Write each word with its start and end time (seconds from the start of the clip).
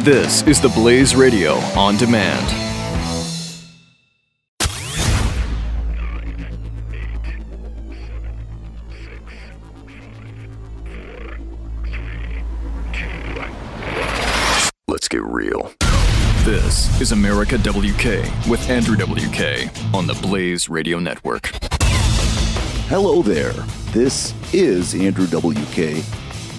This 0.00 0.42
is 0.48 0.60
the 0.60 0.68
Blaze 0.68 1.14
Radio 1.14 1.52
on 1.76 1.96
demand. 1.96 2.44
Let's 14.88 15.06
get 15.06 15.22
real. 15.22 15.72
This 16.44 17.00
is 17.00 17.12
America 17.12 17.56
WK 17.58 18.48
with 18.48 18.68
Andrew 18.68 18.96
WK 18.96 19.70
on 19.94 20.08
the 20.08 20.18
Blaze 20.20 20.68
Radio 20.68 20.98
Network. 20.98 21.52
Hello 22.88 23.22
there. 23.22 23.52
This 23.92 24.34
is 24.52 24.96
Andrew 24.96 25.26
WK, 25.26 26.04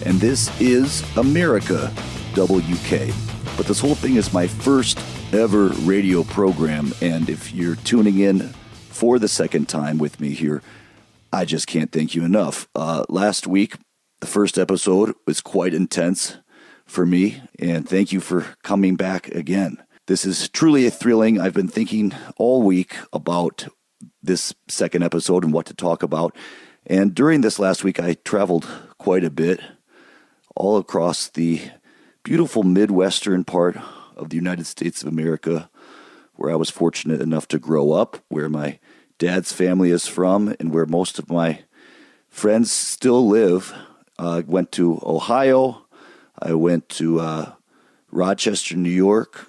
and 0.05 0.21
this 0.21 0.49
is 0.61 1.03
America 1.17 1.93
WK. 2.33 3.13
But 3.55 3.67
this 3.67 3.79
whole 3.79 3.95
thing 3.95 4.15
is 4.15 4.33
my 4.33 4.47
first 4.47 4.99
ever 5.33 5.67
radio 5.69 6.23
program, 6.23 6.93
and 7.01 7.29
if 7.29 7.53
you're 7.53 7.75
tuning 7.75 8.19
in 8.19 8.49
for 8.89 9.19
the 9.19 9.27
second 9.27 9.69
time 9.69 9.97
with 9.97 10.19
me 10.19 10.31
here, 10.31 10.61
I 11.31 11.45
just 11.45 11.67
can't 11.67 11.91
thank 11.91 12.15
you 12.15 12.23
enough. 12.23 12.67
Uh, 12.75 13.05
last 13.09 13.47
week, 13.47 13.77
the 14.21 14.27
first 14.27 14.57
episode 14.57 15.13
was 15.25 15.41
quite 15.41 15.73
intense 15.73 16.37
for 16.85 17.05
me, 17.05 17.41
and 17.59 17.87
thank 17.87 18.11
you 18.11 18.19
for 18.19 18.45
coming 18.63 18.95
back 18.95 19.27
again. 19.29 19.77
This 20.07 20.25
is 20.25 20.49
truly 20.49 20.85
a 20.85 20.91
thrilling. 20.91 21.39
I've 21.39 21.53
been 21.53 21.67
thinking 21.67 22.13
all 22.37 22.61
week 22.61 22.95
about 23.11 23.67
this 24.21 24.53
second 24.67 25.03
episode 25.03 25.43
and 25.43 25.53
what 25.53 25.65
to 25.67 25.73
talk 25.73 26.03
about. 26.03 26.35
And 26.85 27.15
during 27.15 27.41
this 27.41 27.59
last 27.59 27.83
week, 27.83 27.99
I 27.99 28.15
traveled 28.25 28.67
quite 28.97 29.23
a 29.23 29.29
bit 29.29 29.61
all 30.55 30.77
across 30.77 31.29
the 31.29 31.61
beautiful 32.23 32.63
Midwestern 32.63 33.43
part 33.43 33.77
of 34.15 34.29
the 34.29 34.37
United 34.37 34.65
States 34.65 35.01
of 35.01 35.09
America, 35.09 35.69
where 36.35 36.51
I 36.51 36.55
was 36.55 36.69
fortunate 36.69 37.21
enough 37.21 37.49
to 37.49 37.59
grow 37.59 37.91
up, 37.91 38.23
where 38.29 38.47
my 38.47 38.79
dad's 39.19 39.51
family 39.51 39.91
is 39.91 40.07
from, 40.07 40.55
and 40.59 40.73
where 40.73 40.85
most 40.85 41.19
of 41.19 41.29
my 41.29 41.63
friends 42.29 42.71
still 42.71 43.27
live. 43.27 43.73
I 44.17 44.39
uh, 44.39 44.41
went 44.47 44.71
to 44.73 45.01
Ohio, 45.03 45.85
I 46.39 46.53
went 46.53 46.87
to 46.89 47.19
uh, 47.19 47.51
Rochester, 48.09 48.77
New 48.77 48.89
York, 48.89 49.47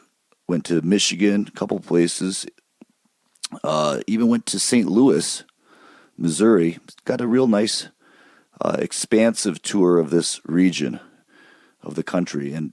went 0.49 0.65
to 0.67 0.83
Michigan, 0.83 1.47
a 1.47 1.53
couple 1.53 1.79
places, 1.79 2.45
uh, 3.63 4.01
even 4.09 4.27
went 4.29 4.47
to 4.47 4.59
St. 4.59 4.89
Louis, 4.89 5.45
Missouri. 6.19 6.79
Got 7.05 7.21
a 7.21 7.27
real 7.27 7.47
nice, 7.47 7.89
uh, 8.61 8.77
expansive 8.81 9.63
tour 9.63 9.99
of 9.99 10.11
this 10.11 10.41
region 10.45 10.99
of 11.85 11.95
the 11.95 12.03
country, 12.03 12.53
and 12.53 12.73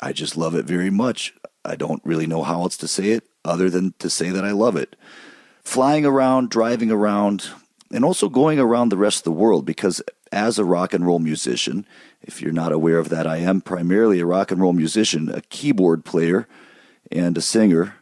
I 0.00 0.12
just 0.12 0.36
love 0.36 0.54
it 0.54 0.64
very 0.64 0.90
much. 0.90 1.34
I 1.64 1.76
don't 1.76 2.02
really 2.04 2.26
know 2.26 2.42
how 2.42 2.62
else 2.62 2.76
to 2.78 2.88
say 2.88 3.10
it 3.10 3.28
other 3.44 3.68
than 3.68 3.94
to 3.98 4.08
say 4.08 4.30
that 4.30 4.44
I 4.44 4.52
love 4.52 4.76
it. 4.76 4.96
Flying 5.62 6.06
around, 6.06 6.50
driving 6.50 6.90
around, 6.90 7.48
and 7.90 8.04
also 8.04 8.28
going 8.28 8.58
around 8.58 8.88
the 8.88 8.96
rest 8.96 9.18
of 9.18 9.24
the 9.24 9.32
world 9.32 9.64
because 9.66 10.00
as 10.32 10.58
a 10.58 10.64
rock 10.64 10.92
and 10.92 11.06
roll 11.06 11.18
musician, 11.18 11.86
if 12.22 12.40
you're 12.40 12.52
not 12.52 12.72
aware 12.72 12.98
of 12.98 13.08
that, 13.08 13.26
I 13.26 13.38
am 13.38 13.60
primarily 13.60 14.20
a 14.20 14.26
rock 14.26 14.50
and 14.50 14.60
roll 14.60 14.72
musician, 14.72 15.30
a 15.30 15.40
keyboard 15.42 16.04
player, 16.04 16.46
and 17.10 17.36
a 17.36 17.42
singer. 17.42 17.96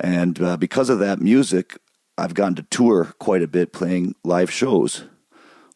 And 0.00 0.40
uh, 0.40 0.56
because 0.56 0.90
of 0.90 0.98
that 0.98 1.20
music, 1.20 1.78
I've 2.18 2.34
gotten 2.34 2.56
to 2.56 2.62
tour 2.62 3.14
quite 3.18 3.42
a 3.42 3.48
bit 3.48 3.72
playing 3.72 4.14
live 4.24 4.50
shows 4.50 5.04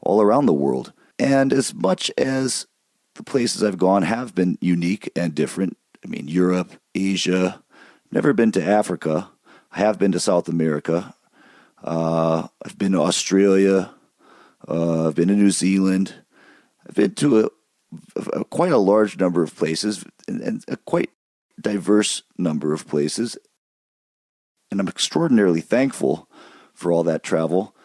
all 0.01 0.21
around 0.21 0.47
the 0.47 0.53
world. 0.53 0.93
And 1.19 1.53
as 1.53 1.75
much 1.75 2.11
as 2.17 2.67
the 3.21 3.31
places 3.31 3.63
I've 3.63 3.77
gone 3.77 4.03
have 4.03 4.35
been 4.35 4.57
unique 4.63 5.11
and 5.15 5.35
different, 5.35 5.77
I 6.03 6.09
mean, 6.09 6.27
Europe, 6.27 6.73
Asia, 6.95 7.63
never 8.11 8.33
been 8.33 8.51
to 8.53 8.65
Africa. 8.65 9.29
I 9.71 9.81
have 9.81 9.99
been 9.99 10.13
to 10.13 10.19
South 10.19 10.49
America. 10.49 11.15
Uh, 11.85 12.49
I've 12.65 12.79
been 12.79 12.93
to 12.93 13.03
Australia. 13.03 13.91
Uh, 14.67 15.09
I've 15.09 15.15
been 15.17 15.29
to 15.29 15.35
New 15.35 15.51
Zealand. 15.51 16.15
I've 16.89 16.95
been 16.95 17.15
to 17.17 17.41
a, 17.41 17.49
a, 18.17 18.45
quite 18.47 18.73
a 18.73 18.79
large 18.79 19.19
number 19.19 19.43
of 19.43 19.55
places 19.55 20.03
and, 20.27 20.41
and 20.41 20.65
a 20.67 20.79
quite 20.79 21.11
diverse 21.61 22.23
number 22.39 22.73
of 22.73 22.89
places. 22.89 23.37
And 24.71 24.81
I'm 24.81 24.89
extraordinarily 24.89 25.61
thankful 25.61 26.27
for 26.73 26.91
all 26.91 27.03
that 27.03 27.23
travel. 27.23 27.77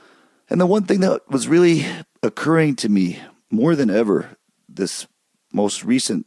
And 0.49 0.61
the 0.61 0.65
one 0.65 0.83
thing 0.83 1.01
that 1.01 1.29
was 1.29 1.49
really 1.49 1.85
occurring 2.23 2.77
to 2.77 2.87
me 2.87 3.19
more 3.51 3.75
than 3.75 3.89
ever 3.89 4.37
this 4.69 5.07
most 5.55 5.85
recent 5.85 6.25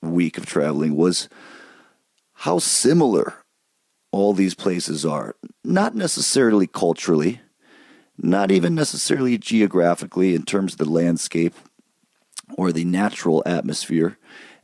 week 0.00 0.38
of 0.38 0.46
traveling 0.46 0.96
was 0.96 1.28
how 2.32 2.58
similar 2.58 3.34
all 4.10 4.32
these 4.32 4.54
places 4.54 5.04
are. 5.04 5.36
Not 5.62 5.94
necessarily 5.94 6.66
culturally, 6.66 7.40
not 8.16 8.50
even 8.50 8.74
necessarily 8.74 9.36
geographically 9.36 10.34
in 10.34 10.44
terms 10.44 10.72
of 10.72 10.78
the 10.78 10.90
landscape 10.90 11.54
or 12.56 12.72
the 12.72 12.84
natural 12.84 13.42
atmosphere, 13.44 14.16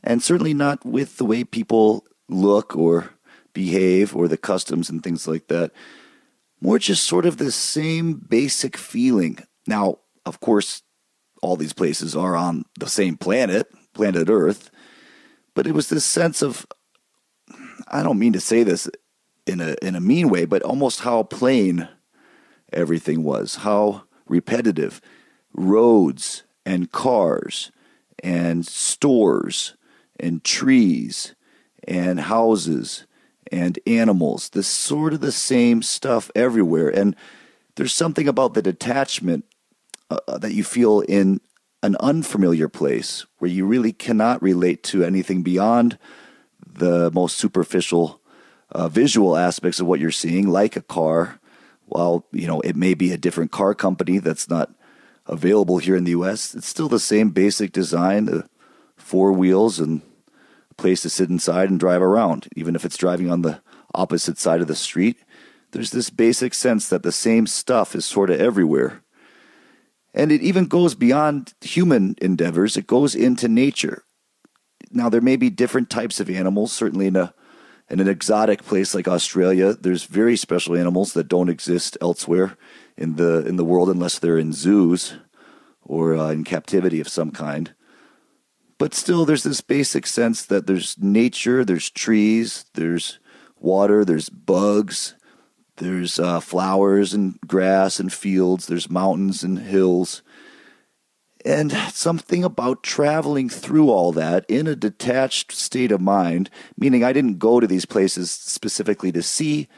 and 0.02 0.22
certainly 0.22 0.54
not 0.54 0.84
with 0.86 1.18
the 1.18 1.24
way 1.24 1.44
people 1.44 2.06
look 2.28 2.74
or 2.74 3.10
behave 3.52 4.16
or 4.16 4.26
the 4.26 4.38
customs 4.38 4.88
and 4.88 5.02
things 5.02 5.28
like 5.28 5.48
that. 5.48 5.70
More 6.60 6.78
just 6.78 7.04
sort 7.04 7.26
of 7.26 7.36
the 7.36 7.52
same 7.52 8.14
basic 8.14 8.76
feeling. 8.76 9.38
Now, 9.66 9.98
of 10.24 10.40
course, 10.40 10.82
all 11.42 11.56
these 11.56 11.72
places 11.72 12.16
are 12.16 12.36
on 12.36 12.64
the 12.78 12.88
same 12.88 13.16
planet, 13.16 13.66
planet 13.92 14.28
Earth, 14.28 14.70
but 15.54 15.66
it 15.66 15.72
was 15.72 15.88
this 15.88 16.04
sense 16.04 16.42
of 16.42 16.66
I 17.88 18.02
don't 18.02 18.18
mean 18.18 18.32
to 18.32 18.40
say 18.40 18.62
this 18.62 18.88
in 19.46 19.60
a 19.60 19.76
in 19.82 19.94
a 19.94 20.00
mean 20.00 20.28
way, 20.28 20.44
but 20.44 20.62
almost 20.62 21.00
how 21.00 21.24
plain 21.24 21.88
everything 22.72 23.22
was, 23.22 23.56
how 23.56 24.04
repetitive 24.26 25.00
roads 25.52 26.44
and 26.64 26.90
cars 26.90 27.70
and 28.22 28.66
stores 28.66 29.74
and 30.18 30.44
trees 30.44 31.34
and 31.86 32.20
houses 32.20 33.06
and 33.50 33.78
animals. 33.86 34.50
This 34.50 34.68
sort 34.68 35.12
of 35.12 35.20
the 35.20 35.32
same 35.32 35.82
stuff 35.82 36.30
everywhere. 36.34 36.88
And 36.88 37.16
there's 37.76 37.92
something 37.92 38.28
about 38.28 38.54
the 38.54 38.62
detachment 38.62 39.44
uh, 40.10 40.18
uh, 40.28 40.38
that 40.38 40.54
you 40.54 40.64
feel 40.64 41.00
in 41.00 41.40
an 41.82 41.96
unfamiliar 42.00 42.68
place 42.68 43.26
where 43.38 43.50
you 43.50 43.66
really 43.66 43.92
cannot 43.92 44.42
relate 44.42 44.82
to 44.84 45.04
anything 45.04 45.42
beyond 45.42 45.98
the 46.64 47.10
most 47.10 47.36
superficial 47.36 48.20
uh, 48.70 48.88
visual 48.88 49.36
aspects 49.36 49.80
of 49.80 49.86
what 49.86 50.00
you're 50.00 50.10
seeing, 50.10 50.48
like 50.48 50.76
a 50.76 50.82
car. 50.82 51.38
While 51.86 52.26
you 52.32 52.46
know 52.46 52.60
it 52.60 52.76
may 52.76 52.94
be 52.94 53.12
a 53.12 53.18
different 53.18 53.50
car 53.50 53.74
company 53.74 54.18
that's 54.18 54.48
not 54.48 54.70
available 55.26 55.78
here 55.78 55.96
in 55.96 56.04
the 56.04 56.12
U.S., 56.12 56.54
it's 56.54 56.66
still 56.66 56.88
the 56.88 56.98
same 56.98 57.30
basic 57.30 57.72
design: 57.72 58.26
the 58.26 58.48
four 58.96 59.32
wheels 59.32 59.78
and 59.78 60.00
a 60.70 60.74
place 60.74 61.02
to 61.02 61.10
sit 61.10 61.28
inside 61.28 61.68
and 61.68 61.78
drive 61.78 62.00
around, 62.00 62.48
even 62.56 62.74
if 62.74 62.84
it's 62.84 62.96
driving 62.96 63.30
on 63.30 63.42
the 63.42 63.60
opposite 63.94 64.38
side 64.38 64.62
of 64.62 64.68
the 64.68 64.74
street. 64.74 65.18
There's 65.72 65.90
this 65.90 66.10
basic 66.10 66.54
sense 66.54 66.88
that 66.88 67.02
the 67.02 67.12
same 67.12 67.46
stuff 67.46 67.94
is 67.94 68.04
sort 68.04 68.30
of 68.30 68.40
everywhere. 68.40 69.01
And 70.14 70.30
it 70.30 70.42
even 70.42 70.66
goes 70.66 70.94
beyond 70.94 71.54
human 71.60 72.16
endeavors, 72.20 72.76
it 72.76 72.86
goes 72.86 73.14
into 73.14 73.48
nature. 73.48 74.04
Now, 74.90 75.08
there 75.08 75.22
may 75.22 75.36
be 75.36 75.48
different 75.48 75.88
types 75.88 76.20
of 76.20 76.28
animals, 76.28 76.72
certainly 76.72 77.06
in, 77.06 77.16
a, 77.16 77.32
in 77.88 78.00
an 78.00 78.08
exotic 78.08 78.62
place 78.62 78.94
like 78.94 79.08
Australia, 79.08 79.72
there's 79.72 80.04
very 80.04 80.36
special 80.36 80.76
animals 80.76 81.14
that 81.14 81.28
don't 81.28 81.48
exist 81.48 81.96
elsewhere 82.00 82.56
in 82.96 83.16
the, 83.16 83.46
in 83.46 83.56
the 83.56 83.64
world 83.64 83.88
unless 83.88 84.18
they're 84.18 84.38
in 84.38 84.52
zoos 84.52 85.14
or 85.82 86.14
uh, 86.14 86.30
in 86.30 86.44
captivity 86.44 87.00
of 87.00 87.08
some 87.08 87.30
kind. 87.30 87.74
But 88.78 88.94
still, 88.94 89.24
there's 89.24 89.44
this 89.44 89.60
basic 89.60 90.06
sense 90.06 90.44
that 90.46 90.66
there's 90.66 90.98
nature, 90.98 91.64
there's 91.64 91.88
trees, 91.88 92.66
there's 92.74 93.18
water, 93.58 94.04
there's 94.04 94.28
bugs, 94.28 95.14
there's 95.82 96.18
uh, 96.18 96.40
flowers 96.40 97.12
and 97.12 97.38
grass 97.46 97.98
and 97.98 98.12
fields, 98.12 98.66
there's 98.66 98.90
mountains 98.90 99.42
and 99.42 99.58
hills. 99.58 100.22
And 101.44 101.72
something 101.92 102.44
about 102.44 102.84
traveling 102.84 103.48
through 103.48 103.90
all 103.90 104.12
that 104.12 104.44
in 104.48 104.68
a 104.68 104.76
detached 104.76 105.50
state 105.50 105.90
of 105.90 106.00
mind, 106.00 106.50
meaning 106.78 107.02
I 107.02 107.12
didn't 107.12 107.40
go 107.40 107.58
to 107.58 107.66
these 107.66 107.84
places 107.84 108.30
specifically 108.30 109.10
to 109.12 109.22
see 109.22 109.68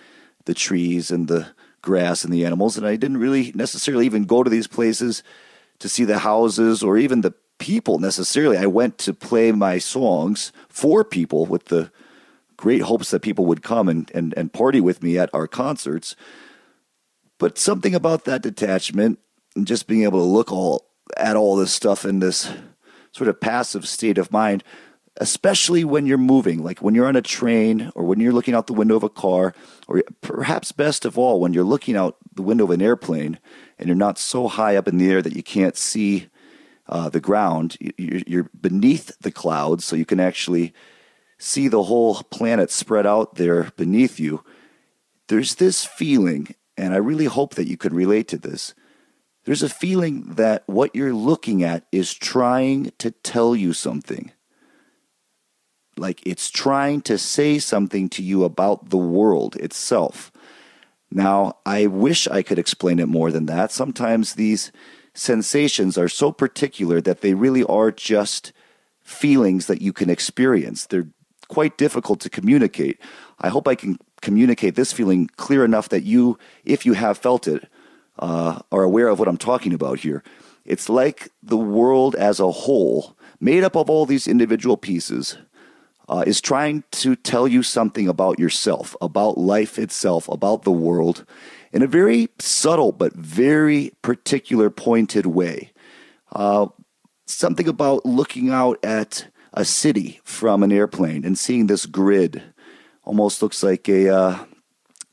the 0.45 0.53
trees 0.53 1.11
and 1.11 1.27
the 1.27 1.49
grass 1.81 2.25
and 2.25 2.33
the 2.33 2.45
animals, 2.45 2.77
and 2.77 2.87
I 2.87 2.97
didn't 2.97 3.19
really 3.19 3.53
necessarily 3.55 4.07
even 4.07 4.25
go 4.25 4.43
to 4.43 4.51
these 4.51 4.67
places 4.67 5.23
to 5.79 5.89
see 5.89 6.05
the 6.05 6.19
houses 6.19 6.83
or 6.83 6.99
even 6.99 7.23
the 7.23 7.35
people 7.59 7.99
necessarily. 7.99 8.59
I 8.59 8.67
went 8.67 8.99
to 8.99 9.15
play 9.15 9.53
my 9.53 9.79
songs 9.79 10.53
for 10.69 11.05
people 11.05 11.47
with 11.47 11.67
the 11.67 11.91
great 12.65 12.81
hopes 12.81 13.11
that 13.11 13.21
people 13.21 13.45
would 13.45 13.63
come 13.63 13.91
and, 13.91 14.11
and, 14.15 14.33
and 14.39 14.55
party 14.55 14.81
with 14.81 15.03
me 15.03 15.19
at 15.19 15.29
our 15.35 15.47
concerts. 15.47 16.17
But 17.39 17.59
something 17.59 17.95
about 17.95 18.25
that 18.25 18.41
detachment 18.41 19.19
and 19.55 19.67
just 19.67 19.87
being 19.87 20.05
able 20.05 20.21
to 20.21 20.25
look 20.25 20.51
all 20.51 20.87
at 21.19 21.37
all 21.37 21.57
this 21.57 21.75
stuff 21.75 22.07
in 22.07 22.21
this 22.21 22.51
sort 23.13 23.29
of 23.29 23.39
passive 23.39 23.87
state 23.87 24.17
of 24.17 24.33
mind 24.33 24.65
especially 25.19 25.85
when 25.85 26.07
you're 26.07 26.19
moving, 26.19 26.63
like 26.65 26.81
when 26.81 26.95
you're 26.95 27.07
on 27.07 27.15
a 27.15 27.23
train 27.23 27.93
or 27.95 28.03
when 28.05 28.19
you're 28.19 28.33
looking 28.33 28.55
out 28.55 28.67
the 28.67 28.73
window 28.73 28.97
of 28.97 29.05
a 29.05 29.09
car, 29.09 29.55
or 29.87 30.03
perhaps 30.21 30.73
best 30.73 31.05
of 31.05 31.17
all, 31.17 31.39
when 31.39 31.53
you're 31.53 31.63
looking 31.63 31.97
out 31.97 32.17
the 32.35 32.43
window 32.43 32.65
of 32.65 32.71
an 32.71 32.83
airplane 32.83 33.39
and 33.79 33.87
you're 33.87 33.97
not 33.97 34.19
so 34.19 34.49
high 34.49 34.75
up 34.75 34.89
in 34.89 34.99
the 34.99 35.09
air 35.09 35.23
that 35.23 35.37
you 35.37 35.43
can't 35.43 35.77
see 35.77 36.29
uh, 36.89 37.09
the 37.09 37.21
ground. 37.21 37.77
You're 37.97 38.51
beneath 38.61 39.17
the 39.21 39.31
clouds, 39.31 39.85
so 39.85 39.95
you 39.95 40.05
can 40.05 40.19
actually 40.19 40.75
see 41.39 41.69
the 41.69 41.85
whole 41.85 42.23
planet 42.25 42.71
spread 42.71 43.07
out 43.07 43.37
there 43.37 43.71
beneath 43.77 44.19
you. 44.19 44.45
There's 45.29 45.57
this 45.57 45.85
feeling, 45.85 46.55
and 46.77 46.93
I 46.95 46.99
really 46.99 47.27
hope 47.27 47.55
that 47.55 47.69
you 47.69 47.77
can 47.77 47.95
relate 47.95 48.29
to 48.29 48.39
this. 48.39 48.75
There's 49.45 49.63
a 49.63 49.69
feeling 49.69 50.35
that 50.35 50.65
what 50.67 50.95
you're 50.95 51.13
looking 51.13 51.63
at 51.63 51.87
is 51.93 52.15
trying 52.15 52.93
to 52.99 53.11
tell 53.11 53.55
you 53.55 53.73
something. 53.73 54.33
Like 55.97 56.27
it's 56.27 56.51
trying 56.51 57.03
to 57.03 57.19
say 57.19 57.59
something 57.59 58.09
to 58.11 58.23
you 58.23 58.45
about 58.45 58.91
the 58.91 58.99
world 58.99 59.57
itself. 59.57 60.33
Now, 61.11 61.59
I 61.65 61.87
wish 61.87 62.27
I 62.27 62.43
could 62.43 62.59
explain 62.59 62.99
it 62.99 63.07
more 63.07 63.31
than 63.31 63.47
that. 63.47 63.71
Sometimes 63.71 64.35
these 64.35 64.73
sensations 65.15 65.97
are 65.97 66.09
so 66.09 66.33
particular 66.33 67.01
that 67.01 67.21
they 67.21 67.35
really 67.35 67.63
are 67.65 67.93
just 67.93 68.53
feelings 69.01 69.67
that 69.67 69.83
you 69.83 69.93
can 69.93 70.11
experience. 70.11 70.87
They're 70.87 71.09
quite 71.45 71.77
difficult 71.79 72.21
to 72.21 72.31
communicate. 72.31 72.99
I 73.41 73.49
hope 73.49 73.69
I 73.69 73.75
can 73.75 73.99
communicate 74.23 74.75
this 74.75 74.93
feeling 74.93 75.29
clear 75.37 75.65
enough 75.65 75.89
that 75.91 76.03
you, 76.03 76.39
if 76.65 76.87
you 76.87 76.95
have 76.95 77.19
felt 77.19 77.47
it, 77.47 77.69
uh, 78.19 78.61
are 78.71 78.83
aware 78.83 79.09
of 79.09 79.19
what 79.19 79.29
I'm 79.29 79.37
talking 79.37 79.73
about 79.73 80.01
here. 80.01 80.23
It's 80.65 80.89
like 80.89 81.31
the 81.43 81.57
world 81.59 82.15
as 82.15 82.41
a 82.41 82.51
whole, 82.51 83.17
made 83.41 83.65
up 83.65 83.77
of 83.77 83.91
all 83.91 84.07
these 84.07 84.27
individual 84.27 84.77
pieces, 84.77 85.37
uh, 86.09 86.25
is 86.27 86.41
trying 86.41 86.85
to 86.91 87.17
tell 87.17 87.49
you 87.49 87.63
something 87.63 88.09
about 88.09 88.39
yourself, 88.39 88.97
about 89.01 89.39
life 89.39 89.79
itself, 89.79 90.29
about 90.29 90.63
the 90.63 90.73
world, 90.73 91.25
in 91.73 91.83
a 91.83 91.87
very 91.87 92.29
subtle 92.39 92.93
but 92.93 93.13
very 93.15 93.93
particular, 94.03 94.71
pointed 94.71 95.27
way. 95.27 95.73
Uh, 96.33 96.67
something 97.27 97.69
about 97.69 98.05
looking 98.05 98.51
out 98.51 98.79
at 98.85 99.27
a 99.55 99.65
city 99.65 100.21
from 100.25 100.63
an 100.63 100.73
airplane 100.73 101.25
and 101.25 101.39
seeing 101.39 101.67
this 101.67 101.87
grid 101.87 102.43
almost 103.05 103.43
looks 103.43 103.63
like 103.63 103.89
a 103.89 104.15
uh, 104.15 104.45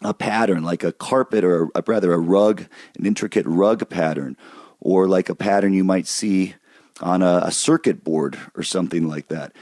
a 0.03 0.13
pattern, 0.13 0.63
like 0.63 0.83
a 0.83 0.91
carpet 0.91 1.43
or 1.43 1.69
a, 1.75 1.83
rather 1.85 2.11
a 2.11 2.17
rug, 2.17 2.65
an 2.97 3.05
intricate 3.05 3.45
rug 3.45 3.87
pattern, 3.89 4.35
or 4.79 5.07
like 5.07 5.29
a 5.29 5.35
pattern 5.35 5.73
you 5.73 5.83
might 5.83 6.07
see 6.07 6.55
on 7.01 7.21
a, 7.21 7.41
a 7.45 7.51
circuit 7.51 8.03
board 8.03 8.37
or 8.55 8.63
something 8.63 9.07
like 9.07 9.27
that 9.27 9.53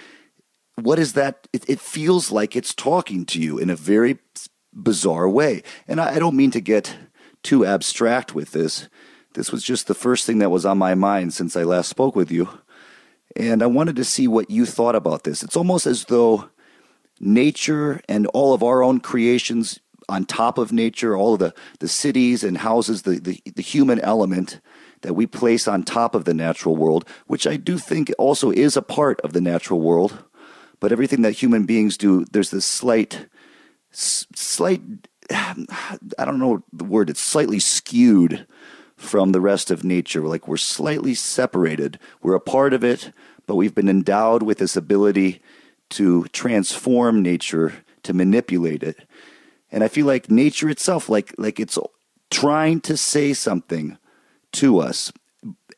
what 0.84 1.00
is 1.00 1.14
that? 1.14 1.48
It, 1.54 1.70
it, 1.70 1.80
feels 1.80 2.32
like 2.32 2.56
it's 2.56 2.74
talking 2.74 3.26
to 3.28 3.40
you 3.40 3.58
in 3.58 3.70
a 3.70 3.76
very 3.76 4.20
bizarre 4.74 5.30
way. 5.30 5.64
And 5.88 6.00
I, 6.00 6.16
I 6.16 6.20
don't 6.20 6.36
mean 6.36 6.52
to 6.52 6.62
get 6.62 6.96
too 7.44 7.66
abstract 7.66 8.34
with 8.34 8.52
this. 8.52 8.88
This 9.34 9.52
was 9.52 9.64
just 9.64 9.88
the 9.88 9.94
first 9.94 10.26
thing 10.26 10.40
that 10.40 10.50
was 10.50 10.66
on 10.66 10.78
my 10.78 10.96
mind 10.96 11.34
since 11.34 11.56
I 11.56 11.64
last 11.64 11.90
spoke 11.90 12.16
with 12.16 12.32
you. 12.32 12.50
And 13.36 13.62
I 13.62 13.68
wanted 13.68 13.96
to 13.98 14.04
see 14.04 14.28
what 14.28 14.50
you 14.50 14.66
thought 14.66 14.96
about 14.96 15.24
this. 15.24 15.44
It's 15.44 15.56
almost 15.56 15.86
as 15.86 16.06
though 16.06 16.50
nature 17.20 18.02
and 18.10 18.28
all 18.28 18.54
of 18.54 18.64
our 18.64 18.84
own 18.84 19.00
creations 19.00 19.80
on 20.08 20.26
top 20.26 20.58
of 20.58 20.72
nature, 20.72 21.16
all 21.16 21.34
of 21.34 21.40
the, 21.40 21.54
the 21.80 21.88
cities 21.88 22.44
and 22.44 22.58
houses, 22.58 23.04
the, 23.04 23.20
the, 23.20 23.42
the 23.56 23.62
human 23.62 24.00
element 24.00 24.60
that 25.02 25.14
we 25.14 25.28
place 25.28 25.68
on 25.68 25.84
top 25.84 26.16
of 26.16 26.26
the 26.26 26.34
natural 26.34 26.76
world, 26.76 27.08
which 27.28 27.46
I 27.46 27.58
do 27.58 27.78
think 27.78 28.12
also 28.18 28.52
is 28.52 28.76
a 28.76 28.82
part 28.82 29.22
of 29.22 29.34
the 29.34 29.42
natural 29.42 29.80
world 29.80 30.24
but 30.80 30.92
everything 30.92 31.22
that 31.24 31.34
human 31.34 31.66
beings 31.66 31.98
do, 31.98 32.26
there's 32.32 32.52
this 32.52 32.66
slight, 32.66 33.28
slight, 33.92 34.82
I 35.32 36.26
don't 36.26 36.40
know 36.40 36.64
the 36.72 36.84
word, 36.84 37.10
it's 37.10 37.22
slightly 37.22 37.60
skewed 37.60 38.48
from 39.00 39.32
the 39.32 39.42
rest 39.42 39.72
of 39.72 39.84
nature. 39.84 40.22
Like 40.22 40.48
we're 40.48 40.58
slightly 40.58 41.14
separated. 41.14 41.98
We're 42.22 42.36
a 42.36 42.40
part 42.40 42.74
of 42.74 42.84
it, 42.84 43.12
but 43.48 43.56
we've 43.56 43.74
been 43.74 43.90
endowed 43.90 44.44
with 44.44 44.60
this 44.60 44.76
ability 44.76 45.42
to 45.92 46.26
transform 46.26 47.22
nature, 47.24 47.74
to 48.04 48.14
manipulate 48.14 48.84
it. 48.84 49.08
And 49.72 49.84
I 49.84 49.88
feel 49.88 50.06
like 50.06 50.30
nature 50.30 50.70
itself, 50.70 51.10
like 51.10 51.34
like 51.38 51.60
it's 51.60 51.78
trying 52.30 52.82
to 52.82 52.98
say 52.98 53.34
something 53.34 53.98
to 54.54 54.80
us. 54.80 55.12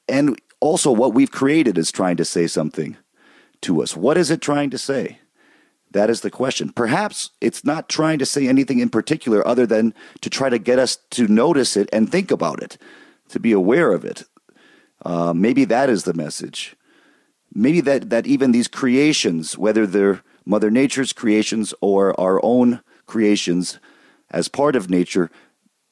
And 0.10 0.40
also 0.60 0.92
what 0.92 1.14
we've 1.14 1.32
created 1.32 1.78
is 1.78 1.92
trying 1.92 2.18
to 2.18 2.26
say 2.26 2.48
something 2.48 2.98
to 3.62 3.82
us? 3.82 3.96
What 3.96 4.18
is 4.18 4.32
it 4.32 4.42
trying 4.42 4.70
to 4.72 4.78
say? 4.78 5.20
That 5.92 6.10
is 6.10 6.22
the 6.22 6.32
question. 6.32 6.72
Perhaps 6.72 7.32
it's 7.42 7.66
not 7.66 7.90
trying 7.90 8.20
to 8.20 8.26
say 8.26 8.48
anything 8.48 8.80
in 8.80 8.90
particular 8.90 9.46
other 9.46 9.66
than 9.66 9.94
to 10.22 10.30
try 10.30 10.50
to 10.50 10.58
get 10.58 10.80
us 10.80 10.98
to 11.12 11.28
notice 11.28 11.76
it 11.76 11.90
and 11.92 12.10
think 12.10 12.32
about 12.32 12.64
it, 12.64 12.78
to 13.32 13.40
be 13.40 13.52
aware 13.52 13.92
of 13.92 14.06
it. 14.06 14.24
Uh, 15.04 15.34
maybe 15.34 15.66
that 15.66 15.90
is 15.90 16.04
the 16.04 16.14
message. 16.14 16.76
Maybe 17.54 17.82
that, 17.82 18.10
that 18.10 18.28
even 18.28 18.52
these 18.52 18.68
creations, 18.68 19.58
whether 19.58 19.86
they're 19.86 20.22
Mother 20.46 20.72
Nature's 20.72 21.14
creations 21.14 21.74
or 21.82 22.20
our 22.20 22.40
own 22.44 22.82
creations 23.06 23.80
as 24.30 24.48
part 24.48 24.76
of 24.76 24.90
nature, 24.90 25.30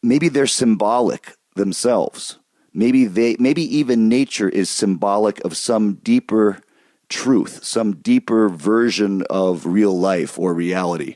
maybe 0.02 0.30
they're 0.30 0.48
symbolic 0.48 1.36
themselves. 1.56 2.40
Maybe 2.74 3.06
they 3.06 3.36
maybe 3.40 3.64
even 3.78 4.08
nature 4.08 4.48
is 4.48 4.70
symbolic 4.70 5.44
of 5.44 5.58
some 5.58 5.96
deeper 5.96 6.62
truth, 7.10 7.64
some 7.64 7.96
deeper 7.96 8.48
version 8.48 9.24
of 9.30 9.66
real 9.66 10.00
life 10.00 10.38
or 10.38 10.54
reality. 10.54 11.16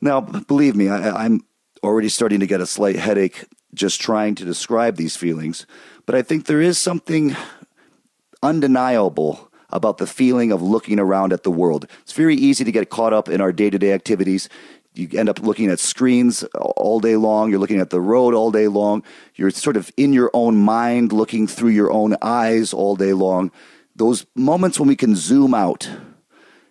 Now, 0.00 0.20
believe 0.20 0.76
me, 0.76 0.88
I, 0.88 1.24
I'm 1.24 1.40
already 1.82 2.08
starting 2.08 2.40
to 2.40 2.46
get 2.46 2.60
a 2.60 2.66
slight 2.66 2.96
headache 2.96 3.44
just 3.76 4.00
trying 4.00 4.34
to 4.36 4.44
describe 4.44 4.96
these 4.96 5.16
feelings, 5.16 5.66
but 6.04 6.14
I 6.14 6.22
think 6.22 6.46
there 6.46 6.60
is 6.60 6.78
something 6.78 7.36
undeniable 8.42 9.50
about 9.70 9.98
the 9.98 10.06
feeling 10.06 10.52
of 10.52 10.62
looking 10.62 10.98
around 10.98 11.32
at 11.32 11.42
the 11.42 11.50
world. 11.50 11.86
It's 12.02 12.12
very 12.12 12.34
easy 12.34 12.64
to 12.64 12.72
get 12.72 12.90
caught 12.90 13.12
up 13.12 13.28
in 13.28 13.40
our 13.40 13.52
day 13.52 13.70
to 13.70 13.78
day 13.78 13.92
activities. 13.92 14.48
You 14.94 15.08
end 15.12 15.28
up 15.28 15.40
looking 15.40 15.68
at 15.68 15.78
screens 15.78 16.42
all 16.54 17.00
day 17.00 17.16
long. 17.16 17.50
You're 17.50 17.58
looking 17.58 17.80
at 17.80 17.90
the 17.90 18.00
road 18.00 18.32
all 18.34 18.50
day 18.50 18.68
long. 18.68 19.02
You're 19.34 19.50
sort 19.50 19.76
of 19.76 19.92
in 19.96 20.12
your 20.12 20.30
own 20.32 20.56
mind, 20.56 21.12
looking 21.12 21.46
through 21.46 21.70
your 21.70 21.92
own 21.92 22.16
eyes 22.22 22.72
all 22.72 22.96
day 22.96 23.12
long 23.12 23.52
those 23.96 24.26
moments 24.34 24.78
when 24.78 24.88
we 24.88 24.96
can 24.96 25.16
zoom 25.16 25.54
out 25.54 25.88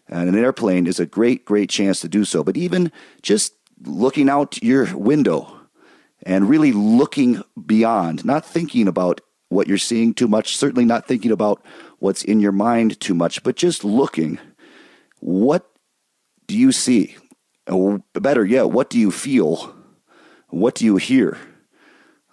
and 0.08 0.30
an 0.30 0.38
airplane 0.38 0.86
is 0.86 1.00
a 1.00 1.06
great, 1.06 1.44
great 1.46 1.70
chance 1.70 2.00
to 2.02 2.08
do 2.08 2.24
so. 2.24 2.44
But 2.44 2.56
even 2.56 2.92
just 3.24 3.56
looking 3.84 4.30
out 4.30 4.62
your 4.62 4.96
window 4.96 5.55
and 6.24 6.50
really 6.50 6.72
looking 6.72 7.42
beyond, 7.66 8.26
not 8.26 8.46
thinking 8.46 8.88
about 8.88 9.22
what 9.50 9.68
you're 9.68 9.78
seeing 9.78 10.14
too 10.14 10.28
much, 10.28 10.58
certainly 10.58 10.86
not 10.86 11.08
thinking 11.08 11.32
about 11.32 11.64
what's 12.00 12.24
in 12.24 12.40
your 12.40 12.52
mind 12.52 13.00
too 13.00 13.14
much, 13.14 13.44
but 13.44 13.56
just 13.56 13.84
looking. 13.84 14.40
What 15.20 15.70
do 16.48 16.58
you 16.58 16.72
see? 16.72 17.16
Or 17.68 18.02
better 18.14 18.46
yet, 18.46 18.72
what 18.72 18.90
do 18.90 19.00
you 19.00 19.12
feel? 19.12 19.76
What 20.50 20.76
do 20.76 20.86
you 20.86 20.98
hear? 20.98 21.38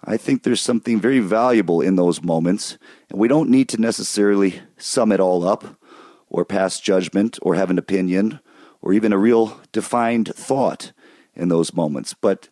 I 0.03 0.17
think 0.17 0.43
there's 0.43 0.61
something 0.61 0.99
very 0.99 1.19
valuable 1.19 1.81
in 1.81 1.95
those 1.95 2.21
moments, 2.21 2.77
and 3.09 3.19
we 3.19 3.27
don't 3.27 3.49
need 3.49 3.69
to 3.69 3.81
necessarily 3.81 4.61
sum 4.77 5.11
it 5.11 5.19
all 5.19 5.47
up 5.47 5.79
or 6.27 6.43
pass 6.43 6.79
judgment 6.79 7.39
or 7.41 7.55
have 7.55 7.69
an 7.69 7.77
opinion 7.77 8.39
or 8.81 8.91
even 8.91 9.13
a 9.13 9.17
real 9.17 9.61
defined 9.71 10.33
thought 10.35 10.91
in 11.35 11.47
those 11.47 11.73
moments. 11.73 12.13
But 12.13 12.49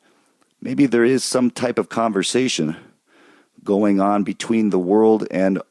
maybe 0.61 0.85
there 0.85 1.03
is 1.03 1.23
some 1.23 1.49
type 1.49 1.79
of 1.79 1.89
conversation 1.89 2.75
going 3.63 3.99
on 3.99 4.23
between 4.23 4.69
the 4.69 4.79
world 4.79 5.27
and 5.31 5.61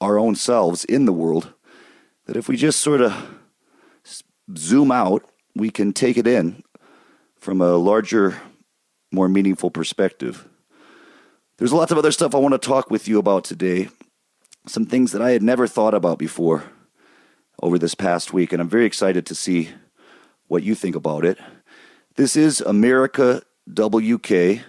our 0.00 0.18
own 0.18 0.34
selves 0.34 0.84
in 0.84 1.04
the 1.04 1.12
world 1.12 1.52
that 2.26 2.36
if 2.36 2.48
we 2.48 2.56
just 2.56 2.80
sort 2.80 3.00
of 3.00 3.12
zoom 4.56 4.90
out, 4.90 5.24
we 5.54 5.70
can 5.70 5.92
take 5.92 6.16
it 6.16 6.26
in 6.26 6.62
from 7.36 7.60
a 7.60 7.76
larger, 7.76 8.40
more 9.10 9.28
meaningful 9.28 9.70
perspective. 9.70 10.48
There's 11.58 11.72
lots 11.72 11.92
of 11.92 11.98
other 11.98 12.12
stuff 12.12 12.34
I 12.34 12.38
want 12.38 12.52
to 12.52 12.58
talk 12.58 12.90
with 12.90 13.08
you 13.08 13.18
about 13.18 13.44
today. 13.44 13.88
Some 14.66 14.86
things 14.86 15.12
that 15.12 15.22
I 15.22 15.30
had 15.30 15.42
never 15.42 15.66
thought 15.66 15.94
about 15.94 16.18
before 16.18 16.64
over 17.62 17.78
this 17.78 17.94
past 17.94 18.32
week, 18.32 18.52
and 18.52 18.62
I'm 18.62 18.68
very 18.68 18.86
excited 18.86 19.26
to 19.26 19.34
see 19.34 19.70
what 20.46 20.62
you 20.62 20.74
think 20.74 20.96
about 20.96 21.24
it. 21.24 21.38
This 22.16 22.36
is 22.36 22.60
America 22.60 23.42
WK, 23.74 24.62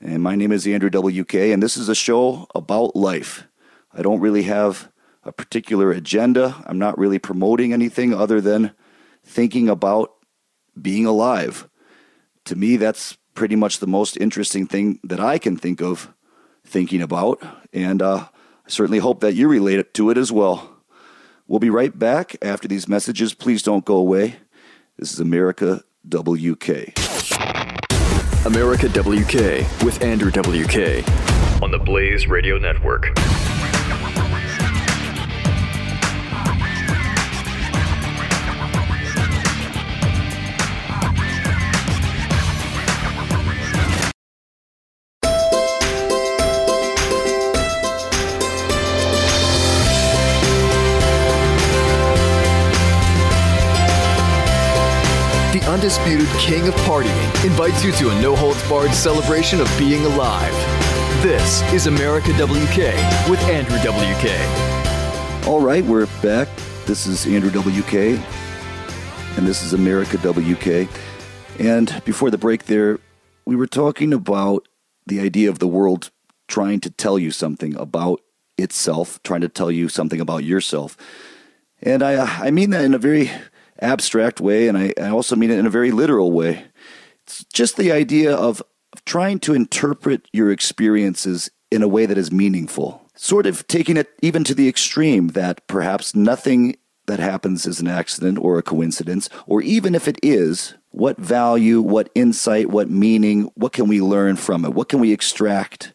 and 0.00 0.22
my 0.22 0.34
name 0.34 0.52
is 0.52 0.66
Andrew 0.66 0.90
WK, 0.90 1.34
and 1.34 1.62
this 1.62 1.76
is 1.76 1.88
a 1.88 1.94
show 1.94 2.46
about 2.54 2.96
life. 2.96 3.46
I 3.92 4.02
don't 4.02 4.20
really 4.20 4.42
have 4.44 4.90
a 5.24 5.32
particular 5.32 5.90
agenda. 5.90 6.62
I'm 6.66 6.78
not 6.78 6.98
really 6.98 7.18
promoting 7.18 7.72
anything 7.72 8.14
other 8.14 8.40
than 8.40 8.72
thinking 9.24 9.68
about 9.68 10.12
being 10.80 11.06
alive. 11.06 11.68
To 12.46 12.56
me, 12.56 12.76
that's 12.76 13.16
pretty 13.34 13.56
much 13.56 13.78
the 13.78 13.86
most 13.86 14.16
interesting 14.16 14.66
thing 14.66 15.00
that 15.04 15.20
I 15.20 15.38
can 15.38 15.56
think 15.56 15.80
of 15.80 16.12
thinking 16.64 17.02
about. 17.02 17.42
And 17.72 18.02
uh, 18.02 18.26
I 18.66 18.68
certainly 18.68 18.98
hope 18.98 19.20
that 19.20 19.34
you 19.34 19.48
relate 19.48 19.94
to 19.94 20.10
it 20.10 20.18
as 20.18 20.32
well. 20.32 20.76
We'll 21.46 21.60
be 21.60 21.70
right 21.70 21.96
back 21.96 22.36
after 22.42 22.68
these 22.68 22.88
messages. 22.88 23.34
Please 23.34 23.62
don't 23.62 23.84
go 23.84 23.96
away. 23.96 24.36
This 24.98 25.12
is 25.12 25.20
America 25.20 25.82
WK. 26.08 27.07
America 28.46 28.88
WK 28.88 29.66
with 29.84 30.00
Andrew 30.00 30.30
WK 30.30 31.04
on 31.60 31.70
the 31.72 31.80
Blaze 31.84 32.28
Radio 32.28 32.56
Network. 32.56 33.12
Undisputed 55.98 56.40
king 56.40 56.68
of 56.68 56.74
partying, 56.86 57.44
invites 57.44 57.84
you 57.84 57.92
to 57.92 58.10
a 58.10 58.22
no 58.22 58.34
holds 58.34 58.66
barred 58.68 58.92
celebration 58.92 59.60
of 59.60 59.68
being 59.78 60.04
alive. 60.04 60.52
This 61.22 61.62
is 61.72 61.86
America 61.86 62.32
WK 62.32 62.94
with 63.28 63.40
Andrew 63.44 63.78
WK. 63.78 65.46
All 65.46 65.60
right, 65.60 65.84
we're 65.84 66.06
back. 66.22 66.48
This 66.86 67.06
is 67.06 67.26
Andrew 67.26 67.50
WK, 67.50 67.94
and 69.36 69.46
this 69.46 69.62
is 69.62 69.72
America 69.72 70.16
WK. 70.18 70.88
And 71.58 72.02
before 72.04 72.30
the 72.30 72.38
break, 72.38 72.64
there, 72.64 72.98
we 73.44 73.56
were 73.56 73.66
talking 73.66 74.12
about 74.12 74.68
the 75.06 75.20
idea 75.20 75.50
of 75.50 75.58
the 75.58 75.68
world 75.68 76.10
trying 76.46 76.80
to 76.80 76.90
tell 76.90 77.18
you 77.18 77.30
something 77.30 77.74
about 77.76 78.20
itself, 78.56 79.20
trying 79.22 79.40
to 79.40 79.48
tell 79.48 79.70
you 79.70 79.88
something 79.88 80.20
about 80.20 80.44
yourself. 80.44 80.96
And 81.82 82.02
I, 82.02 82.46
I 82.46 82.50
mean 82.50 82.70
that 82.70 82.84
in 82.84 82.94
a 82.94 82.98
very 82.98 83.30
abstract 83.80 84.40
way, 84.40 84.68
and 84.68 84.76
I, 84.76 84.92
I 85.00 85.10
also 85.10 85.36
mean 85.36 85.50
it 85.50 85.58
in 85.58 85.66
a 85.66 85.70
very 85.70 85.90
literal 85.90 86.32
way. 86.32 86.66
It's 87.26 87.44
just 87.52 87.76
the 87.76 87.92
idea 87.92 88.34
of, 88.34 88.62
of 88.92 89.04
trying 89.04 89.38
to 89.40 89.54
interpret 89.54 90.26
your 90.32 90.50
experiences 90.50 91.50
in 91.70 91.82
a 91.82 91.88
way 91.88 92.06
that 92.06 92.18
is 92.18 92.32
meaningful. 92.32 93.02
Sort 93.14 93.46
of 93.46 93.66
taking 93.66 93.96
it 93.96 94.08
even 94.22 94.44
to 94.44 94.54
the 94.54 94.68
extreme 94.68 95.28
that 95.28 95.66
perhaps 95.66 96.14
nothing 96.14 96.76
that 97.06 97.18
happens 97.18 97.66
is 97.66 97.80
an 97.80 97.88
accident 97.88 98.38
or 98.38 98.58
a 98.58 98.62
coincidence, 98.62 99.28
or 99.46 99.60
even 99.62 99.94
if 99.94 100.06
it 100.08 100.18
is, 100.22 100.74
what 100.90 101.18
value, 101.18 101.80
what 101.80 102.10
insight, 102.14 102.70
what 102.70 102.90
meaning, 102.90 103.50
what 103.54 103.72
can 103.72 103.88
we 103.88 104.00
learn 104.00 104.36
from 104.36 104.64
it? 104.64 104.74
What 104.74 104.88
can 104.88 105.00
we 105.00 105.12
extract 105.12 105.92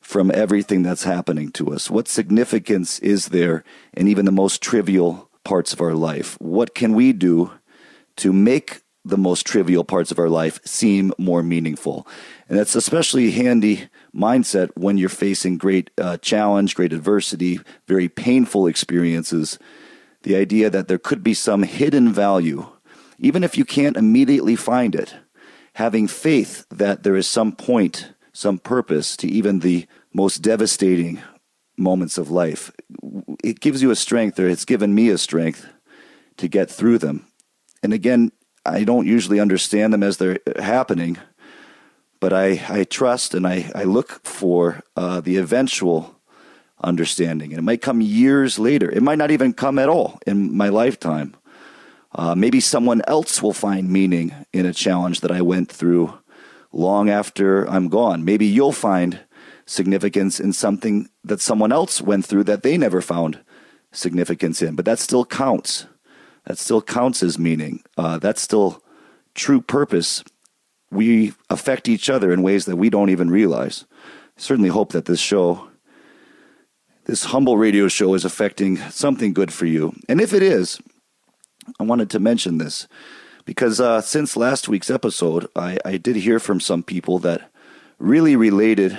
from 0.00 0.30
everything 0.34 0.82
that's 0.82 1.04
happening 1.04 1.50
to 1.52 1.72
us? 1.72 1.90
What 1.90 2.08
significance 2.08 2.98
is 2.98 3.28
there 3.28 3.64
in 3.94 4.08
even 4.08 4.24
the 4.24 4.32
most 4.32 4.60
trivial 4.60 5.30
parts 5.44 5.72
of 5.72 5.80
our 5.80 5.94
life? 5.94 6.36
What 6.40 6.74
can 6.74 6.94
we 6.94 7.12
do 7.12 7.52
to 8.16 8.32
make 8.32 8.80
the 9.04 9.18
most 9.18 9.46
trivial 9.46 9.84
parts 9.84 10.10
of 10.10 10.18
our 10.18 10.30
life 10.30 10.58
seem 10.64 11.12
more 11.18 11.42
meaningful? 11.42 12.06
And 12.48 12.58
that's 12.58 12.74
especially 12.74 13.30
handy 13.30 13.88
mindset 14.14 14.70
when 14.74 14.98
you're 14.98 15.08
facing 15.08 15.58
great 15.58 15.90
uh, 15.98 16.16
challenge, 16.18 16.74
great 16.74 16.92
adversity, 16.92 17.60
very 17.86 18.08
painful 18.08 18.66
experiences. 18.66 19.58
The 20.22 20.36
idea 20.36 20.70
that 20.70 20.88
there 20.88 20.98
could 20.98 21.22
be 21.22 21.34
some 21.34 21.62
hidden 21.64 22.12
value, 22.12 22.66
even 23.18 23.44
if 23.44 23.58
you 23.58 23.64
can't 23.64 23.96
immediately 23.96 24.56
find 24.56 24.94
it. 24.94 25.14
Having 25.74 26.08
faith 26.08 26.66
that 26.70 27.02
there 27.02 27.16
is 27.16 27.26
some 27.26 27.52
point, 27.52 28.12
some 28.32 28.58
purpose 28.58 29.16
to 29.18 29.28
even 29.28 29.58
the 29.58 29.86
most 30.12 30.38
devastating 30.38 31.20
moments 31.76 32.16
of 32.16 32.30
life. 32.30 32.70
It 33.42 33.60
gives 33.60 33.82
you 33.82 33.90
a 33.90 33.96
strength, 33.96 34.38
or 34.38 34.48
it's 34.48 34.64
given 34.64 34.94
me 34.94 35.08
a 35.10 35.18
strength 35.18 35.66
to 36.36 36.48
get 36.48 36.70
through 36.70 36.98
them. 36.98 37.26
And 37.82 37.92
again, 37.92 38.32
I 38.66 38.84
don't 38.84 39.06
usually 39.06 39.40
understand 39.40 39.92
them 39.92 40.02
as 40.02 40.16
they're 40.16 40.38
happening, 40.58 41.18
but 42.20 42.32
I, 42.32 42.64
I 42.68 42.84
trust 42.84 43.34
and 43.34 43.46
I, 43.46 43.70
I 43.74 43.84
look 43.84 44.24
for 44.24 44.82
uh, 44.96 45.20
the 45.20 45.36
eventual 45.36 46.18
understanding. 46.82 47.52
And 47.52 47.58
it 47.58 47.62
might 47.62 47.82
come 47.82 48.00
years 48.00 48.58
later. 48.58 48.90
It 48.90 49.02
might 49.02 49.18
not 49.18 49.30
even 49.30 49.52
come 49.52 49.78
at 49.78 49.88
all 49.88 50.18
in 50.26 50.56
my 50.56 50.68
lifetime. 50.68 51.36
Uh, 52.14 52.34
maybe 52.34 52.60
someone 52.60 53.02
else 53.06 53.42
will 53.42 53.52
find 53.52 53.90
meaning 53.90 54.34
in 54.52 54.66
a 54.66 54.72
challenge 54.72 55.20
that 55.20 55.32
I 55.32 55.42
went 55.42 55.70
through 55.70 56.14
long 56.72 57.10
after 57.10 57.68
I'm 57.68 57.88
gone. 57.88 58.24
Maybe 58.24 58.46
you'll 58.46 58.72
find 58.72 59.20
significance 59.66 60.40
in 60.40 60.52
something 60.52 61.08
that 61.22 61.40
someone 61.40 61.72
else 61.72 62.00
went 62.02 62.24
through 62.24 62.44
that 62.44 62.62
they 62.62 62.76
never 62.76 63.00
found 63.00 63.40
significance 63.92 64.60
in. 64.62 64.74
But 64.74 64.84
that 64.84 64.98
still 64.98 65.24
counts. 65.24 65.86
That 66.46 66.58
still 66.58 66.82
counts 66.82 67.22
as 67.22 67.38
meaning. 67.38 67.82
Uh, 67.96 68.18
that's 68.18 68.42
still 68.42 68.82
true 69.34 69.60
purpose. 69.60 70.22
We 70.90 71.32
affect 71.48 71.88
each 71.88 72.10
other 72.10 72.32
in 72.32 72.42
ways 72.42 72.66
that 72.66 72.76
we 72.76 72.90
don't 72.90 73.10
even 73.10 73.30
realize. 73.30 73.84
I 74.36 74.40
certainly 74.40 74.68
hope 74.68 74.92
that 74.92 75.06
this 75.06 75.20
show, 75.20 75.68
this 77.06 77.24
humble 77.24 77.56
radio 77.56 77.88
show, 77.88 78.14
is 78.14 78.24
affecting 78.24 78.76
something 78.90 79.32
good 79.32 79.52
for 79.52 79.66
you. 79.66 79.94
And 80.08 80.20
if 80.20 80.32
it 80.32 80.42
is, 80.42 80.80
I 81.80 81.84
wanted 81.84 82.10
to 82.10 82.20
mention 82.20 82.58
this 82.58 82.86
because 83.44 83.80
uh, 83.80 84.00
since 84.00 84.36
last 84.36 84.68
week's 84.68 84.90
episode, 84.90 85.48
I, 85.56 85.78
I 85.84 85.96
did 85.96 86.16
hear 86.16 86.38
from 86.38 86.60
some 86.60 86.82
people 86.82 87.18
that 87.20 87.50
really 87.98 88.36
related 88.36 88.98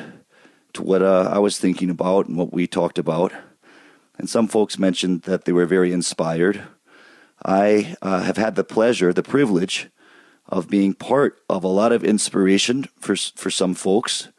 what 0.79 1.01
uh, 1.01 1.29
I 1.32 1.39
was 1.39 1.58
thinking 1.58 1.89
about 1.89 2.27
and 2.27 2.38
what 2.38 2.53
we 2.53 2.67
talked 2.67 2.98
about. 2.98 3.32
And 4.17 4.29
some 4.29 4.48
folks 4.48 4.79
mentioned 4.79 5.24
that 5.24 5.46
they 5.46 5.51
were 5.51 5.65
very 5.65 5.91
inspired. 5.91 6.63
I 7.44 7.96
uh, 8.01 8.22
have 8.22 8.38
had 8.38 8.55
the 8.55 8.63
pleasure, 8.63 9.12
the 9.12 9.24
privilege 9.24 9.89
of 10.48 10.70
being 10.70 10.94
part 10.94 11.39
of 11.50 11.63
a 11.63 11.70
lot 11.70 11.91
of 11.91 12.03
inspiration 12.03 12.86
for 13.00 13.15
for 13.15 13.50
some 13.50 13.74
folks, 13.74 14.29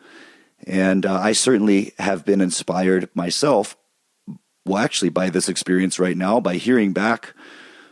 and 0.67 1.05
uh, 1.05 1.15
I 1.15 1.33
certainly 1.33 1.93
have 1.99 2.25
been 2.25 2.41
inspired 2.41 3.09
myself. 3.15 3.77
Well, 4.65 4.79
actually, 4.79 5.11
by 5.11 5.31
this 5.31 5.49
experience 5.49 5.99
right 5.99 6.17
now, 6.17 6.41
by 6.41 6.57
hearing 6.57 6.93
back 6.93 7.35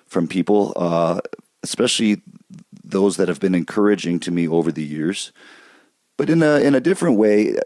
from 0.07 0.27
people, 0.27 0.73
uh, 0.77 1.21
especially 1.63 2.23
those 2.83 3.17
that 3.17 3.29
have 3.29 3.41
been 3.41 3.55
encouraging 3.55 4.21
to 4.21 4.31
me 4.31 4.47
over 4.47 4.71
the 4.71 4.85
years, 4.85 5.33
but 6.17 6.31
in 6.31 6.43
a 6.43 6.61
in 6.61 6.75
a 6.75 6.81
different 6.81 7.19
way. 7.19 7.57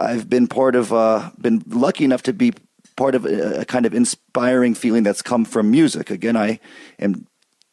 I've 0.00 0.30
been 0.30 0.46
part 0.46 0.74
of, 0.74 0.92
uh, 0.92 1.30
been 1.38 1.62
lucky 1.68 2.04
enough 2.04 2.22
to 2.24 2.32
be 2.32 2.54
part 2.96 3.14
of 3.14 3.26
a, 3.26 3.60
a, 3.60 3.64
kind 3.64 3.84
of 3.86 3.94
inspiring 3.94 4.74
feeling 4.74 5.02
that's 5.02 5.22
come 5.22 5.44
from 5.44 5.70
music. 5.70 6.10
Again, 6.10 6.36
I 6.36 6.58
am 6.98 7.26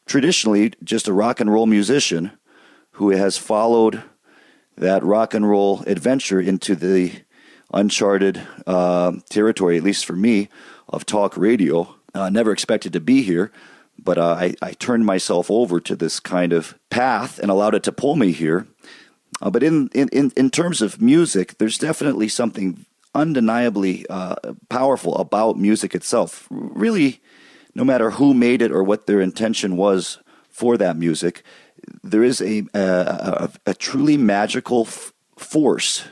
traditionally 0.05 0.73
just 0.83 1.07
a 1.07 1.13
rock 1.13 1.39
and 1.39 1.51
roll 1.51 1.65
musician 1.65 2.31
who 2.91 3.11
has 3.11 3.37
followed 3.37 4.03
that 4.75 5.03
rock 5.03 5.33
and 5.33 5.49
roll 5.49 5.83
adventure 5.87 6.39
into 6.39 6.75
the 6.75 7.11
uncharted 7.73 8.41
uh, 8.65 9.13
territory, 9.29 9.77
at 9.77 9.83
least 9.83 10.05
for 10.05 10.15
me, 10.15 10.49
of 10.89 11.05
talk 11.05 11.35
radio. 11.37 11.95
Uh, 12.13 12.29
never 12.29 12.51
expected 12.51 12.93
to 12.93 12.99
be 12.99 13.21
here, 13.21 13.51
but 13.97 14.17
uh, 14.17 14.33
I, 14.33 14.55
I 14.61 14.71
turned 14.73 15.05
myself 15.05 15.49
over 15.51 15.79
to 15.81 15.95
this 15.95 16.19
kind 16.19 16.53
of 16.53 16.77
path 16.89 17.39
and 17.39 17.49
allowed 17.51 17.75
it 17.75 17.83
to 17.83 17.91
pull 17.91 18.15
me 18.15 18.31
here. 18.31 18.67
Uh, 19.41 19.49
but 19.49 19.63
in, 19.63 19.89
in, 19.89 20.31
in 20.35 20.49
terms 20.49 20.81
of 20.81 21.01
music, 21.01 21.57
there's 21.57 21.77
definitely 21.77 22.27
something 22.27 22.85
undeniably 23.13 24.05
uh, 24.09 24.35
powerful 24.69 25.15
about 25.17 25.57
music 25.57 25.93
itself. 25.95 26.47
Really, 26.49 27.21
no 27.75 27.83
matter 27.83 28.11
who 28.11 28.33
made 28.33 28.61
it 28.61 28.71
or 28.71 28.83
what 28.83 29.07
their 29.07 29.21
intention 29.21 29.77
was 29.77 30.19
for 30.49 30.77
that 30.77 30.97
music, 30.97 31.43
there 32.03 32.23
is 32.23 32.41
a, 32.41 32.63
a, 32.73 32.79
a, 32.79 33.51
a 33.67 33.73
truly 33.73 34.17
magical 34.17 34.81
f- 34.81 35.13
force 35.37 36.05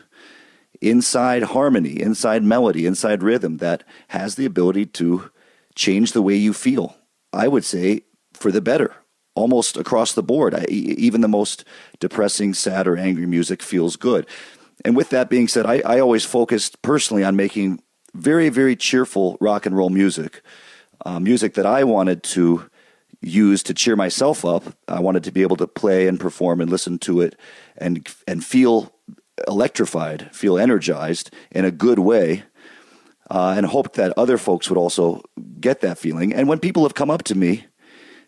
inside 0.81 1.43
harmony, 1.43 1.99
inside 1.99 2.43
melody, 2.43 2.85
inside 2.85 3.23
rhythm 3.23 3.57
that 3.57 3.83
has 4.09 4.35
the 4.35 4.45
ability 4.45 4.85
to 4.85 5.31
change 5.73 6.11
the 6.11 6.21
way 6.21 6.35
you 6.35 6.53
feel. 6.53 6.95
I 7.33 7.47
would 7.47 7.65
say 7.65 8.01
for 8.33 8.51
the 8.51 8.61
better 8.61 8.95
almost 9.35 9.77
across 9.77 10.13
the 10.13 10.23
board. 10.23 10.55
I, 10.55 10.65
even 10.69 11.21
the 11.21 11.27
most 11.27 11.63
depressing, 11.99 12.53
sad, 12.53 12.87
or 12.87 12.97
angry 12.97 13.25
music 13.25 13.61
feels 13.61 13.95
good. 13.95 14.25
And 14.83 14.95
with 14.95 15.09
that 15.09 15.29
being 15.29 15.47
said, 15.47 15.65
I, 15.65 15.81
I 15.85 15.99
always 15.99 16.25
focused 16.25 16.81
personally 16.81 17.23
on 17.23 17.35
making 17.35 17.81
very, 18.13 18.49
very 18.49 18.75
cheerful 18.75 19.37
rock 19.39 19.65
and 19.65 19.75
roll 19.75 19.89
music, 19.89 20.41
uh, 21.05 21.19
music 21.19 21.53
that 21.55 21.65
I 21.65 21.83
wanted 21.83 22.23
to 22.23 22.69
use 23.21 23.63
to 23.63 23.73
cheer 23.73 23.95
myself 23.95 24.45
up. 24.45 24.63
I 24.87 24.99
wanted 24.99 25.23
to 25.25 25.31
be 25.31 25.41
able 25.41 25.57
to 25.57 25.67
play 25.67 26.07
and 26.07 26.19
perform 26.19 26.61
and 26.61 26.69
listen 26.69 26.99
to 26.99 27.21
it 27.21 27.37
and 27.77 28.07
and 28.27 28.43
feel 28.43 28.93
electrified, 29.47 30.33
feel 30.33 30.57
energized 30.57 31.31
in 31.51 31.65
a 31.65 31.71
good 31.71 31.99
way. 31.99 32.43
Uh, 33.27 33.55
and 33.57 33.65
hoped 33.65 33.93
that 33.93 34.13
other 34.17 34.37
folks 34.37 34.69
would 34.69 34.77
also 34.77 35.19
get 35.59 35.81
that 35.81 35.97
feeling. 35.97 36.31
And 36.31 36.47
when 36.47 36.59
people 36.59 36.83
have 36.83 36.93
come 36.93 37.09
up 37.09 37.23
to 37.23 37.33
me 37.33 37.65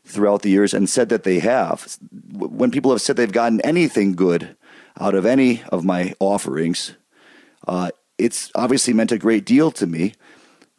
throughout 0.07 0.41
the 0.41 0.49
years 0.49 0.73
and 0.73 0.89
said 0.89 1.09
that 1.09 1.23
they 1.23 1.39
have. 1.39 1.97
When 2.31 2.71
people 2.71 2.91
have 2.91 3.01
said 3.01 3.15
they've 3.15 3.31
gotten 3.31 3.61
anything 3.61 4.13
good 4.13 4.55
out 4.99 5.15
of 5.15 5.25
any 5.25 5.63
of 5.71 5.83
my 5.83 6.13
offerings, 6.19 6.93
uh, 7.67 7.91
it's 8.17 8.51
obviously 8.55 8.93
meant 8.93 9.11
a 9.11 9.17
great 9.17 9.45
deal 9.45 9.71
to 9.71 9.85
me. 9.85 10.13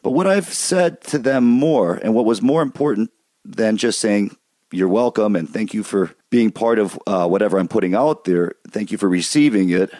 But 0.01 0.11
what 0.11 0.27
I've 0.27 0.53
said 0.53 1.01
to 1.05 1.19
them 1.19 1.43
more, 1.45 1.95
and 1.95 2.13
what 2.13 2.25
was 2.25 2.41
more 2.41 2.61
important 2.61 3.11
than 3.45 3.77
just 3.77 3.99
saying, 3.99 4.35
you're 4.71 4.87
welcome 4.87 5.35
and 5.35 5.49
thank 5.49 5.73
you 5.73 5.83
for 5.83 6.11
being 6.29 6.51
part 6.51 6.79
of 6.79 6.99
uh, 7.07 7.27
whatever 7.27 7.57
I'm 7.57 7.67
putting 7.67 7.95
out 7.95 8.25
there, 8.25 8.53
thank 8.69 8.91
you 8.91 8.97
for 8.97 9.09
receiving 9.09 9.69
it. 9.69 9.91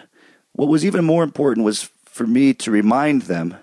What 0.52 0.68
was 0.68 0.84
even 0.84 1.04
more 1.04 1.22
important 1.22 1.64
was 1.64 1.90
for 2.04 2.26
me 2.26 2.54
to 2.54 2.70
remind 2.70 3.22
them 3.22 3.56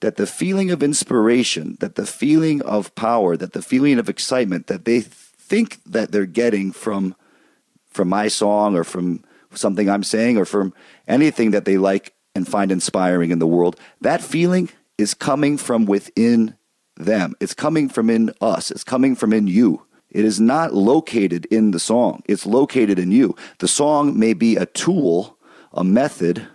that 0.00 0.16
the 0.16 0.26
feeling 0.26 0.70
of 0.70 0.82
inspiration, 0.82 1.76
that 1.80 1.94
the 1.96 2.06
feeling 2.06 2.62
of 2.62 2.94
power, 2.94 3.36
that 3.36 3.52
the 3.52 3.62
feeling 3.62 3.98
of 3.98 4.08
excitement 4.08 4.66
that 4.66 4.84
they 4.84 5.00
think 5.00 5.82
that 5.84 6.12
they're 6.12 6.26
getting 6.26 6.72
from 6.72 7.14
from 7.90 8.08
my 8.08 8.28
song 8.28 8.76
or 8.76 8.84
from 8.84 9.24
something 9.54 9.88
I'm 9.88 10.04
saying 10.04 10.36
or 10.36 10.44
from 10.44 10.74
anything 11.08 11.50
that 11.52 11.64
they 11.64 11.78
like 11.78 12.14
and 12.34 12.46
find 12.46 12.70
inspiring 12.70 13.30
in 13.30 13.38
the 13.38 13.46
world, 13.46 13.76
that 14.00 14.20
feeling 14.20 14.68
is 14.98 15.14
coming 15.14 15.56
from 15.56 15.86
within 15.86 16.54
them. 16.96 17.34
It's 17.40 17.54
coming 17.54 17.88
from 17.88 18.10
in 18.10 18.32
us. 18.40 18.70
It's 18.70 18.84
coming 18.84 19.16
from 19.16 19.32
in 19.32 19.46
you. 19.46 19.82
It 20.10 20.24
is 20.24 20.40
not 20.40 20.74
located 20.74 21.46
in 21.46 21.70
the 21.70 21.80
song. 21.80 22.22
It's 22.26 22.46
located 22.46 22.98
in 22.98 23.10
you. 23.10 23.36
The 23.58 23.68
song 23.68 24.18
may 24.18 24.32
be 24.34 24.56
a 24.56 24.66
tool, 24.66 25.38
a 25.72 25.84
method, 25.84 26.46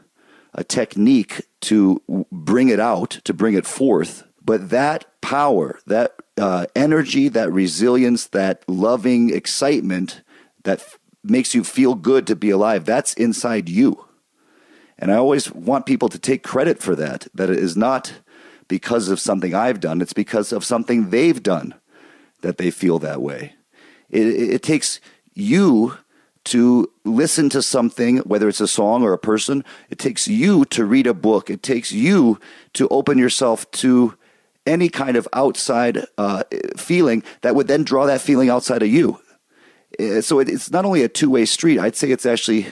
a 0.54 0.64
technique 0.64 1.48
to 1.62 2.02
bring 2.32 2.70
it 2.70 2.80
out, 2.80 3.12
to 3.24 3.34
bring 3.34 3.54
it 3.54 3.66
forth. 3.66 4.24
But 4.44 4.70
that 4.70 5.06
power, 5.22 5.80
that 5.88 6.16
uh, 6.38 6.66
energy, 6.76 7.30
that 7.30 7.52
resilience, 7.52 8.28
that 8.28 8.64
loving 8.68 9.34
excitement 9.34 10.22
that 10.64 10.80
f- 10.80 11.00
makes 11.24 11.56
you 11.56 11.64
feel 11.64 11.96
good 11.96 12.28
to 12.28 12.36
be 12.36 12.50
alive, 12.50 12.86
that's 12.86 13.14
inside 13.14 13.70
you. 13.70 14.06
And 15.00 15.12
I 15.12 15.16
always 15.16 15.52
want 15.52 15.86
people 15.86 16.10
to 16.10 16.20
take 16.20 16.44
credit 16.44 16.80
for 16.80 16.96
that, 16.96 17.28
that 17.34 17.50
it 17.50 17.58
is 17.58 17.76
not 17.76 18.14
because 18.68 19.10
of 19.10 19.20
something 19.20 19.54
I've 19.54 19.80
done, 19.80 20.02
it's 20.02 20.14
because 20.14 20.52
of 20.52 20.64
something 20.64 21.10
they've 21.10 21.42
done 21.42 21.76
that 22.42 22.58
they 22.58 22.72
feel 22.72 23.00
that 23.00 23.22
way. 23.22 23.56
It, 24.10 24.28
it 24.28 24.64
takes 24.64 25.00
you 25.34 25.98
to 26.46 26.92
listen 27.06 27.50
to 27.50 27.62
something, 27.62 28.18
whether 28.20 28.50
it's 28.50 28.62
a 28.62 28.68
song 28.68 29.04
or 29.04 29.14
a 29.14 29.18
person. 29.18 29.64
It 29.90 29.98
takes 29.98 30.28
you 30.28 30.66
to 30.66 30.86
read 30.86 31.08
a 31.08 31.14
book. 31.14 31.50
It 31.50 31.64
takes 31.64 31.92
you 31.92 32.40
to 32.74 32.88
open 32.90 33.18
yourself 33.18 33.70
to 33.72 34.16
any 34.66 34.90
kind 34.90 35.18
of 35.18 35.28
outside 35.34 36.06
uh, 36.18 36.44
feeling 36.78 37.24
that 37.42 37.56
would 37.56 37.68
then 37.68 37.84
draw 37.84 38.06
that 38.06 38.22
feeling 38.22 38.50
outside 38.50 38.82
of 38.82 38.90
you. 38.90 39.20
Uh, 40.00 40.22
so 40.22 40.40
it's 40.40 40.72
not 40.72 40.86
only 40.86 41.04
a 41.04 41.10
two 41.10 41.30
way 41.30 41.46
street, 41.46 41.80
I'd 41.80 41.96
say 41.96 42.12
it's 42.12 42.26
actually 42.26 42.68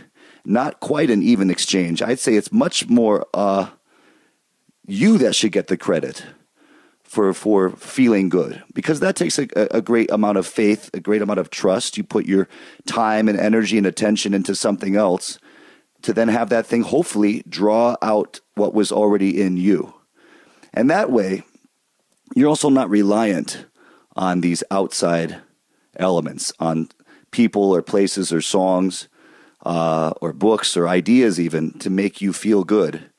not 0.46 0.80
quite 0.80 1.10
an 1.10 1.22
even 1.22 1.50
exchange. 1.50 2.02
I'd 2.02 2.20
say 2.20 2.36
it's 2.36 2.52
much 2.52 2.90
more 2.90 3.26
uh, 3.34 3.70
you 4.88 5.18
that 5.20 5.36
should 5.36 5.52
get 5.52 5.68
the 5.68 5.78
credit 5.78 6.26
for 7.12 7.34
for 7.34 7.72
feeling 7.72 8.30
good 8.30 8.64
because 8.74 9.02
that 9.02 9.18
takes 9.18 9.38
a, 9.38 9.46
a 9.70 9.82
great 9.82 10.10
amount 10.12 10.38
of 10.38 10.48
faith, 10.48 10.90
a 10.94 11.02
great 11.02 11.22
amount 11.22 11.40
of 11.40 11.50
trust. 11.50 11.98
You 11.98 12.06
put 12.06 12.26
your 12.26 12.48
time 12.88 13.28
and 13.28 13.38
energy 13.38 13.78
and 13.78 13.86
attention 13.86 14.34
into 14.34 14.56
something 14.56 14.96
else 14.96 15.38
to 16.04 16.14
then 16.14 16.30
have 16.30 16.48
that 16.48 16.66
thing 16.66 16.84
hopefully 16.84 17.44
draw 17.50 17.98
out 18.02 18.40
what 18.56 18.74
was 18.74 18.94
already 18.94 19.42
in 19.42 19.58
you. 19.58 19.94
And 20.74 20.90
that 20.90 21.12
way, 21.12 21.44
you're 22.34 22.48
also 22.48 22.70
not 22.70 22.90
reliant 22.90 23.66
on 24.16 24.40
these 24.40 24.64
outside 24.72 25.42
elements, 25.98 26.54
on 26.62 26.88
people 27.32 27.76
or 27.76 27.82
places 27.82 28.32
or 28.32 28.40
songs 28.40 29.10
uh, 29.66 30.14
or 30.22 30.32
books 30.32 30.78
or 30.78 30.88
ideas, 30.88 31.42
even 31.42 31.78
to 31.80 31.90
make 31.90 32.22
you 32.22 32.32
feel 32.32 32.64
good. 32.64 33.12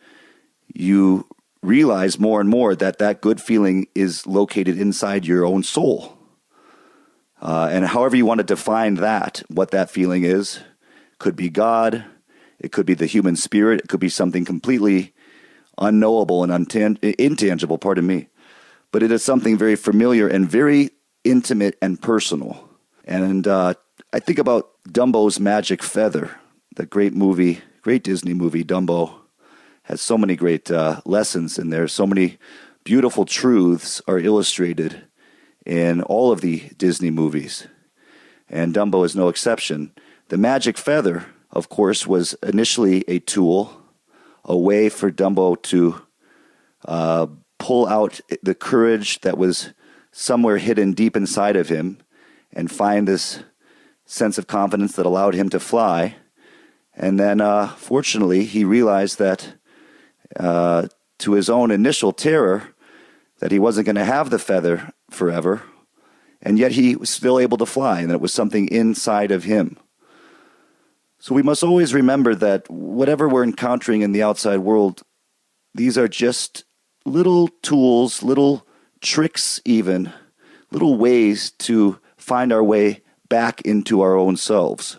You 0.73 1.27
realize 1.63 2.19
more 2.19 2.41
and 2.41 2.51
more 2.51 2.75
that 2.75 2.99
that 2.99 3.21
good 3.21 3.41
feeling 3.41 3.87
is 3.95 4.27
located 4.27 4.79
inside 4.79 5.27
your 5.27 5.45
own 5.47 5.63
soul. 5.63 6.19
Uh, 7.41 7.69
and 7.71 7.87
however 7.87 8.17
you 8.17 8.27
want 8.27 8.39
to 8.39 8.45
define 8.45 8.95
that, 8.95 9.43
what 9.49 9.71
that 9.71 9.91
feeling 9.91 10.25
is, 10.25 10.61
could 11.19 11.37
be 11.37 11.49
God, 11.49 12.05
it 12.59 12.73
could 12.73 12.87
be 12.87 12.95
the 12.95 13.07
human 13.07 13.37
spirit, 13.37 13.81
it 13.81 13.89
could 13.89 14.01
be 14.01 14.09
something 14.09 14.45
completely 14.45 15.13
unknowable 15.79 16.45
and 16.45 16.53
untang- 16.53 16.99
intangible, 17.19 17.79
pardon 17.79 18.07
me. 18.07 18.29
But 18.93 19.03
it 19.03 19.11
is 19.11 19.25
something 19.25 19.57
very 19.57 19.77
familiar 19.77 20.29
and 20.29 20.49
very 20.49 20.91
intimate 21.25 21.79
and 21.81 22.01
personal. 22.01 22.69
And 23.05 23.47
uh, 23.47 23.75
I 24.13 24.21
think 24.21 24.39
about 24.39 24.71
Dumbo's 24.89 25.41
Magic 25.41 25.83
Feather, 25.83 26.39
the 26.77 26.87
great 26.87 27.15
movie, 27.15 27.61
great 27.81 28.05
Disney 28.05 28.35
movie, 28.35 28.65
Dumbo 28.65 29.22
has 29.93 30.01
so 30.01 30.17
many 30.17 30.35
great 30.35 30.71
uh, 30.71 31.03
lessons 31.05 31.59
in 31.59 31.69
there. 31.69 31.87
So 31.87 32.07
many 32.07 32.39
beautiful 32.83 33.27
truths 33.27 34.01
are 34.09 34.19
illustrated 34.19 35.03
in 35.67 36.01
all 36.05 36.33
of 36.33 36.41
the 36.41 36.61
Disney 36.79 37.11
movies, 37.11 37.67
and 38.49 38.75
Dumbo 38.75 39.05
is 39.05 39.15
no 39.15 39.29
exception. 39.29 39.93
The 40.29 40.39
magic 40.39 40.79
feather, 40.79 41.27
of 41.51 41.69
course, 41.69 42.07
was 42.07 42.33
initially 42.43 43.05
a 43.07 43.19
tool, 43.19 43.83
a 44.47 44.57
way 44.57 44.89
for 44.89 45.11
Dumbo 45.11 45.61
to 45.65 46.01
uh, 46.87 47.27
pull 47.59 47.87
out 47.87 48.19
the 48.43 48.55
courage 48.55 49.21
that 49.21 49.37
was 49.37 49.75
somewhere 50.11 50.57
hidden 50.57 50.95
deep 50.95 51.19
inside 51.19 51.55
of 51.55 51.69
him 51.69 51.99
and 52.51 52.71
find 52.73 53.07
this 53.07 53.41
sense 54.07 54.39
of 54.39 54.47
confidence 54.47 54.97
that 54.97 55.05
allowed 55.05 55.35
him 55.35 55.51
to 55.51 55.61
fly. 55.61 56.17
And 56.95 57.21
then, 57.21 57.43
uh, 57.43 57.69
fortunately, 57.69 58.47
he 58.47 58.65
realized 58.65 59.19
that 59.19 59.59
uh, 60.39 60.89
to 61.19 61.33
his 61.33 61.49
own 61.49 61.71
initial 61.71 62.13
terror 62.13 62.75
that 63.39 63.53
he 63.53 63.59
wasn't 63.59 63.87
going 63.87 63.97
to 63.97 64.05
have 64.05 64.31
the 64.31 64.39
feather 64.39 64.93
forever, 65.11 65.63
and 66.41 66.59
yet 66.59 66.73
he 66.73 66.97
was 66.97 67.11
still 67.11 67.39
able 67.39 67.59
to 67.59 67.67
fly, 67.67 68.01
and 68.01 68.11
it 68.11 68.21
was 68.21 68.33
something 68.33 68.69
inside 68.69 69.31
of 69.31 69.45
him. 69.45 69.77
So 71.19 71.35
we 71.35 71.43
must 71.43 71.63
always 71.63 71.95
remember 71.95 72.35
that 72.35 72.69
whatever 72.71 73.29
we're 73.29 73.45
encountering 73.45 74.03
in 74.03 74.13
the 74.13 74.23
outside 74.23 74.59
world, 74.59 75.03
these 75.75 75.97
are 75.97 76.09
just 76.09 76.65
little 77.05 77.49
tools, 77.63 78.23
little 78.23 78.67
tricks, 79.01 79.61
even 79.65 80.13
little 80.71 80.97
ways 80.97 81.51
to 81.51 82.01
find 82.17 82.53
our 82.53 82.65
way 82.65 83.03
back 83.29 83.61
into 83.63 84.01
our 84.01 84.17
own 84.17 84.37
selves, 84.37 84.99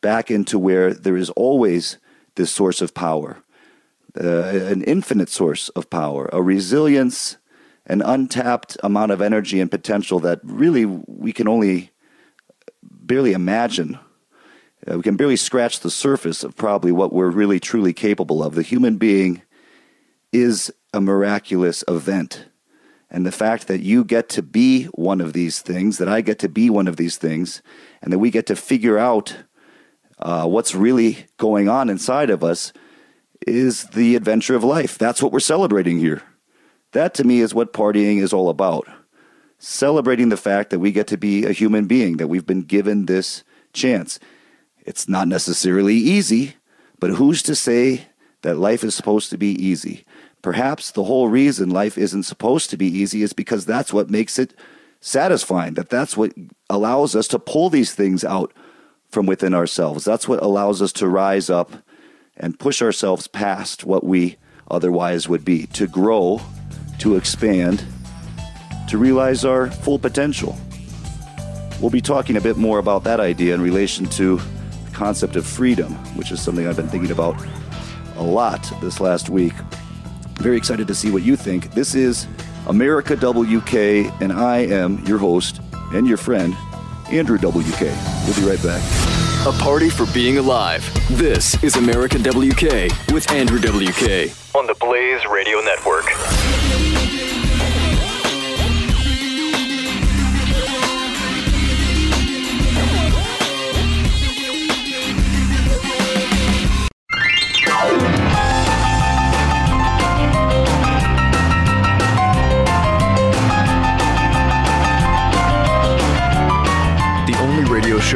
back 0.00 0.30
into 0.30 0.58
where 0.58 0.94
there 0.94 1.16
is 1.16 1.30
always 1.30 1.98
this 2.36 2.50
source 2.50 2.80
of 2.80 2.94
power 2.94 3.42
an 4.18 4.82
infinite 4.82 5.28
source 5.28 5.68
of 5.70 5.90
power, 5.90 6.28
a 6.32 6.42
resilience, 6.42 7.36
an 7.86 8.02
untapped 8.02 8.76
amount 8.82 9.12
of 9.12 9.22
energy 9.22 9.60
and 9.60 9.70
potential 9.70 10.18
that 10.20 10.40
really 10.42 10.84
we 10.84 11.32
can 11.32 11.48
only 11.48 11.90
barely 12.82 13.32
imagine. 13.32 13.98
Uh, 14.86 14.96
we 14.96 15.02
can 15.02 15.16
barely 15.16 15.36
scratch 15.36 15.80
the 15.80 15.90
surface 15.90 16.44
of 16.44 16.56
probably 16.56 16.92
what 16.92 17.12
we're 17.12 17.30
really 17.30 17.58
truly 17.58 17.92
capable 17.92 18.42
of. 18.42 18.54
The 18.54 18.62
human 18.62 18.98
being 18.98 19.42
is 20.32 20.72
a 20.92 21.00
miraculous 21.00 21.82
event. 21.88 22.46
And 23.10 23.24
the 23.24 23.32
fact 23.32 23.68
that 23.68 23.80
you 23.80 24.04
get 24.04 24.28
to 24.30 24.42
be 24.42 24.84
one 24.86 25.22
of 25.22 25.32
these 25.32 25.62
things, 25.62 25.96
that 25.96 26.08
I 26.08 26.20
get 26.20 26.38
to 26.40 26.48
be 26.48 26.68
one 26.68 26.86
of 26.86 26.96
these 26.96 27.16
things, 27.16 27.62
and 28.02 28.12
that 28.12 28.18
we 28.18 28.30
get 28.30 28.46
to 28.46 28.56
figure 28.56 28.98
out 28.98 29.36
uh, 30.18 30.46
what's 30.46 30.74
really 30.74 31.26
going 31.38 31.68
on 31.68 31.88
inside 31.88 32.28
of 32.28 32.44
us 32.44 32.72
is 33.46 33.84
the 33.84 34.16
adventure 34.16 34.54
of 34.54 34.64
life. 34.64 34.98
That's 34.98 35.22
what 35.22 35.32
we're 35.32 35.40
celebrating 35.40 35.98
here. 35.98 36.22
That 36.92 37.14
to 37.14 37.24
me 37.24 37.40
is 37.40 37.54
what 37.54 37.72
partying 37.72 38.20
is 38.20 38.32
all 38.32 38.48
about. 38.48 38.88
Celebrating 39.58 40.28
the 40.28 40.36
fact 40.36 40.70
that 40.70 40.78
we 40.78 40.92
get 40.92 41.06
to 41.08 41.16
be 41.16 41.44
a 41.44 41.52
human 41.52 41.86
being, 41.86 42.16
that 42.16 42.28
we've 42.28 42.46
been 42.46 42.62
given 42.62 43.06
this 43.06 43.44
chance. 43.72 44.18
It's 44.84 45.08
not 45.08 45.28
necessarily 45.28 45.96
easy, 45.96 46.56
but 46.98 47.10
who's 47.10 47.42
to 47.42 47.54
say 47.54 48.06
that 48.42 48.56
life 48.56 48.84
is 48.84 48.94
supposed 48.94 49.30
to 49.30 49.38
be 49.38 49.50
easy? 49.52 50.04
Perhaps 50.42 50.92
the 50.92 51.04
whole 51.04 51.28
reason 51.28 51.70
life 51.70 51.98
isn't 51.98 52.22
supposed 52.22 52.70
to 52.70 52.76
be 52.76 52.86
easy 52.86 53.22
is 53.22 53.32
because 53.32 53.66
that's 53.66 53.92
what 53.92 54.10
makes 54.10 54.38
it 54.38 54.54
satisfying, 55.00 55.74
that 55.74 55.90
that's 55.90 56.16
what 56.16 56.32
allows 56.70 57.14
us 57.14 57.28
to 57.28 57.38
pull 57.38 57.70
these 57.70 57.92
things 57.92 58.24
out 58.24 58.52
from 59.10 59.26
within 59.26 59.54
ourselves. 59.54 60.04
That's 60.04 60.28
what 60.28 60.42
allows 60.42 60.80
us 60.82 60.92
to 60.94 61.08
rise 61.08 61.50
up 61.50 61.72
and 62.38 62.58
push 62.58 62.80
ourselves 62.80 63.26
past 63.26 63.84
what 63.84 64.04
we 64.04 64.36
otherwise 64.70 65.28
would 65.28 65.44
be, 65.44 65.66
to 65.66 65.86
grow, 65.86 66.40
to 66.98 67.16
expand, 67.16 67.84
to 68.88 68.98
realize 68.98 69.44
our 69.44 69.70
full 69.70 69.98
potential. 69.98 70.58
We'll 71.80 71.90
be 71.90 72.00
talking 72.00 72.36
a 72.36 72.40
bit 72.40 72.56
more 72.56 72.78
about 72.78 73.04
that 73.04 73.20
idea 73.20 73.54
in 73.54 73.60
relation 73.60 74.06
to 74.06 74.36
the 74.36 74.90
concept 74.92 75.36
of 75.36 75.46
freedom, 75.46 75.92
which 76.16 76.32
is 76.32 76.40
something 76.40 76.66
I've 76.66 76.76
been 76.76 76.88
thinking 76.88 77.12
about 77.12 77.36
a 78.16 78.22
lot 78.22 78.70
this 78.80 79.00
last 79.00 79.28
week. 79.28 79.52
Very 80.38 80.56
excited 80.56 80.86
to 80.88 80.94
see 80.94 81.10
what 81.10 81.22
you 81.22 81.36
think. 81.36 81.72
This 81.72 81.94
is 81.94 82.26
America 82.66 83.16
WK, 83.16 83.74
and 84.20 84.32
I 84.32 84.58
am 84.58 85.04
your 85.06 85.18
host 85.18 85.60
and 85.92 86.06
your 86.06 86.16
friend, 86.16 86.54
Andrew 87.10 87.38
WK. 87.38 87.80
We'll 87.80 88.36
be 88.36 88.42
right 88.42 88.62
back. 88.62 89.17
A 89.46 89.52
party 89.52 89.88
for 89.88 90.04
being 90.12 90.38
alive. 90.38 90.82
This 91.16 91.62
is 91.62 91.76
America 91.76 92.18
WK 92.18 92.90
with 93.12 93.30
Andrew 93.30 93.58
WK 93.60 94.34
on 94.56 94.66
the 94.66 94.74
Blaze 94.80 95.24
Radio 95.26 95.60
Network. 95.60 96.06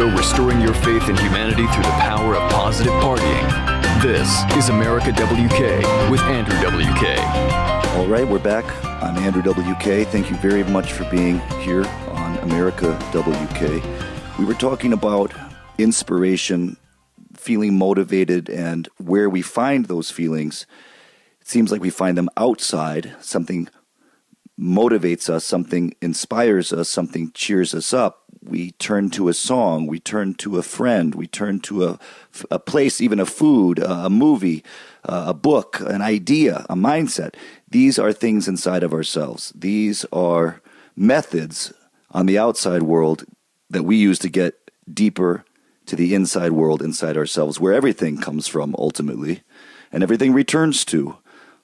Show 0.03 0.17
restoring 0.17 0.61
your 0.61 0.75
faith 0.75 1.09
in 1.09 1.17
humanity 1.17 1.65
through 1.69 1.85
the 1.85 1.99
power 2.01 2.35
of 2.35 2.51
positive 2.51 2.93
partying. 2.95 4.03
This 4.03 4.43
is 4.57 4.69
America 4.69 5.13
WK 5.13 6.11
with 6.11 6.21
Andrew 6.23 6.57
WK. 6.59 7.21
All 7.97 8.09
right, 8.09 8.27
we're 8.27 8.41
back. 8.41 8.65
I'm 8.85 9.17
Andrew 9.19 9.43
WK. 9.43 10.09
Thank 10.09 10.29
you 10.29 10.37
very 10.39 10.65
much 10.65 10.93
for 10.93 11.09
being 11.09 11.39
here 11.61 11.87
on 12.09 12.37
America 12.39 12.99
WK. 13.13 14.39
We 14.41 14.45
were 14.45 14.55
talking 14.55 14.93
about 14.93 15.33
inspiration, 15.79 16.79
feeling 17.37 17.79
motivated, 17.79 18.51
and 18.51 18.89
where 18.99 19.31
we 19.31 19.41
find 19.41 19.87
those 19.87 20.11
feelings. 20.11 20.67
It 21.41 21.47
seems 21.47 21.71
like 21.71 21.81
we 21.81 21.91
find 21.91 22.19
them 22.19 22.29
outside, 22.37 23.15
something 23.21 23.69
motivates 24.59 25.31
us, 25.31 25.45
something 25.45 25.95
inspires 26.03 26.73
us, 26.73 26.89
something 26.89 27.31
cheers 27.35 27.73
us 27.73 27.95
up, 27.95 28.22
we 28.43 28.73
turn 28.73 29.11
to 29.11 29.29
a 29.29 29.35
song, 29.35 29.87
we 29.87 30.01
turn 30.01 30.35
to 30.35 30.59
a 30.59 30.63
friend, 30.63 31.15
we 31.15 31.27
turn 31.27 31.61
to 31.61 31.85
a, 31.85 31.99
a 32.51 32.59
place, 32.59 33.01
even 33.01 33.21
a 33.21 33.27
food, 33.27 33.79
a, 33.79 34.11
movie, 34.11 34.65
a 35.05 35.35
book, 35.35 35.81
an 35.81 36.03
idea, 36.03 36.67
a 36.69 36.75
mindset. 36.75 37.35
These 37.69 37.99
are 37.99 38.13
things 38.13 38.49
inside 38.49 38.83
of 38.83 38.93
ourselves. 38.93 39.53
These 39.55 40.05
are 40.13 40.61
methods 40.97 41.73
on 42.11 42.27
the 42.27 42.39
outside 42.39 42.83
world 42.83 43.25
that 43.71 43.85
we 43.85 43.97
use 43.97 44.19
to 44.21 44.29
get 44.29 44.71
deeper 44.93 45.45
to 45.87 45.97
the 45.97 46.15
inside 46.15 46.53
world 46.53 46.83
inside 46.83 47.17
ourselves, 47.17 47.59
where 47.59 47.73
everything 47.73 48.21
comes 48.21 48.47
from 48.49 48.75
ultimately, 48.79 49.43
and 49.91 50.03
everything 50.03 50.33
returns 50.33 50.85
to 50.87 51.17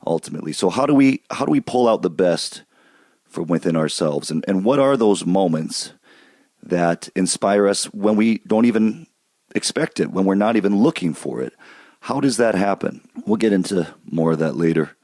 ultimately. 0.07 0.53
So 0.53 0.71
how 0.71 0.87
do 0.87 0.95
we 0.95 1.23
how 1.31 1.45
do 1.45 1.53
we 1.53 1.61
pull 1.61 1.89
out 1.89 2.03
the 2.03 2.11
best 2.11 2.63
from 3.29 3.47
within 3.47 3.77
ourselves. 3.77 4.31
And, 4.31 4.45
and 4.49 4.65
what 4.65 4.79
are 4.79 4.97
those 4.97 5.25
moments 5.25 5.93
that 6.69 7.09
inspire 7.15 7.67
us 7.67 7.87
when 7.87 8.17
we 8.17 8.39
don't 8.47 8.65
even 8.65 9.07
expect 9.55 10.01
it, 10.01 10.11
when 10.11 10.25
we're 10.25 10.35
not 10.35 10.57
even 10.57 10.77
looking 10.77 11.15
for 11.15 11.41
it? 11.43 11.53
How 12.01 12.21
does 12.21 12.37
that 12.37 12.55
happen? 12.55 13.07
We'll 13.27 13.37
get 13.37 13.53
into 13.53 13.95
more 14.05 14.33
of 14.33 14.39
that 14.39 14.57
later. 14.57 14.97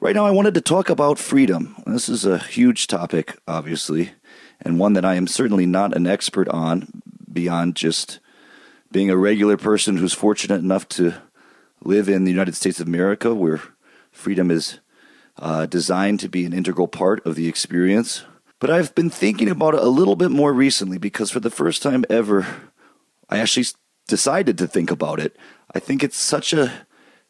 Right 0.00 0.14
now, 0.14 0.26
I 0.26 0.32
wanted 0.32 0.54
to 0.54 0.60
talk 0.60 0.90
about 0.90 1.18
freedom. 1.18 1.76
This 1.86 2.08
is 2.08 2.26
a 2.26 2.38
huge 2.38 2.88
topic, 2.88 3.38
obviously, 3.46 4.12
and 4.60 4.78
one 4.78 4.94
that 4.94 5.04
I 5.04 5.14
am 5.14 5.26
certainly 5.26 5.66
not 5.66 5.96
an 5.96 6.06
expert 6.06 6.48
on 6.48 7.02
beyond 7.32 7.76
just 7.76 8.20
being 8.90 9.08
a 9.10 9.16
regular 9.16 9.56
person 9.56 9.96
who's 9.96 10.12
fortunate 10.12 10.60
enough 10.60 10.88
to 10.88 11.14
live 11.82 12.08
in 12.08 12.24
the 12.24 12.30
United 12.30 12.54
States 12.54 12.80
of 12.80 12.86
America 12.86 13.34
where 13.34 13.62
freedom 14.10 14.50
is 14.50 14.80
uh, 15.38 15.66
designed 15.66 16.20
to 16.20 16.28
be 16.28 16.44
an 16.44 16.52
integral 16.52 16.88
part 16.88 17.24
of 17.26 17.34
the 17.34 17.48
experience. 17.48 18.24
But 18.64 18.72
I've 18.72 18.94
been 18.94 19.10
thinking 19.10 19.50
about 19.50 19.74
it 19.74 19.82
a 19.82 19.90
little 19.90 20.16
bit 20.16 20.30
more 20.30 20.54
recently 20.54 20.96
because 20.96 21.30
for 21.30 21.38
the 21.38 21.50
first 21.50 21.82
time 21.82 22.02
ever, 22.08 22.46
I 23.28 23.36
actually 23.36 23.66
decided 24.08 24.56
to 24.56 24.66
think 24.66 24.90
about 24.90 25.20
it. 25.20 25.36
I 25.74 25.78
think 25.80 26.02
it's 26.02 26.16
such 26.16 26.54
a 26.54 26.72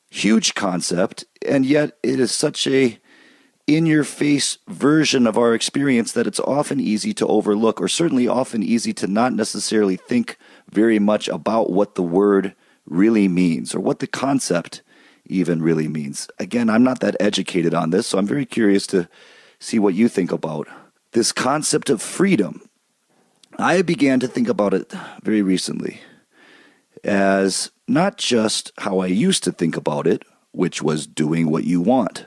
huge 0.08 0.54
concept, 0.54 1.24
and 1.44 1.66
yet 1.66 1.98
it 2.04 2.20
is 2.20 2.30
such 2.30 2.68
a 2.68 3.00
in 3.66 3.84
your 3.84 4.04
face 4.04 4.58
version 4.68 5.26
of 5.26 5.36
our 5.36 5.54
experience 5.54 6.12
that 6.12 6.28
it's 6.28 6.38
often 6.38 6.78
easy 6.78 7.12
to 7.14 7.26
overlook, 7.26 7.80
or 7.80 7.88
certainly 7.88 8.28
often 8.28 8.62
easy 8.62 8.92
to 8.92 9.08
not 9.08 9.32
necessarily 9.32 9.96
think 9.96 10.38
very 10.70 11.00
much 11.00 11.26
about 11.26 11.68
what 11.68 11.96
the 11.96 12.02
word 12.04 12.54
really 12.86 13.26
means 13.26 13.74
or 13.74 13.80
what 13.80 13.98
the 13.98 14.06
concept 14.06 14.82
even 15.26 15.60
really 15.60 15.88
means. 15.88 16.28
Again, 16.38 16.70
I'm 16.70 16.84
not 16.84 17.00
that 17.00 17.16
educated 17.18 17.74
on 17.74 17.90
this, 17.90 18.06
so 18.06 18.18
I'm 18.18 18.26
very 18.28 18.46
curious 18.46 18.86
to 18.86 19.08
see 19.58 19.80
what 19.80 19.94
you 19.94 20.08
think 20.08 20.30
about 20.30 20.68
this 21.14 21.32
concept 21.32 21.88
of 21.88 22.02
freedom. 22.02 22.60
I 23.58 23.82
began 23.82 24.20
to 24.20 24.28
think 24.28 24.48
about 24.48 24.74
it 24.74 24.92
very 25.22 25.42
recently 25.42 26.00
as 27.02 27.70
not 27.86 28.18
just 28.18 28.72
how 28.78 28.98
I 28.98 29.06
used 29.06 29.44
to 29.44 29.52
think 29.52 29.76
about 29.76 30.06
it, 30.06 30.24
which 30.52 30.82
was 30.82 31.06
doing 31.06 31.50
what 31.50 31.64
you 31.64 31.80
want. 31.80 32.26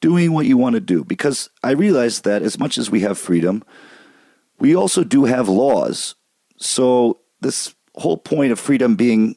Doing 0.00 0.32
what 0.32 0.46
you 0.46 0.56
want 0.56 0.74
to 0.74 0.80
do. 0.80 1.04
Because 1.04 1.48
I 1.62 1.70
realized 1.70 2.24
that 2.24 2.42
as 2.42 2.58
much 2.58 2.76
as 2.76 2.90
we 2.90 3.00
have 3.00 3.18
freedom, 3.18 3.62
we 4.58 4.76
also 4.76 5.04
do 5.04 5.24
have 5.24 5.48
laws. 5.48 6.14
So, 6.58 7.20
this 7.40 7.74
whole 7.94 8.18
point 8.18 8.52
of 8.52 8.60
freedom 8.60 8.94
being 8.94 9.36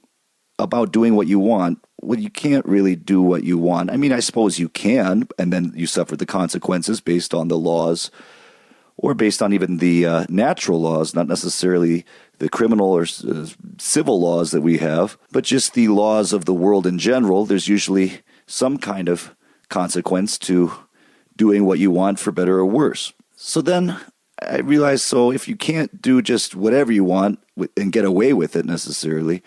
about 0.60 0.92
doing 0.92 1.16
what 1.16 1.28
you 1.28 1.40
want 1.40 1.80
well, 2.06 2.20
you 2.20 2.30
can't 2.30 2.66
really 2.66 2.96
do 2.96 3.22
what 3.22 3.44
you 3.44 3.58
want. 3.58 3.90
I 3.90 3.98
mean, 3.98 4.12
I 4.12 4.20
suppose 4.20 4.60
you 4.60 4.70
can, 4.70 5.28
and 5.40 5.52
then 5.52 5.74
you 5.76 5.88
suffer 5.88 6.16
the 6.16 6.26
consequences 6.26 7.02
based 7.02 7.34
on 7.34 7.48
the 7.48 7.58
laws 7.58 8.12
or 8.98 9.14
based 9.14 9.42
on 9.42 9.54
even 9.54 9.78
the 9.78 10.06
uh, 10.06 10.26
natural 10.30 10.82
laws, 10.82 11.14
not 11.14 11.28
necessarily 11.28 12.06
the 12.40 12.50
criminal 12.50 12.92
or 12.92 13.04
uh, 13.04 13.48
civil 13.78 14.20
laws 14.20 14.52
that 14.52 14.62
we 14.62 14.78
have, 14.78 15.18
but 15.32 15.44
just 15.44 15.74
the 15.74 15.88
laws 15.88 16.34
of 16.34 16.46
the 16.46 16.54
world 16.54 16.88
in 16.88 16.98
general. 16.98 17.46
There's 17.46 17.68
usually 17.68 18.22
some 18.48 18.78
kind 18.78 19.10
of 19.10 19.36
consequence 19.70 20.38
to 20.38 20.72
doing 21.36 21.66
what 21.66 21.80
you 21.80 21.92
want 21.92 22.20
for 22.20 22.32
better 22.32 22.58
or 22.58 22.66
worse. 22.66 23.14
So 23.36 23.62
then 23.62 24.00
I 24.42 24.60
realized 24.60 25.04
so 25.04 25.32
if 25.32 25.48
you 25.48 25.56
can't 25.56 26.02
do 26.02 26.22
just 26.22 26.56
whatever 26.56 26.92
you 26.92 27.04
want 27.04 27.40
and 27.78 27.92
get 27.92 28.06
away 28.06 28.34
with 28.34 28.56
it 28.56 28.66
necessarily, 28.66 29.44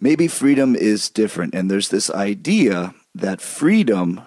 maybe 0.00 0.28
freedom 0.28 0.74
is 0.74 1.08
different. 1.08 1.54
And 1.54 1.70
there's 1.70 1.88
this 1.88 2.10
idea 2.10 2.94
that 3.14 3.40
freedom 3.40 4.20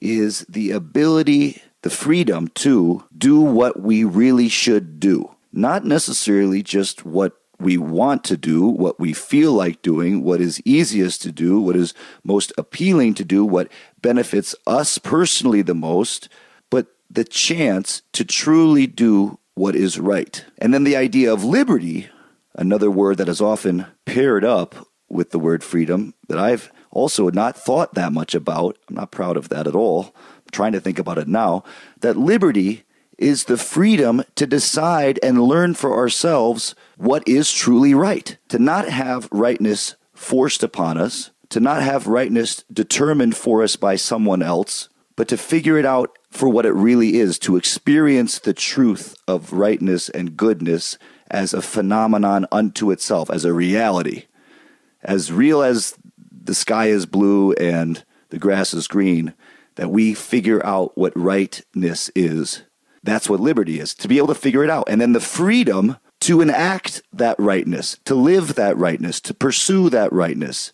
is 0.00 0.46
the 0.48 0.70
ability, 0.70 1.62
the 1.82 1.90
freedom 1.90 2.48
to 2.48 3.04
do 3.16 3.40
what 3.40 3.80
we 3.80 4.04
really 4.04 4.48
should 4.48 5.00
do, 5.00 5.34
not 5.52 5.84
necessarily 5.84 6.62
just 6.62 7.04
what 7.04 7.36
we 7.58 7.76
want 7.76 8.24
to 8.24 8.36
do, 8.36 8.66
what 8.66 8.98
we 8.98 9.12
feel 9.12 9.52
like 9.52 9.82
doing, 9.82 10.24
what 10.24 10.40
is 10.40 10.62
easiest 10.64 11.20
to 11.22 11.30
do, 11.30 11.60
what 11.60 11.76
is 11.76 11.94
most 12.24 12.52
appealing 12.56 13.14
to 13.14 13.24
do, 13.24 13.44
what 13.44 13.70
benefits 14.00 14.54
us 14.66 14.98
personally 14.98 15.62
the 15.62 15.74
most, 15.74 16.28
but 16.70 16.86
the 17.10 17.24
chance 17.24 18.02
to 18.12 18.24
truly 18.24 18.86
do 18.86 19.38
what 19.54 19.76
is 19.76 20.00
right. 20.00 20.44
And 20.58 20.72
then 20.72 20.84
the 20.84 20.96
idea 20.96 21.32
of 21.32 21.44
liberty, 21.44 22.08
another 22.54 22.90
word 22.90 23.18
that 23.18 23.28
is 23.28 23.42
often 23.42 23.86
paired 24.06 24.44
up 24.44 24.86
with 25.10 25.30
the 25.30 25.38
word 25.38 25.62
freedom 25.62 26.14
that 26.28 26.38
I've 26.38 26.72
also 26.90 27.28
not 27.30 27.56
thought 27.56 27.94
that 27.94 28.12
much 28.12 28.34
about. 28.34 28.78
I'm 28.88 28.96
not 28.96 29.10
proud 29.10 29.36
of 29.36 29.48
that 29.50 29.66
at 29.66 29.74
all. 29.74 30.14
Trying 30.52 30.72
to 30.72 30.80
think 30.80 30.98
about 30.98 31.18
it 31.18 31.28
now. 31.28 31.64
That 32.00 32.16
liberty 32.16 32.84
is 33.18 33.44
the 33.44 33.56
freedom 33.56 34.22
to 34.34 34.46
decide 34.46 35.18
and 35.22 35.42
learn 35.42 35.74
for 35.74 35.94
ourselves 35.94 36.74
what 36.96 37.26
is 37.28 37.52
truly 37.52 37.94
right, 37.94 38.36
to 38.48 38.58
not 38.58 38.88
have 38.88 39.28
rightness 39.30 39.96
forced 40.14 40.62
upon 40.62 40.96
us, 40.96 41.30
to 41.50 41.60
not 41.60 41.82
have 41.82 42.06
rightness 42.06 42.64
determined 42.72 43.36
for 43.36 43.62
us 43.62 43.76
by 43.76 43.96
someone 43.96 44.42
else, 44.42 44.88
but 45.16 45.28
to 45.28 45.36
figure 45.36 45.78
it 45.78 45.84
out 45.84 46.18
for 46.30 46.48
what 46.48 46.64
it 46.64 46.72
really 46.72 47.18
is, 47.18 47.38
to 47.38 47.56
experience 47.56 48.38
the 48.38 48.54
truth 48.54 49.14
of 49.28 49.52
rightness 49.52 50.08
and 50.08 50.36
goodness 50.36 50.96
as 51.30 51.52
a 51.52 51.60
phenomenon 51.60 52.46
unto 52.50 52.90
itself, 52.90 53.28
as 53.30 53.44
a 53.44 53.52
reality 53.52 54.24
as 55.02 55.32
real 55.32 55.62
as 55.62 55.94
the 56.30 56.54
sky 56.54 56.86
is 56.86 57.06
blue 57.06 57.52
and 57.54 58.04
the 58.30 58.38
grass 58.38 58.74
is 58.74 58.86
green, 58.86 59.34
that 59.80 59.88
we 59.88 60.12
figure 60.12 60.64
out 60.64 60.92
what 60.94 61.16
rightness 61.16 62.10
is. 62.14 62.64
That's 63.02 63.30
what 63.30 63.40
liberty 63.40 63.80
is, 63.80 63.94
to 63.94 64.08
be 64.08 64.18
able 64.18 64.26
to 64.26 64.34
figure 64.34 64.62
it 64.62 64.68
out. 64.68 64.90
And 64.90 65.00
then 65.00 65.14
the 65.14 65.20
freedom 65.20 65.96
to 66.20 66.42
enact 66.42 67.00
that 67.14 67.34
rightness, 67.38 67.96
to 68.04 68.14
live 68.14 68.56
that 68.56 68.76
rightness, 68.76 69.22
to 69.22 69.32
pursue 69.32 69.88
that 69.88 70.12
rightness. 70.12 70.70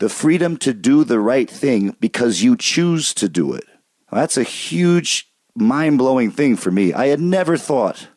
The 0.00 0.08
freedom 0.08 0.56
to 0.56 0.74
do 0.74 1.04
the 1.04 1.20
right 1.20 1.48
thing 1.48 1.94
because 2.00 2.42
you 2.42 2.56
choose 2.56 3.14
to 3.14 3.28
do 3.28 3.52
it. 3.52 3.62
That's 4.10 4.36
a 4.36 4.42
huge, 4.42 5.30
mind 5.54 5.98
blowing 5.98 6.32
thing 6.32 6.56
for 6.56 6.72
me. 6.72 6.92
I 6.92 7.06
had 7.06 7.20
never 7.20 7.56
thought 7.56 8.08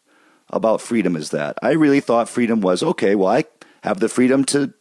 about 0.49 0.81
freedom 0.81 1.15
as 1.15 1.29
that. 1.29 1.55
I 1.61 1.73
really 1.73 1.99
thought 1.99 2.29
freedom 2.29 2.61
was 2.61 2.81
okay, 2.81 3.13
well, 3.13 3.29
I 3.29 3.43
have 3.83 3.99
the 3.99 4.09
freedom 4.09 4.43
to 4.45 4.73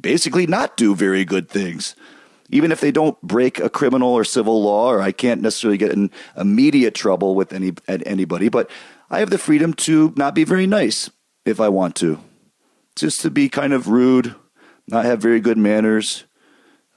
basically 0.00 0.46
not 0.46 0.76
do 0.76 0.94
very 0.94 1.24
good 1.24 1.48
things. 1.48 1.96
Even 2.52 2.70
if 2.70 2.80
they 2.80 2.92
don't 2.92 3.20
break 3.22 3.58
a 3.58 3.70
criminal 3.70 4.10
or 4.12 4.24
civil 4.24 4.62
law, 4.62 4.90
or 4.90 5.00
I 5.00 5.10
can't 5.10 5.40
necessarily 5.40 5.78
get 5.78 5.90
in 5.90 6.10
immediate 6.36 6.94
trouble 6.94 7.34
with 7.34 7.52
any 7.52 7.72
anybody, 7.88 8.48
but 8.48 8.70
I 9.10 9.18
have 9.18 9.30
the 9.30 9.38
freedom 9.38 9.74
to 9.74 10.12
not 10.16 10.34
be 10.34 10.44
very 10.44 10.66
nice 10.66 11.10
if 11.44 11.60
I 11.60 11.68
want 11.68 11.96
to, 11.96 12.20
just 12.94 13.22
to 13.22 13.30
be 13.30 13.48
kind 13.48 13.72
of 13.72 13.88
rude, 13.88 14.34
not 14.86 15.06
have 15.06 15.20
very 15.20 15.40
good 15.40 15.58
manners, 15.58 16.24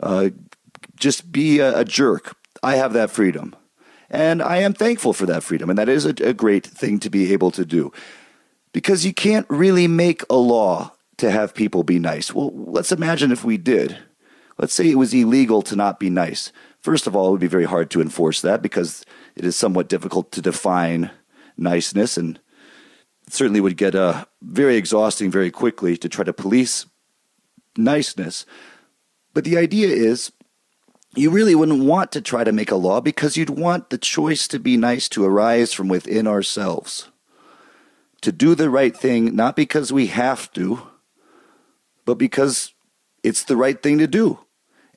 uh, 0.01 0.29
just 0.95 1.31
be 1.31 1.59
a, 1.59 1.79
a, 1.79 1.85
jerk. 1.85 2.35
I 2.61 2.75
have 2.75 2.93
that 2.93 3.09
freedom, 3.09 3.55
and 4.09 4.41
I 4.41 4.57
am 4.57 4.73
thankful 4.73 5.13
for 5.13 5.25
that 5.25 5.43
freedom, 5.43 5.69
and 5.69 5.79
that 5.79 5.89
is 5.89 6.05
a, 6.05 6.13
a 6.21 6.33
great 6.33 6.65
thing 6.65 6.99
to 6.99 7.09
be 7.09 7.33
able 7.33 7.51
to 7.51 7.65
do, 7.65 7.91
because 8.73 9.05
you 9.05 9.13
can't 9.13 9.47
really 9.49 9.87
make 9.87 10.21
a 10.29 10.35
law 10.35 10.91
to 11.17 11.31
have 11.31 11.55
people 11.55 11.83
be 11.83 11.99
nice. 11.99 12.33
Well, 12.33 12.51
let's 12.53 12.91
imagine 12.91 13.31
if 13.31 13.45
we 13.45 13.57
did. 13.57 13.97
Let's 14.57 14.73
say 14.73 14.89
it 14.89 14.97
was 14.97 15.13
illegal 15.13 15.61
to 15.63 15.75
not 15.75 15.99
be 15.99 16.09
nice. 16.09 16.51
First 16.81 17.07
of 17.07 17.15
all, 17.15 17.27
it 17.27 17.31
would 17.31 17.41
be 17.41 17.47
very 17.47 17.65
hard 17.65 17.89
to 17.91 18.01
enforce 18.01 18.41
that 18.41 18.61
because 18.61 19.05
it 19.35 19.43
is 19.43 19.55
somewhat 19.55 19.89
difficult 19.89 20.31
to 20.33 20.41
define 20.41 21.11
niceness. 21.57 22.17
And 22.17 22.39
certainly 23.29 23.59
would 23.59 23.77
get 23.77 23.95
uh, 23.95 24.25
very 24.41 24.77
exhausting 24.77 25.31
very 25.31 25.51
quickly 25.51 25.97
to 25.97 26.09
try 26.09 26.23
to 26.23 26.33
police 26.33 26.85
niceness. 27.75 28.45
But 29.33 29.43
the 29.43 29.57
idea 29.57 29.89
is 29.89 30.31
you 31.15 31.29
really 31.29 31.55
wouldn't 31.55 31.83
want 31.83 32.11
to 32.13 32.21
try 32.21 32.43
to 32.43 32.51
make 32.51 32.71
a 32.71 32.75
law 32.75 33.01
because 33.01 33.37
you'd 33.37 33.49
want 33.49 33.89
the 33.89 33.97
choice 33.97 34.47
to 34.49 34.59
be 34.59 34.77
nice 34.77 35.09
to 35.09 35.25
arise 35.25 35.73
from 35.73 35.87
within 35.87 36.27
ourselves. 36.27 37.09
To 38.21 38.31
do 38.31 38.55
the 38.55 38.69
right 38.69 38.95
thing, 38.95 39.35
not 39.35 39.55
because 39.55 39.93
we 39.93 40.07
have 40.07 40.51
to, 40.53 40.81
but 42.05 42.15
because 42.15 42.73
it's 43.23 43.43
the 43.43 43.57
right 43.57 43.81
thing 43.81 43.97
to 43.97 44.07
do. 44.07 44.39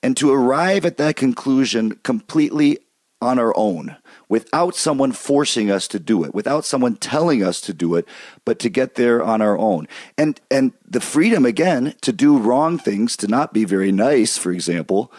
And 0.02 0.16
to 0.16 0.32
arrive 0.32 0.84
at 0.84 0.96
that 0.98 1.16
conclusion 1.16 1.96
completely 2.02 2.78
on 3.20 3.38
our 3.38 3.52
own, 3.56 3.96
without 4.28 4.76
someone 4.76 5.10
forcing 5.10 5.70
us 5.70 5.88
to 5.88 5.98
do 5.98 6.22
it, 6.22 6.34
without 6.34 6.64
someone 6.64 6.94
telling 6.96 7.42
us 7.42 7.60
to 7.62 7.74
do 7.74 7.96
it, 7.96 8.06
but 8.44 8.60
to 8.60 8.68
get 8.68 8.94
there 8.94 9.22
on 9.22 9.42
our 9.42 9.58
own. 9.58 9.88
And 10.16 10.40
and 10.50 10.72
the 10.86 11.00
freedom 11.00 11.44
again 11.44 11.94
to 12.02 12.12
do 12.12 12.38
wrong 12.38 12.78
things, 12.78 13.16
to 13.16 13.26
not 13.26 13.52
be 13.52 13.64
very 13.64 13.90
nice, 13.90 14.38
for 14.38 14.52
example, 14.52 15.12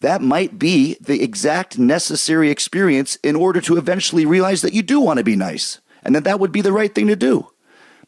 that 0.00 0.22
might 0.22 0.58
be 0.58 0.96
the 1.00 1.22
exact 1.22 1.78
necessary 1.78 2.50
experience 2.50 3.16
in 3.22 3.36
order 3.36 3.60
to 3.60 3.76
eventually 3.76 4.26
realize 4.26 4.62
that 4.62 4.72
you 4.72 4.82
do 4.82 4.98
want 4.98 5.18
to 5.18 5.24
be 5.24 5.36
nice 5.36 5.78
and 6.02 6.14
that 6.14 6.24
that 6.24 6.40
would 6.40 6.52
be 6.52 6.62
the 6.62 6.72
right 6.72 6.94
thing 6.94 7.06
to 7.06 7.16
do. 7.16 7.48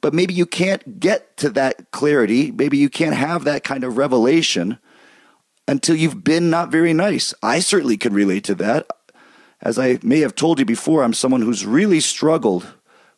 But 0.01 0.15
maybe 0.15 0.35
you 0.35 0.47
can't 0.47 0.99
get 0.99 1.37
to 1.37 1.51
that 1.51 1.93
clarity. 1.93 2.51
Maybe 2.51 2.77
you 2.77 2.89
can't 2.89 3.15
have 3.15 3.45
that 3.45 3.63
kind 3.63 3.85
of 3.85 3.99
revelation 3.99 4.79
until 5.69 5.97
you've 5.97 6.25
been 6.25 6.51
not 6.51 6.71
very 6.71 6.93
nice. 6.93 7.35
I 7.43 7.61
certainly 7.61 7.97
could 7.97 8.15
relate 8.15 8.45
to 8.45 8.55
that. 8.57 8.87
As 9.61 9.79
I 9.79 9.99
may 10.03 10.21
have 10.21 10.35
told 10.35 10.59
you 10.59 10.65
before, 10.65 11.03
I'm 11.05 11.15
someone 11.15 11.43
who's 11.43 11.65
really 11.65 12.01
struggled 12.01 12.67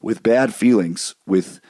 with 0.00 0.22
bad 0.22 0.54
feelings, 0.54 1.14
with 1.26 1.60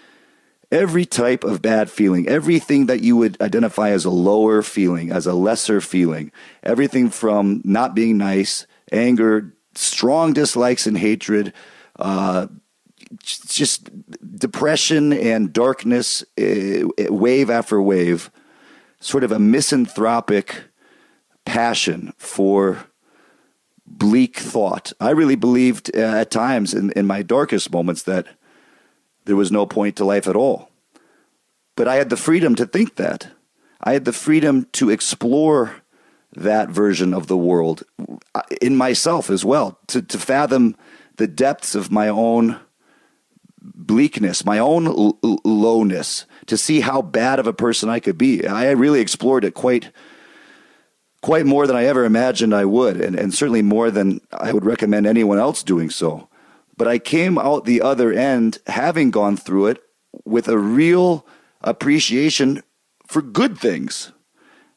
every 0.72 1.04
type 1.04 1.44
of 1.44 1.62
bad 1.62 1.88
feeling, 1.88 2.28
everything 2.28 2.86
that 2.86 3.00
you 3.00 3.16
would 3.16 3.40
identify 3.40 3.90
as 3.90 4.04
a 4.04 4.10
lower 4.10 4.60
feeling, 4.62 5.12
as 5.12 5.26
a 5.26 5.34
lesser 5.34 5.80
feeling, 5.80 6.32
everything 6.64 7.08
from 7.08 7.62
not 7.64 7.94
being 7.94 8.18
nice, 8.18 8.66
anger, 8.90 9.54
strong 9.76 10.32
dislikes 10.32 10.86
and 10.86 10.98
hatred, 10.98 11.52
uh, 12.00 12.48
just 13.22 13.88
depression 14.36 15.12
and 15.12 15.52
darkness, 15.52 16.24
uh, 16.40 16.88
wave 17.08 17.50
after 17.50 17.80
wave, 17.80 18.32
sort 19.04 19.22
of 19.22 19.32
a 19.32 19.38
misanthropic 19.38 20.64
passion 21.44 22.14
for 22.16 22.86
bleak 23.86 24.38
thought. 24.38 24.94
I 24.98 25.10
really 25.10 25.36
believed 25.36 25.94
uh, 25.94 26.00
at 26.00 26.30
times 26.30 26.72
in, 26.72 26.90
in 26.92 27.06
my 27.06 27.22
darkest 27.22 27.70
moments 27.70 28.02
that 28.04 28.26
there 29.26 29.36
was 29.36 29.52
no 29.52 29.66
point 29.66 29.96
to 29.96 30.06
life 30.06 30.26
at 30.26 30.36
all. 30.36 30.70
But 31.76 31.86
I 31.86 31.96
had 31.96 32.08
the 32.08 32.16
freedom 32.16 32.54
to 32.54 32.64
think 32.64 32.96
that. 32.96 33.28
I 33.82 33.92
had 33.92 34.06
the 34.06 34.12
freedom 34.12 34.68
to 34.72 34.88
explore 34.88 35.82
that 36.34 36.70
version 36.70 37.12
of 37.12 37.26
the 37.26 37.36
world 37.36 37.82
uh, 38.34 38.42
in 38.62 38.74
myself 38.74 39.28
as 39.28 39.44
well, 39.44 39.78
to, 39.88 40.00
to 40.00 40.18
fathom 40.18 40.76
the 41.16 41.26
depths 41.26 41.74
of 41.74 41.92
my 41.92 42.08
own 42.08 42.58
bleakness, 43.60 44.46
my 44.46 44.58
own 44.58 44.86
l- 44.86 45.18
lowness, 45.44 46.24
to 46.46 46.56
see 46.56 46.80
how 46.80 47.02
bad 47.02 47.38
of 47.38 47.46
a 47.46 47.52
person 47.52 47.88
I 47.88 48.00
could 48.00 48.18
be. 48.18 48.46
I 48.46 48.70
really 48.70 49.00
explored 49.00 49.44
it 49.44 49.54
quite 49.54 49.90
quite 51.22 51.46
more 51.46 51.66
than 51.66 51.74
I 51.74 51.86
ever 51.86 52.04
imagined 52.04 52.54
I 52.54 52.66
would, 52.66 53.00
and, 53.00 53.18
and 53.18 53.32
certainly 53.32 53.62
more 53.62 53.90
than 53.90 54.20
I 54.30 54.52
would 54.52 54.66
recommend 54.66 55.06
anyone 55.06 55.38
else 55.38 55.62
doing 55.62 55.88
so. 55.88 56.28
But 56.76 56.86
I 56.86 56.98
came 56.98 57.38
out 57.38 57.64
the 57.64 57.80
other 57.80 58.12
end, 58.12 58.58
having 58.66 59.10
gone 59.10 59.38
through 59.38 59.68
it, 59.68 59.82
with 60.26 60.48
a 60.48 60.58
real 60.58 61.26
appreciation 61.62 62.62
for 63.06 63.22
good 63.22 63.56
things. 63.56 64.12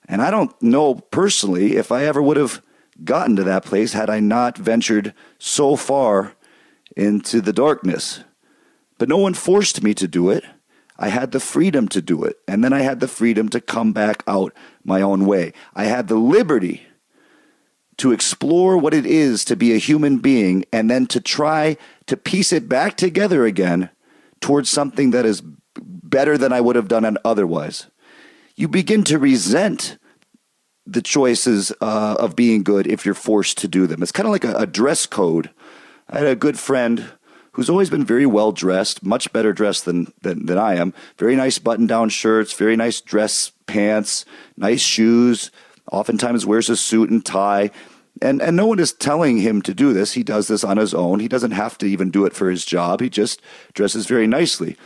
And 0.08 0.22
I 0.22 0.32
don't 0.32 0.60
know 0.62 0.96
personally 0.96 1.76
if 1.76 1.92
I 1.92 2.06
ever 2.06 2.22
would 2.22 2.38
have 2.38 2.62
gotten 3.04 3.36
to 3.36 3.44
that 3.44 3.66
place 3.66 3.92
had 3.92 4.10
I 4.10 4.22
not 4.22 4.58
ventured 4.58 5.14
so 5.38 5.76
far 5.76 6.34
into 6.96 7.42
the 7.42 7.54
darkness. 7.54 8.24
But 8.98 9.10
no 9.10 9.18
one 9.18 9.34
forced 9.34 9.84
me 9.84 9.94
to 9.96 10.08
do 10.08 10.30
it. 10.30 10.46
I 10.98 11.10
had 11.10 11.32
the 11.32 11.40
freedom 11.40 11.88
to 11.90 12.02
do 12.02 12.24
it. 12.24 12.38
And 12.48 12.64
then 12.64 12.74
I 12.74 12.82
had 12.82 13.00
the 13.00 13.08
freedom 13.08 13.50
to 13.50 13.62
come 13.62 13.94
back 13.94 14.24
out 14.28 14.54
my 14.84 15.02
own 15.02 15.26
way. 15.26 15.54
I 15.76 15.86
had 15.86 16.08
the 16.08 16.16
liberty 16.16 16.88
to 17.98 18.12
explore 18.12 18.78
what 18.78 18.94
it 18.94 19.06
is 19.06 19.44
to 19.46 19.56
be 19.56 19.74
a 19.74 19.78
human 19.78 20.18
being 20.18 20.66
and 20.72 20.90
then 20.90 21.08
to 21.08 21.20
try 21.20 21.78
to 22.06 22.16
piece 22.16 22.54
it 22.54 22.70
back 22.70 22.96
together 22.96 23.46
again 23.46 23.90
towards 24.40 24.70
something 24.70 25.12
that 25.12 25.26
is 25.26 25.42
better 25.76 26.38
than 26.38 26.54
I 26.54 26.62
would 26.62 26.76
have 26.76 26.88
done 26.88 27.18
otherwise. 27.26 27.88
You 28.56 28.68
begin 28.68 29.04
to 29.06 29.20
resent 29.20 29.98
the 30.86 31.02
choices 31.02 31.72
uh, 31.82 32.16
of 32.20 32.36
being 32.36 32.64
good 32.64 32.88
if 32.88 33.06
you're 33.06 33.14
forced 33.14 33.58
to 33.60 33.68
do 33.68 33.88
them. 33.88 34.02
It's 34.02 34.12
kind 34.12 34.26
of 34.26 34.32
like 34.32 34.46
a, 34.46 34.56
a 34.56 34.66
dress 34.66 35.06
code. 35.06 35.50
I 36.10 36.20
had 36.20 36.28
a 36.28 36.36
good 36.36 36.58
friend 36.58 37.12
who's 37.58 37.72
always 37.72 37.90
been 37.90 38.06
very 38.06 38.28
well 38.28 38.52
dressed, 38.52 39.04
much 39.04 39.34
better 39.34 39.52
dressed 39.52 39.86
than, 39.86 40.14
than, 40.22 40.46
than 40.46 40.60
I 40.60 40.76
am. 40.76 40.94
Very 41.18 41.36
nice 41.36 41.58
button 41.58 41.88
down 41.88 42.10
shirts, 42.10 42.54
very 42.54 42.76
nice 42.76 43.02
dress 43.02 43.52
pants, 43.66 44.26
nice 44.56 44.80
shoes, 44.80 45.50
oftentimes 45.92 46.46
wears 46.46 46.70
a 46.70 46.78
suit 46.78 47.10
and 47.10 47.26
tie. 47.26 47.72
And, 48.22 48.44
and 48.44 48.56
no 48.56 48.68
one 48.68 48.78
is 48.78 48.94
telling 48.94 49.38
him 49.40 49.64
to 49.64 49.74
do 49.74 49.92
this. 49.92 50.14
He 50.14 50.22
does 50.22 50.48
this 50.48 50.64
on 50.64 50.78
his 50.78 50.94
own. 50.94 51.20
He 51.20 51.28
doesn't 51.28 51.52
have 51.52 51.80
to 51.80 51.88
even 51.88 52.12
do 52.12 52.26
it 52.26 52.34
for 52.34 52.52
his 52.52 52.64
job. 52.64 53.02
He 53.02 53.10
just 53.10 53.42
dresses 53.74 54.06
very 54.06 54.28
nicely. 54.28 54.78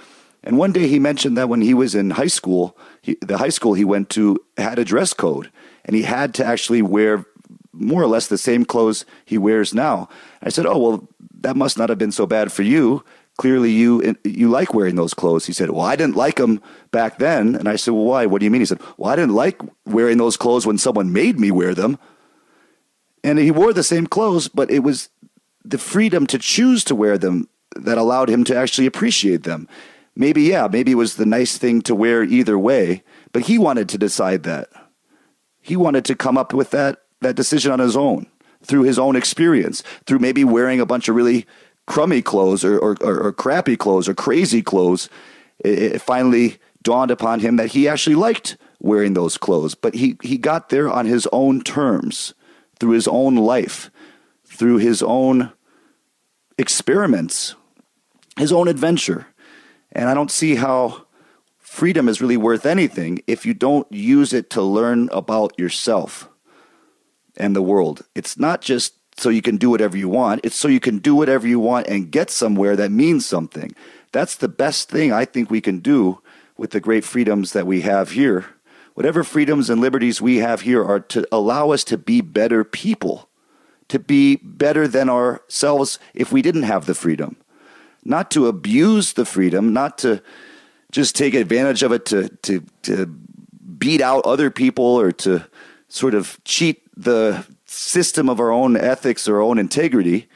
And 0.42 0.58
one 0.58 0.72
day 0.72 0.88
he 0.88 0.98
mentioned 0.98 1.38
that 1.38 1.50
when 1.50 1.60
he 1.60 1.74
was 1.74 1.94
in 1.94 2.12
high 2.12 2.28
school, 2.28 2.78
he, 3.02 3.18
the 3.22 3.38
high 3.38 3.50
school 3.50 3.74
he 3.74 3.84
went 3.84 4.10
to 4.12 4.40
had 4.58 4.80
a 4.80 4.86
dress 4.86 5.14
code, 5.14 5.52
and 5.84 5.94
he 5.94 6.04
had 6.04 6.34
to 6.36 6.46
actually 6.46 6.82
wear 6.82 7.26
more 7.74 8.02
or 8.02 8.08
less 8.08 8.28
the 8.28 8.38
same 8.38 8.64
clothes 8.64 9.06
he 9.26 9.38
wears 9.38 9.74
now. 9.74 10.10
I 10.42 10.50
said, 10.50 10.66
"Oh 10.66 10.80
well, 10.80 11.08
that 11.42 11.58
must 11.58 11.78
not 11.78 11.90
have 11.90 11.98
been 11.98 12.12
so 12.12 12.26
bad 12.26 12.52
for 12.52 12.64
you. 12.64 13.04
Clearly, 13.38 13.72
you 13.72 14.16
you 14.24 14.50
like 14.50 14.74
wearing 14.74 14.96
those 14.96 15.14
clothes." 15.14 15.46
He 15.46 15.54
said, 15.54 15.72
"Well, 15.72 15.86
I 15.86 15.96
didn't 15.96 16.16
like 16.16 16.36
them 16.36 16.62
back 16.92 17.20
then." 17.20 17.56
And 17.56 17.68
I 17.68 17.76
said, 17.76 17.94
"Well, 17.94 18.04
why? 18.04 18.26
What 18.26 18.40
do 18.40 18.46
you 18.46 18.52
mean?" 18.52 18.62
He 18.62 18.66
said, 18.66 18.82
"Well, 18.98 19.12
I 19.12 19.16
didn't 19.16 19.36
like 19.36 19.62
wearing 19.86 20.18
those 20.18 20.38
clothes 20.38 20.66
when 20.66 20.78
someone 20.78 21.14
made 21.14 21.40
me 21.40 21.52
wear 21.52 21.74
them." 21.74 21.98
And 23.24 23.40
he 23.40 23.52
wore 23.52 23.74
the 23.74 23.84
same 23.84 24.08
clothes, 24.08 24.48
but 24.48 24.72
it 24.72 24.80
was 24.80 25.10
the 25.64 25.78
freedom 25.78 26.26
to 26.28 26.38
choose 26.40 26.84
to 26.86 26.96
wear 26.96 27.18
them 27.18 27.48
that 27.76 27.98
allowed 27.98 28.30
him 28.30 28.44
to 28.46 28.56
actually 28.56 28.88
appreciate 28.88 29.44
them. 29.44 29.68
Maybe, 30.16 30.44
yeah, 30.44 30.68
maybe 30.70 30.92
it 30.92 30.96
was 30.96 31.16
the 31.16 31.26
nice 31.26 31.58
thing 31.58 31.82
to 31.84 31.96
wear 31.96 32.24
either 32.24 32.60
way, 32.60 33.04
but 33.32 33.44
he 33.44 33.58
wanted 33.58 33.88
to 33.90 33.98
decide 33.98 34.44
that. 34.44 34.70
He 35.62 35.76
wanted 35.76 36.04
to 36.06 36.16
come 36.16 36.38
up 36.38 36.54
with 36.54 36.72
that 36.72 36.98
that 37.22 37.36
decision 37.36 37.72
on 37.72 37.80
his 37.80 37.96
own 37.96 38.26
through 38.64 38.84
his 38.84 39.00
own 39.00 39.16
experience, 39.16 39.84
through 40.06 40.20
maybe 40.20 40.44
wearing 40.44 40.80
a 40.80 40.86
bunch 40.86 41.08
of 41.10 41.16
really 41.16 41.46
crummy 41.88 42.22
clothes 42.22 42.64
or, 42.64 42.78
or, 42.78 42.98
or, 43.02 43.20
or 43.28 43.34
crappy 43.34 43.76
clothes 43.76 44.08
or 44.08 44.14
crazy 44.14 44.62
clothes. 44.62 45.10
It, 45.60 45.80
it 45.80 46.02
finally 46.02 46.58
dawned 46.84 47.12
upon 47.12 47.40
him 47.40 47.58
that 47.58 47.72
he 47.72 47.88
actually 47.88 48.16
liked 48.16 48.58
wearing 48.80 49.14
those 49.14 49.38
clothes, 49.38 49.76
but 49.76 49.94
he, 49.94 50.18
he 50.24 50.38
got 50.38 50.70
there 50.70 50.90
on 50.90 51.06
his 51.06 51.28
own 51.32 51.62
terms, 51.62 52.34
through 52.80 52.92
his 52.92 53.08
own 53.08 53.36
life, 53.36 53.92
through 54.44 54.78
his 54.78 55.04
own 55.04 55.52
experiments, 56.58 57.54
his 58.38 58.52
own 58.52 58.68
adventure. 58.68 59.28
And 59.92 60.10
I 60.10 60.16
don't 60.16 60.32
see 60.32 60.56
how 60.56 61.06
freedom 61.60 62.10
is 62.10 62.22
really 62.22 62.38
worth 62.38 62.66
anything 62.66 63.22
if 63.28 63.46
you 63.46 63.54
don't 63.54 63.90
use 63.92 64.34
it 64.34 64.50
to 64.52 64.64
learn 64.64 65.10
about 65.12 65.58
yourself 65.60 66.28
and 67.38 67.56
the 67.56 67.62
world. 67.62 68.04
It's 68.16 68.38
not 68.38 68.62
just 68.62 68.94
so 69.18 69.30
you 69.30 69.42
can 69.42 69.58
do 69.58 69.70
whatever 69.70 69.98
you 69.98 70.10
want, 70.10 70.42
it's 70.44 70.56
so 70.56 70.68
you 70.68 70.80
can 70.80 71.00
do 71.00 71.16
whatever 71.16 71.48
you 71.48 71.60
want 71.60 71.88
and 71.88 72.12
get 72.12 72.30
somewhere 72.30 72.76
that 72.76 72.92
means 72.92 73.26
something. 73.26 73.76
That's 74.12 74.36
the 74.36 74.48
best 74.48 74.90
thing 74.90 75.12
I 75.12 75.26
think 75.26 75.50
we 75.50 75.62
can 75.62 75.80
do 75.80 76.22
with 76.58 76.72
the 76.72 76.80
great 76.80 77.04
freedoms 77.04 77.54
that 77.54 77.68
we 77.68 77.82
have 77.82 78.12
here. 78.12 78.46
Whatever 78.94 79.24
freedoms 79.24 79.70
and 79.70 79.80
liberties 79.80 80.22
we 80.22 80.38
have 80.38 80.62
here 80.62 80.84
are 80.84 81.00
to 81.00 81.26
allow 81.32 81.72
us 81.72 81.84
to 81.86 81.98
be 81.98 82.22
better 82.22 82.64
people, 82.64 83.30
to 83.88 84.00
be 84.00 84.38
better 84.38 84.88
than 84.88 85.10
ourselves 85.10 85.98
if 86.14 86.32
we 86.32 86.42
didn't 86.42 86.64
have 86.64 86.86
the 86.86 86.94
freedom. 86.94 87.38
Not 88.04 88.32
to 88.32 88.48
abuse 88.48 89.14
the 89.14 89.26
freedom, 89.26 89.74
not 89.74 89.98
to 90.00 90.22
just 90.92 91.16
take 91.16 91.34
advantage 91.34 91.84
of 91.84 91.92
it 91.92 92.06
to, 92.08 92.30
to, 92.44 92.64
to 92.84 93.06
beat 93.78 94.02
out 94.02 94.26
other 94.26 94.52
people 94.52 94.86
or 94.86 95.12
to 95.12 95.48
sort 95.92 96.16
of 96.16 96.42
cheat 96.46 96.82
the 96.96 97.46
system 97.66 98.30
of 98.30 98.40
our 98.40 98.52
own 98.52 98.78
ethics 98.78 99.28
or 99.28 99.38
our 99.38 99.42
own 99.42 99.60
integrity, 99.60 100.28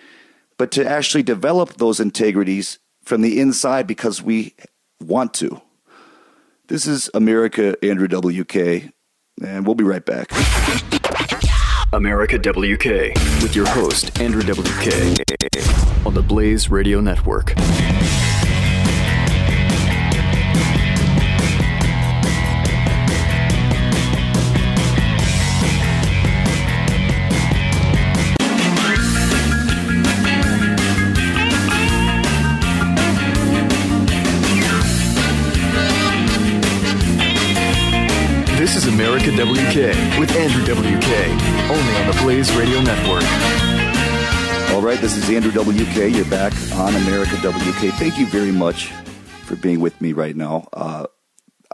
but 0.57 0.69
to 0.71 0.85
actually 0.85 1.23
develop 1.23 1.75
those 1.75 1.99
integrities 1.99 2.79
from 3.03 3.21
the 3.21 3.39
inside 3.39 3.87
because 3.87 4.21
we 4.21 4.53
want 4.99 5.33
to. 5.35 5.61
This 6.67 6.85
is 6.85 7.09
America, 7.13 7.75
Andrew 7.83 8.07
WK, 8.07 8.91
and 9.43 9.65
we'll 9.65 9.75
be 9.75 9.83
right 9.83 10.05
back. 10.05 10.29
America 11.93 12.37
WK 12.37 13.13
with 13.41 13.55
your 13.55 13.67
host, 13.67 14.19
Andrew 14.19 14.41
WK, 14.41 14.87
on 16.05 16.13
the 16.13 16.23
Blaze 16.27 16.69
Radio 16.69 16.99
Network. 16.99 17.53
WK 39.65 40.19
with 40.19 40.31
Andrew 40.35 40.61
WK, 40.61 41.09
only 41.71 41.95
on 41.95 42.07
the 42.07 42.17
Blaze 42.21 42.55
Radio 42.55 42.81
Network. 42.81 43.23
All 44.71 44.81
right, 44.81 44.99
this 45.01 45.17
is 45.17 45.27
Andrew 45.27 45.51
WK. 45.51 46.15
You're 46.15 46.29
back 46.29 46.53
on 46.73 46.95
America 46.95 47.35
WK. 47.37 47.91
Thank 47.95 48.19
you 48.19 48.27
very 48.27 48.51
much 48.51 48.91
for 49.43 49.55
being 49.55 49.79
with 49.79 49.99
me 49.99 50.13
right 50.13 50.35
now. 50.35 50.67
Uh, 50.71 51.07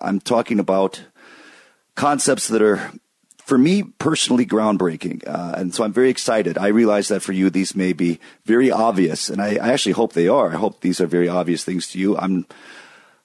I'm 0.01 0.21
talking 0.21 0.57
about 0.57 1.03
concepts 1.95 2.47
that 2.47 2.61
are, 2.61 2.93
for 3.39 3.57
me 3.57 3.83
personally, 3.83 4.45
groundbreaking. 4.45 5.27
Uh, 5.27 5.55
and 5.57 5.75
so 5.75 5.83
I'm 5.83 5.91
very 5.91 6.09
excited. 6.09 6.57
I 6.57 6.67
realize 6.67 7.09
that 7.09 7.21
for 7.21 7.33
you, 7.33 7.49
these 7.49 7.75
may 7.75 7.91
be 7.91 8.21
very 8.45 8.71
obvious, 8.71 9.29
and 9.29 9.41
I, 9.41 9.55
I 9.55 9.73
actually 9.73 9.93
hope 9.93 10.13
they 10.13 10.29
are. 10.29 10.53
I 10.53 10.55
hope 10.55 10.79
these 10.79 11.01
are 11.01 11.07
very 11.07 11.27
obvious 11.27 11.65
things 11.65 11.87
to 11.89 11.99
you. 11.99 12.17
I'm 12.17 12.45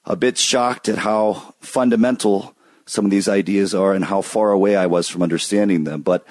a 0.03 0.17
bit 0.17 0.37
shocked 0.37 0.89
at 0.89 0.97
how 0.97 1.53
fundamental 1.61 2.56
some 2.87 3.05
of 3.05 3.11
these 3.11 3.27
ideas 3.29 3.75
are 3.75 3.93
and 3.93 4.05
how 4.05 4.21
far 4.21 4.51
away 4.51 4.75
I 4.75 4.87
was 4.87 5.07
from 5.07 5.21
understanding 5.21 5.83
them. 5.83 6.01
But 6.01 6.25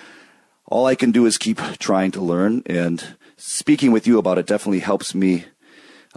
all 0.66 0.87
I 0.87 0.97
can 0.97 1.12
do 1.12 1.27
is 1.27 1.38
keep 1.38 1.61
trying 1.79 2.11
to 2.12 2.21
learn, 2.21 2.62
and 2.66 3.16
speaking 3.37 3.92
with 3.92 4.07
you 4.07 4.19
about 4.19 4.38
it 4.38 4.47
definitely 4.47 4.81
helps 4.81 5.14
me 5.14 5.45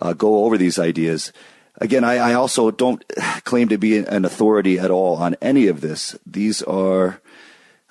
uh, 0.02 0.14
go 0.14 0.46
over 0.46 0.58
these 0.58 0.80
ideas. 0.80 1.32
Again, 1.78 2.04
I, 2.04 2.16
I, 2.18 2.34
also 2.34 2.72
don't 2.72 3.04
claim 3.46 3.70
to 3.70 3.78
be 3.78 3.98
an 3.98 4.26
authority 4.26 4.80
at 4.80 4.92
all 4.92 5.16
on 5.16 5.36
any 5.42 5.68
of 5.68 5.82
this. 5.82 6.18
These 6.26 6.62
are 6.64 7.22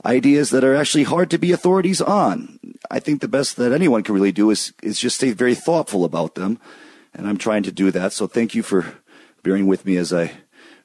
ideas 0.05 0.51
that 0.51 0.65
are 0.65 0.75
actually 0.75 1.05
hard 1.05 1.31
to 1.31 1.39
be 1.39 1.53
authorities 1.53 2.01
on. 2.01 2.59
I 2.91 2.99
think 2.99 3.21
the 3.21 3.29
best 3.29 3.57
that 3.57 3.73
anyone 3.73 4.03
can 4.03 4.15
really 4.15 4.33
do 4.33 4.51
is 4.51 4.73
is 4.83 4.99
just 4.99 5.17
stay 5.17 5.33
very 5.33 5.55
thoughtful 5.55 6.05
about 6.05 6.35
them, 6.35 6.59
and 7.15 7.29
I'm 7.29 7.39
trying 7.39 7.63
to 7.65 7.73
do 7.73 7.91
that. 7.93 8.13
So 8.13 8.27
thank 8.27 8.55
you 8.55 8.63
for 8.63 8.99
bearing 9.43 9.67
with 9.67 9.87
me 9.87 9.97
as 9.97 10.13
I 10.13 10.33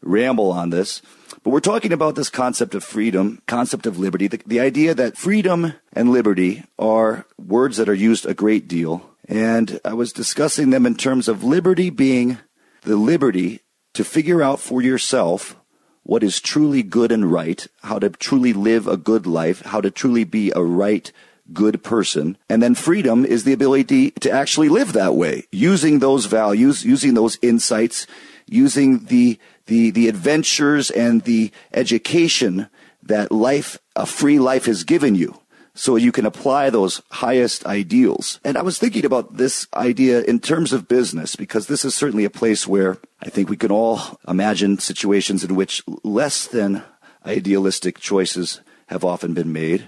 ramble 0.02 0.52
on 0.52 0.70
this. 0.70 1.02
But 1.44 1.50
we're 1.50 1.60
talking 1.60 1.92
about 1.92 2.16
this 2.16 2.30
concept 2.30 2.74
of 2.74 2.86
freedom, 2.86 3.42
concept 3.48 3.86
of 3.86 4.00
liberty, 4.00 4.28
the, 4.28 4.40
the 4.48 4.62
idea 4.62 4.94
that 4.96 5.18
freedom 5.18 5.74
and 5.92 6.10
liberty 6.10 6.64
are 6.80 7.26
words 7.38 7.76
that 7.78 7.90
are 7.90 7.94
used 7.94 8.26
a 8.26 8.34
great 8.34 8.70
deal. 8.70 9.10
And 9.28 9.80
I 9.84 9.94
was 9.94 10.14
discussing 10.14 10.70
them 10.70 10.86
in 10.86 10.96
terms 10.96 11.28
of 11.28 11.44
liberty 11.44 11.90
being 11.90 12.38
the 12.84 12.96
liberty 12.96 13.60
to 13.94 14.06
figure 14.06 14.42
out 14.42 14.62
for 14.62 14.82
yourself 14.82 15.58
what 16.04 16.24
is 16.24 16.40
truly 16.40 16.82
good 16.82 17.12
and 17.12 17.30
right, 17.30 17.68
how 17.84 18.00
to 18.00 18.10
truly 18.10 18.54
live 18.54 18.88
a 18.88 18.98
good 18.98 19.26
life, 19.26 19.62
how 19.64 19.82
to 19.82 19.92
truly 19.92 20.24
be 20.24 20.52
a 20.56 20.64
right, 20.64 21.12
good 21.52 21.84
person. 21.84 22.38
And 22.50 22.64
then 22.64 22.76
freedom 22.76 23.26
is 23.26 23.44
the 23.44 23.54
ability 23.54 24.12
to 24.12 24.32
actually 24.32 24.70
live 24.70 24.94
that 24.94 25.16
way, 25.16 25.46
using 25.52 26.00
those 26.00 26.26
values, 26.26 26.86
using 26.86 27.16
those 27.16 27.38
insights, 27.42 28.08
using 28.48 29.06
the 29.06 29.40
the, 29.66 29.92
the 29.92 30.08
adventures 30.08 30.90
and 30.92 31.24
the 31.24 31.52
education 31.74 32.70
that 33.02 33.32
life, 33.32 33.80
a 33.96 34.06
free 34.06 34.40
life 34.40 34.66
has 34.66 34.84
given 34.84 35.16
you. 35.16 35.40
So 35.76 35.96
you 35.96 36.12
can 36.12 36.26
apply 36.26 36.70
those 36.70 37.02
highest 37.10 37.66
ideals. 37.66 38.40
And 38.44 38.58
I 38.58 38.62
was 38.62 38.78
thinking 38.78 39.06
about 39.06 39.38
this 39.38 39.68
idea 39.74 40.22
in 40.22 40.40
terms 40.40 40.72
of 40.72 40.88
business, 40.88 41.36
because 41.36 41.66
this 41.66 41.84
is 41.84 41.96
certainly 41.96 42.26
a 42.26 42.30
place 42.30 42.68
where 42.68 42.98
I 43.22 43.30
think 43.30 43.50
we 43.50 43.58
can 43.58 43.72
all 43.72 44.20
imagine 44.28 44.78
situations 44.78 45.44
in 45.44 45.56
which 45.56 45.82
less 46.04 46.46
than 46.46 46.84
idealistic 47.26 48.00
choices 48.00 48.62
have 48.88 49.04
often 49.04 49.34
been 49.34 49.52
made. 49.52 49.88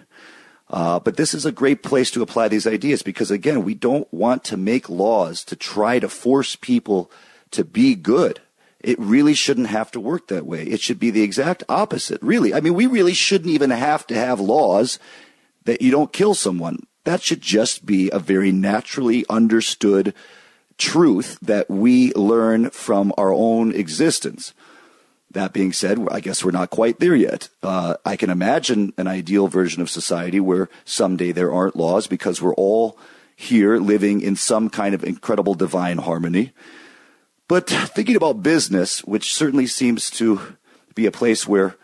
Uh, 0.71 0.99
but 0.99 1.17
this 1.17 1.35
is 1.35 1.45
a 1.45 1.51
great 1.51 1.83
place 1.83 2.09
to 2.09 2.23
apply 2.23 2.47
these 2.47 2.65
ideas 2.65 3.03
because, 3.03 3.29
again, 3.29 3.63
we 3.63 3.75
don't 3.75 4.11
want 4.11 4.43
to 4.45 4.57
make 4.57 4.89
laws 4.89 5.43
to 5.43 5.55
try 5.55 5.99
to 5.99 6.09
force 6.09 6.55
people 6.55 7.11
to 7.51 7.63
be 7.63 7.93
good. 7.93 8.41
It 8.85 8.99
really 8.99 9.33
shouldn't 9.33 9.67
have 9.67 9.89
to 9.91 9.99
work 9.99 10.27
that 10.27 10.45
way. 10.45 10.61
It 10.61 10.79
should 10.79 10.99
be 10.99 11.09
the 11.09 11.23
exact 11.23 11.63
opposite, 11.67 12.21
really. 12.21 12.53
I 12.53 12.59
mean, 12.59 12.75
we 12.75 12.85
really 12.85 13.15
shouldn't 13.15 13.49
even 13.49 13.71
have 13.71 14.05
to 14.07 14.15
have 14.15 14.39
laws 14.39 14.99
that 15.63 15.81
you 15.81 15.89
don't 15.89 16.13
kill 16.13 16.35
someone. 16.35 16.85
That 17.03 17.23
should 17.23 17.41
just 17.41 17.87
be 17.87 18.11
a 18.11 18.19
very 18.19 18.51
naturally 18.51 19.25
understood 19.27 20.13
truth 20.77 21.39
that 21.41 21.67
we 21.67 22.13
learn 22.13 22.69
from 22.69 23.11
our 23.17 23.33
own 23.33 23.73
existence. 23.73 24.53
That 25.31 25.51
being 25.51 25.73
said, 25.73 25.97
I 26.11 26.19
guess 26.19 26.45
we're 26.45 26.51
not 26.51 26.69
quite 26.69 26.99
there 26.99 27.15
yet. 27.15 27.49
Uh, 27.63 27.95
I 28.05 28.15
can 28.15 28.29
imagine 28.29 28.93
an 28.99 29.07
ideal 29.07 29.47
version 29.47 29.81
of 29.81 29.89
society 29.89 30.39
where 30.39 30.69
someday 30.85 31.31
there 31.31 31.51
aren't 31.51 31.75
laws 31.75 32.05
because 32.05 32.39
we're 32.39 32.53
all 32.53 32.99
here 33.35 33.77
living 33.77 34.21
in 34.21 34.35
some 34.35 34.69
kind 34.69 34.93
of 34.93 35.03
incredible 35.03 35.55
divine 35.55 35.97
harmony. 35.97 36.53
But 37.47 37.69
thinking 37.69 38.15
about 38.15 38.41
business, 38.41 39.03
which 39.03 39.33
certainly 39.33 39.67
seems 39.67 40.09
to 40.11 40.57
be 40.95 41.05
a 41.05 41.11
place 41.11 41.47
where 41.47 41.75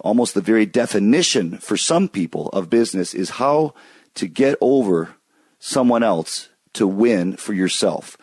almost 0.00 0.34
the 0.34 0.40
very 0.40 0.66
definition 0.66 1.58
for 1.58 1.76
some 1.76 2.08
people 2.08 2.48
of 2.48 2.70
business 2.70 3.14
is 3.14 3.30
how 3.30 3.74
to 4.14 4.26
get 4.26 4.56
over 4.60 5.16
someone 5.58 6.02
else 6.02 6.48
to 6.74 6.86
win 6.86 7.36
for 7.36 7.52
yourself. 7.52 8.16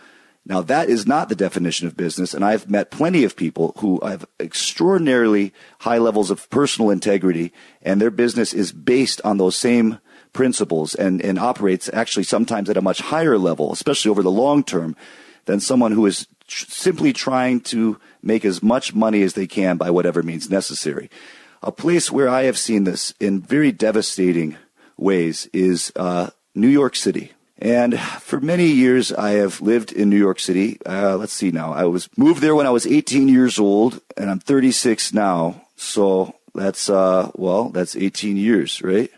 Now, 0.45 0.61
that 0.61 0.89
is 0.89 1.05
not 1.05 1.29
the 1.29 1.35
definition 1.35 1.85
of 1.85 1.95
business, 1.95 2.33
and 2.33 2.43
I've 2.43 2.69
met 2.69 2.89
plenty 2.89 3.23
of 3.23 3.35
people 3.35 3.75
who 3.77 3.99
have 4.03 4.25
extraordinarily 4.39 5.53
high 5.81 5.99
levels 5.99 6.31
of 6.31 6.49
personal 6.49 6.89
integrity, 6.89 7.53
and 7.83 8.01
their 8.01 8.09
business 8.09 8.51
is 8.51 8.71
based 8.71 9.21
on 9.23 9.37
those 9.37 9.55
same 9.55 9.99
principles 10.33 10.95
and, 10.95 11.21
and 11.21 11.37
operates 11.37 11.89
actually 11.93 12.23
sometimes 12.23 12.69
at 12.69 12.77
a 12.77 12.81
much 12.81 12.99
higher 12.99 13.37
level, 13.37 13.71
especially 13.71 14.09
over 14.09 14.23
the 14.23 14.31
long 14.31 14.63
term, 14.63 14.95
than 15.45 15.59
someone 15.59 15.91
who 15.91 16.05
is 16.07 16.27
simply 16.51 17.13
trying 17.13 17.61
to 17.61 17.99
make 18.21 18.45
as 18.45 18.61
much 18.61 18.93
money 18.93 19.21
as 19.21 19.33
they 19.33 19.47
can 19.47 19.77
by 19.77 19.89
whatever 19.89 20.23
means 20.23 20.49
necessary. 20.49 21.09
A 21.61 21.71
place 21.71 22.11
where 22.11 22.29
I 22.29 22.43
have 22.43 22.57
seen 22.57 22.85
this 22.85 23.13
in 23.19 23.41
very 23.41 23.71
devastating 23.71 24.57
ways 24.97 25.49
is 25.53 25.91
uh, 25.95 26.29
New 26.55 26.67
York 26.67 26.95
City. 26.95 27.33
And 27.61 27.99
for 27.99 28.39
many 28.39 28.67
years, 28.67 29.11
I 29.11 29.31
have 29.31 29.59
lived 29.59 29.91
in 29.91 30.09
New 30.09 30.17
York 30.17 30.39
City. 30.39 30.79
Uh, 30.85 31.17
let's 31.17 31.33
see 31.33 31.51
now. 31.51 31.73
I 31.73 31.83
was 31.85 32.09
moved 32.17 32.41
there 32.41 32.55
when 32.55 32.65
I 32.65 32.69
was 32.69 32.87
18 32.87 33.27
years 33.27 33.59
old, 33.59 34.01
and 34.15 34.29
I'm 34.29 34.39
36 34.39 35.13
now. 35.13 35.61
So 35.75 36.35
that's, 36.55 36.89
uh, 36.89 37.31
well, 37.35 37.69
that's 37.69 37.97
18 37.97 38.37
years, 38.37 38.81
right? 38.81 39.11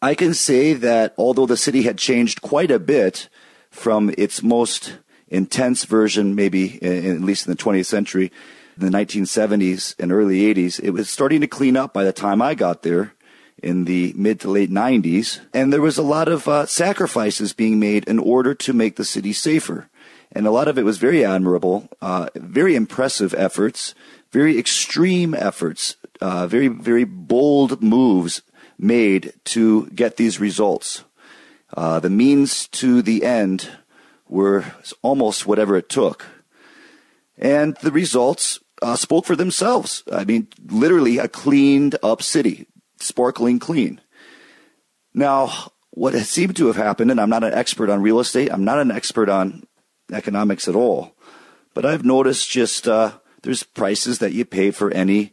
I 0.00 0.14
can 0.14 0.34
say 0.34 0.74
that 0.74 1.14
although 1.18 1.46
the 1.46 1.56
city 1.56 1.82
had 1.82 1.98
changed 1.98 2.42
quite 2.42 2.70
a 2.70 2.78
bit 2.78 3.28
from 3.70 4.14
its 4.16 4.42
most 4.42 4.98
intense 5.30 5.84
version, 5.84 6.34
maybe 6.34 6.78
in, 6.82 7.16
at 7.16 7.20
least 7.20 7.46
in 7.46 7.52
the 7.52 7.62
20th 7.62 7.86
century, 7.86 8.32
in 8.78 8.90
the 8.90 8.96
1970s 8.96 9.94
and 9.98 10.12
early 10.12 10.40
80s. 10.54 10.80
It 10.80 10.90
was 10.90 11.10
starting 11.10 11.40
to 11.40 11.46
clean 11.46 11.76
up 11.76 11.92
by 11.92 12.04
the 12.04 12.12
time 12.12 12.40
I 12.40 12.54
got 12.54 12.82
there 12.82 13.14
in 13.62 13.84
the 13.84 14.12
mid 14.16 14.40
to 14.40 14.50
late 14.50 14.70
90s. 14.70 15.40
And 15.52 15.72
there 15.72 15.80
was 15.80 15.98
a 15.98 16.02
lot 16.02 16.28
of 16.28 16.46
uh, 16.46 16.66
sacrifices 16.66 17.52
being 17.52 17.78
made 17.78 18.04
in 18.08 18.18
order 18.18 18.54
to 18.54 18.72
make 18.72 18.96
the 18.96 19.04
city 19.04 19.32
safer. 19.32 19.88
And 20.30 20.46
a 20.46 20.50
lot 20.50 20.68
of 20.68 20.78
it 20.78 20.84
was 20.84 20.98
very 20.98 21.24
admirable, 21.24 21.88
uh, 22.02 22.28
very 22.34 22.76
impressive 22.76 23.34
efforts, 23.34 23.94
very 24.30 24.58
extreme 24.58 25.34
efforts, 25.34 25.96
uh, 26.20 26.46
very, 26.46 26.68
very 26.68 27.04
bold 27.04 27.82
moves 27.82 28.42
made 28.78 29.32
to 29.44 29.86
get 29.88 30.16
these 30.16 30.38
results. 30.38 31.04
Uh, 31.74 31.98
the 32.00 32.10
means 32.10 32.68
to 32.68 33.02
the 33.02 33.24
end 33.24 33.70
were 34.28 34.64
almost 35.02 35.46
whatever 35.46 35.76
it 35.76 35.88
took. 35.88 36.26
And 37.36 37.76
the 37.82 37.92
results 37.92 38.60
uh, 38.82 38.96
spoke 38.96 39.24
for 39.24 39.36
themselves. 39.36 40.02
I 40.12 40.24
mean, 40.24 40.48
literally 40.66 41.18
a 41.18 41.28
cleaned 41.28 41.96
up 42.02 42.22
city, 42.22 42.66
sparkling 42.98 43.58
clean. 43.58 44.00
Now, 45.14 45.70
what 45.90 46.14
has 46.14 46.28
seemed 46.28 46.56
to 46.56 46.66
have 46.66 46.76
happened, 46.76 47.10
and 47.10 47.20
I'm 47.20 47.30
not 47.30 47.44
an 47.44 47.54
expert 47.54 47.90
on 47.90 48.02
real 48.02 48.20
estate, 48.20 48.52
I'm 48.52 48.64
not 48.64 48.78
an 48.78 48.90
expert 48.90 49.28
on 49.28 49.64
economics 50.12 50.68
at 50.68 50.74
all, 50.74 51.16
but 51.74 51.84
I've 51.84 52.04
noticed 52.04 52.50
just 52.50 52.86
uh, 52.86 53.12
there's 53.42 53.62
prices 53.62 54.18
that 54.18 54.32
you 54.32 54.44
pay 54.44 54.70
for 54.70 54.90
any 54.92 55.32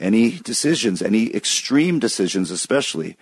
any 0.00 0.32
decisions, 0.38 1.02
any 1.02 1.34
extreme 1.34 1.98
decisions, 1.98 2.50
especially, 2.50 3.16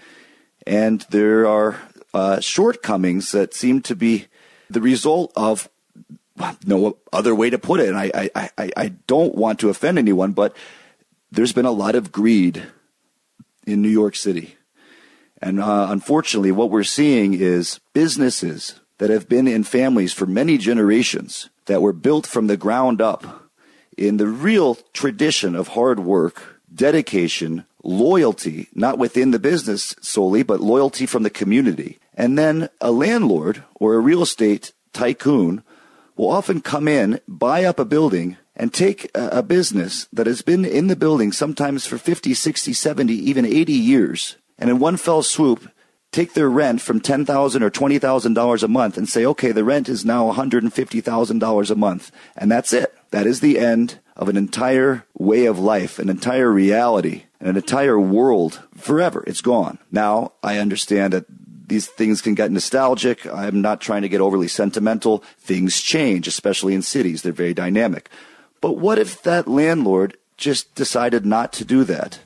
and 0.67 1.05
there 1.11 1.47
are 1.47 1.81
uh, 2.15 2.41
shortcomings 2.41 3.33
that 3.33 3.55
seem 3.55 3.83
to 3.83 3.95
be 3.95 4.27
the 4.71 4.81
result 4.81 5.33
of 5.37 5.69
no 6.65 6.97
other 7.13 7.35
way 7.35 7.51
to 7.51 7.59
put 7.59 7.81
it. 7.81 7.89
And 7.89 7.99
I, 7.99 8.31
I, 8.35 8.51
I, 8.57 8.71
I 8.77 8.89
don't 9.07 9.35
want 9.35 9.61
to 9.61 9.69
offend 9.69 9.99
anyone, 9.99 10.33
but 10.33 10.57
there's 11.31 11.53
been 11.53 11.67
a 11.67 11.71
lot 11.73 11.95
of 11.95 12.13
greed 12.13 12.63
in 13.67 13.83
New 13.83 13.89
York 13.89 14.17
City. 14.17 14.57
And 15.43 15.61
uh, 15.61 15.89
unfortunately, 15.91 16.53
what 16.53 16.71
we're 16.71 16.85
seeing 16.85 17.35
is 17.35 17.81
businesses 17.93 18.81
that 18.99 19.11
have 19.11 19.29
been 19.29 19.49
in 19.49 19.65
families 19.65 20.13
for 20.13 20.27
many 20.27 20.59
generations 20.59 21.49
that 21.67 21.83
were 21.83 21.93
built 21.93 22.27
from 22.27 22.47
the 22.47 22.57
ground 22.57 23.01
up 23.01 23.49
in 23.97 24.17
the 24.17 24.27
real 24.27 24.77
tradition 24.93 25.55
of 25.55 25.69
hard 25.69 26.01
work, 26.01 26.61
dedication, 26.75 27.65
loyalty, 27.83 28.69
not 28.75 28.99
within 28.99 29.31
the 29.31 29.39
business 29.39 29.95
solely, 30.01 30.43
but 30.43 30.61
loyalty 30.61 31.07
from 31.07 31.23
the 31.23 31.31
community. 31.31 31.99
And 32.21 32.37
then 32.37 32.69
a 32.83 32.93
landlord 32.93 33.65
or 33.77 33.95
a 33.95 33.99
real 33.99 34.21
estate 34.21 34.75
tycoon 34.93 35.63
will 36.17 36.31
often 36.31 36.61
come 36.61 36.87
in, 36.87 37.19
buy 37.27 37.65
up 37.65 37.79
a 37.79 37.85
building, 37.87 38.37
and 38.55 38.75
take 38.75 39.11
a, 39.15 39.43
business 39.43 40.07
that 40.13 40.27
has 40.27 40.43
been 40.43 40.67
in 40.67 40.89
the 40.89 40.97
building 40.97 41.33
sometimes 41.33 41.87
for 41.87 41.97
50, 41.97 42.35
60, 42.35 42.75
70, 42.75 43.15
even 43.15 43.47
80 43.47 43.73
years, 43.73 44.37
and 44.59 44.69
in 44.69 44.79
one 44.79 44.99
fell 44.99 45.23
swoop, 45.23 45.71
take 46.13 46.35
their 46.35 46.51
rent 46.51 46.83
from 46.83 47.01
10,000 47.01 47.63
or 47.63 47.71
$20,000 47.71 48.63
a 48.63 48.69
month 48.69 48.99
and 48.99 49.09
say, 49.09 49.25
okay, 49.25 49.53
the 49.53 49.65
rent 49.65 49.89
is 49.89 50.05
now 50.05 50.31
$150,000 50.31 51.71
a 51.71 51.75
month. 51.75 52.13
And 52.37 52.53
that's 52.53 52.75
it. 52.75 52.95
That 53.13 53.27
is 53.27 53.41
the 53.41 53.59
end 53.59 53.99
of 54.15 54.29
an 54.29 54.37
entire 54.37 55.07
way 55.15 55.47
of 55.47 55.59
life, 55.59 55.99
an 55.99 56.11
entire 56.11 56.51
reality, 56.51 57.23
an 57.41 57.57
entire 57.57 57.99
world 57.99 58.61
forever. 58.77 59.25
It's 59.27 59.41
gone. 59.41 59.79
Now, 59.91 60.33
I 60.43 60.59
understand 60.59 61.15
that 61.15 61.25
these 61.71 61.87
things 61.87 62.21
can 62.21 62.35
get 62.35 62.53
nostalgic. 62.53 63.27
I'm 63.27 63.63
not 63.63 63.81
trying 63.81 64.03
to 64.03 64.09
get 64.09 64.21
overly 64.21 64.49
sentimental. 64.49 65.25
Things 65.39 65.81
change, 65.81 66.29
especially 66.29 66.75
in 66.75 66.83
cities. 66.83 67.23
They're 67.23 67.33
very 67.33 67.55
dynamic. 67.55 68.11
But 68.61 68.77
what 68.77 68.99
if 68.99 69.23
that 69.23 69.49
landlord 69.49 70.19
just 70.37 70.75
decided 70.75 71.25
not 71.25 71.55
to 71.55 71.65
do 71.65 71.85
that? 71.85 72.19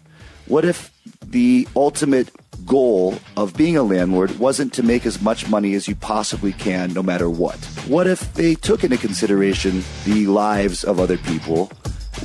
What 0.47 0.65
if 0.65 0.91
the 1.23 1.69
ultimate 1.77 2.31
goal 2.67 3.19
of 3.37 3.57
being 3.57 3.77
a 3.77 3.83
landlord 3.83 4.39
wasn't 4.39 4.73
to 4.73 4.83
make 4.83 5.07
as 5.07 5.21
much 5.21 5.49
money 5.49 5.75
as 5.75 5.87
you 5.87 5.95
possibly 5.95 6.53
can 6.53 6.93
no 6.93 7.03
matter 7.03 7.31
what? 7.31 7.57
What 7.87 8.07
if 8.07 8.35
they 8.35 8.55
took 8.55 8.83
into 8.83 8.97
consideration 8.97 9.85
the 10.05 10.27
lives 10.27 10.85
of 10.85 10.99
other 10.99 11.19
people, 11.19 11.71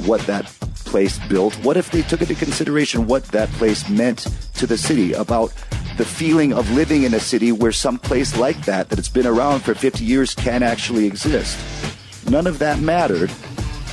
what 0.06 0.22
that 0.22 0.45
place 0.86 1.20
built? 1.28 1.54
What 1.64 1.78
if 1.78 1.91
they 1.91 2.02
took 2.02 2.22
into 2.22 2.36
consideration 2.36 3.08
what 3.08 3.24
that 3.26 3.50
place 3.52 3.89
meant 3.89 4.28
to 4.56 4.68
the 4.68 4.78
city 4.78 5.14
about 5.14 5.54
the 5.97 6.06
feeling 6.06 6.54
of 6.54 6.70
living 6.72 7.04
in 7.04 7.14
a 7.14 7.20
city 7.20 7.52
where 7.52 7.72
some 7.72 7.97
place 7.97 8.38
like 8.38 8.66
that, 8.66 8.89
that 8.89 8.95
has 8.97 9.10
been 9.10 9.28
around 9.28 9.62
for 9.62 9.76
50 9.76 10.04
years, 10.04 10.34
can 10.34 10.64
actually 10.64 11.06
exist? 11.06 11.58
None 12.30 12.47
of 12.47 12.60
that 12.60 12.80
mattered 12.80 13.32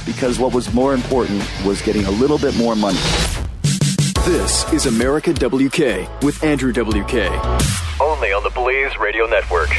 because 0.05 0.39
what 0.39 0.55
was 0.55 0.73
more 0.73 0.95
important 0.95 1.43
was 1.65 1.83
getting 1.83 2.05
a 2.05 2.11
little 2.11 2.39
bit 2.39 2.57
more 2.57 2.77
money. 2.77 2.99
This 4.25 4.73
is 4.73 4.87
America 4.87 5.33
WK 5.33 6.23
with 6.23 6.43
Andrew 6.43 6.73
WK. 6.73 7.15
Only 8.01 8.33
on 8.33 8.43
the 8.43 8.53
Blaze 8.55 8.97
Radio 8.99 9.27
Network. 9.27 9.71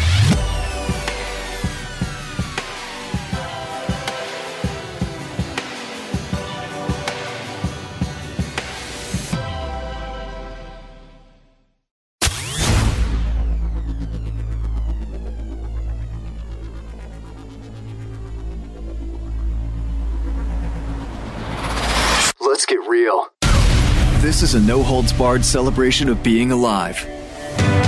This 24.37 24.53
is 24.53 24.63
a 24.63 24.67
no 24.67 24.83
holds 24.83 25.11
barred 25.11 25.43
celebration 25.43 26.09
of 26.09 26.21
being 26.21 26.51
alive. 26.51 27.03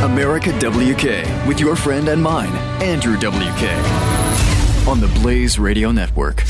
America 0.01 0.51
WK 0.53 1.47
with 1.47 1.59
your 1.59 1.75
friend 1.75 2.07
and 2.07 2.23
mine, 2.23 2.49
Andrew 2.81 3.17
WK. 3.17 4.87
On 4.87 4.99
the 4.99 5.07
Blaze 5.21 5.59
Radio 5.59 5.91
Network. 5.91 6.41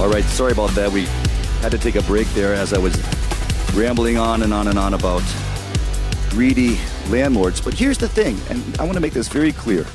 All 0.00 0.08
right, 0.08 0.24
sorry 0.24 0.50
about 0.50 0.70
that. 0.70 0.90
We 0.92 1.02
had 1.62 1.70
to 1.70 1.78
take 1.78 1.94
a 1.94 2.02
break 2.02 2.26
there 2.30 2.52
as 2.52 2.72
I 2.72 2.78
was 2.78 2.96
rambling 3.72 4.18
on 4.18 4.42
and 4.42 4.52
on 4.52 4.66
and 4.66 4.80
on 4.80 4.94
about 4.94 5.22
greedy 6.30 6.76
landlords. 7.10 7.60
But 7.60 7.74
here's 7.74 7.98
the 7.98 8.08
thing, 8.08 8.36
and 8.50 8.80
I 8.80 8.82
want 8.82 8.94
to 8.94 9.00
make 9.00 9.12
this 9.12 9.28
very 9.28 9.52
clear 9.52 9.86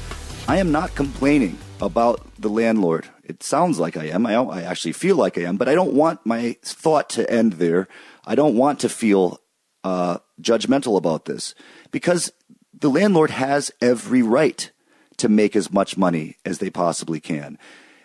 I 0.47 0.59
am 0.59 0.71
not 0.71 0.95
complaining 0.95 1.57
about 1.81 2.25
the 2.39 2.49
landlord. 2.49 3.09
It 3.21 3.43
sounds 3.43 3.79
like 3.79 3.97
I 3.97 4.05
am. 4.05 4.25
I, 4.25 4.35
I 4.35 4.61
actually 4.61 4.93
feel 4.93 5.17
like 5.17 5.37
I 5.37 5.41
am, 5.41 5.57
but 5.57 5.67
I 5.67 5.75
don't 5.75 5.93
want 5.93 6.25
my 6.25 6.55
thought 6.63 7.09
to 7.11 7.29
end 7.29 7.53
there. 7.53 7.89
I 8.29 8.35
don't 8.35 8.55
want 8.55 8.81
to 8.81 8.89
feel 8.89 9.41
uh, 9.83 10.19
judgmental 10.39 10.97
about 10.97 11.25
this 11.25 11.55
because 11.89 12.31
the 12.71 12.89
landlord 12.89 13.31
has 13.31 13.71
every 13.81 14.21
right 14.21 14.71
to 15.17 15.27
make 15.27 15.55
as 15.55 15.73
much 15.73 15.97
money 15.97 16.37
as 16.45 16.59
they 16.59 16.69
possibly 16.69 17.19
can. 17.19 17.57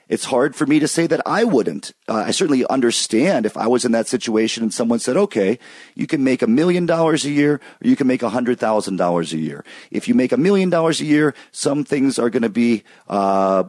It's 0.09 0.25
hard 0.25 0.57
for 0.57 0.65
me 0.65 0.79
to 0.79 0.89
say 0.89 1.07
that 1.07 1.21
I 1.27 1.45
wouldn't. 1.45 1.93
Uh, 2.09 2.25
I 2.27 2.31
certainly 2.31 2.67
understand 2.69 3.45
if 3.45 3.55
I 3.59 3.67
was 3.67 3.85
in 3.85 3.93
that 3.93 4.09
situation 4.09 4.63
and 4.63 4.73
someone 4.73 4.99
said, 4.99 5.19
okay, 5.19 5.59
you 5.95 6.07
can 6.07 6.25
make 6.25 6.41
a 6.41 6.47
million 6.47 6.87
dollars 6.87 7.27
a 7.27 7.31
year 7.31 7.55
or 7.55 7.87
you 7.87 7.95
can 7.95 8.07
make 8.07 8.23
a 8.23 8.31
hundred 8.31 8.59
thousand 8.59 8.97
dollars 8.97 9.35
a 9.35 9.39
year. 9.39 9.63
If 9.91 10.09
you 10.09 10.15
make 10.15 10.33
a 10.33 10.39
million 10.39 10.71
dollars 10.71 11.03
a 11.03 11.05
year, 11.05 11.35
some 11.53 11.85
things 11.85 12.19
are 12.19 12.31
going 12.31 12.43
to 12.43 12.49
be, 12.49 12.83
uh, 13.09 13.65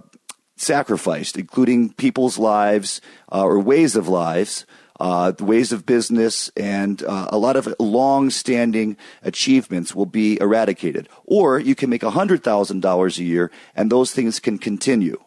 sacrificed, 0.57 1.37
including 1.37 1.91
people's 1.91 2.37
lives 2.37 3.01
uh, 3.29 3.43
or 3.43 3.59
ways 3.59 3.97
of 3.97 4.07
lives, 4.07 4.65
uh, 4.99 5.31
the 5.31 5.43
ways 5.43 5.71
of 5.71 5.85
business, 5.85 6.49
and 6.55 7.03
uh, 7.03 7.27
a 7.29 7.37
lot 7.37 7.55
of 7.55 7.73
long-standing 7.79 8.97
achievements 9.23 9.93
will 9.93 10.05
be 10.05 10.39
eradicated. 10.39 11.09
Or 11.25 11.59
you 11.59 11.75
can 11.75 11.89
make 11.89 12.01
$100,000 12.01 13.17
a 13.17 13.23
year, 13.23 13.51
and 13.75 13.91
those 13.91 14.11
things 14.11 14.39
can 14.39 14.57
continue. 14.57 15.21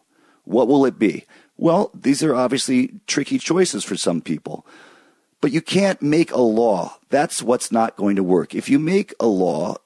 What 0.45 0.69
will 0.69 0.87
it 0.87 0.99
be? 0.99 1.27
Well, 1.57 1.91
these 1.93 2.23
are 2.23 2.35
obviously 2.35 3.01
tricky 3.07 3.39
choices 3.39 3.85
for 3.85 3.97
some 3.97 4.21
people. 4.21 4.67
But 5.41 5.53
you 5.53 5.61
can't 5.61 6.01
make 6.03 6.33
a 6.33 6.41
law. 6.41 6.99
That's 7.11 7.43
what's 7.43 7.71
not 7.71 7.97
going 7.97 8.17
to 8.17 8.23
work. 8.23 8.55
If 8.55 8.69
you 8.69 8.79
make 8.79 9.15
a 9.21 9.27
law, 9.27 9.77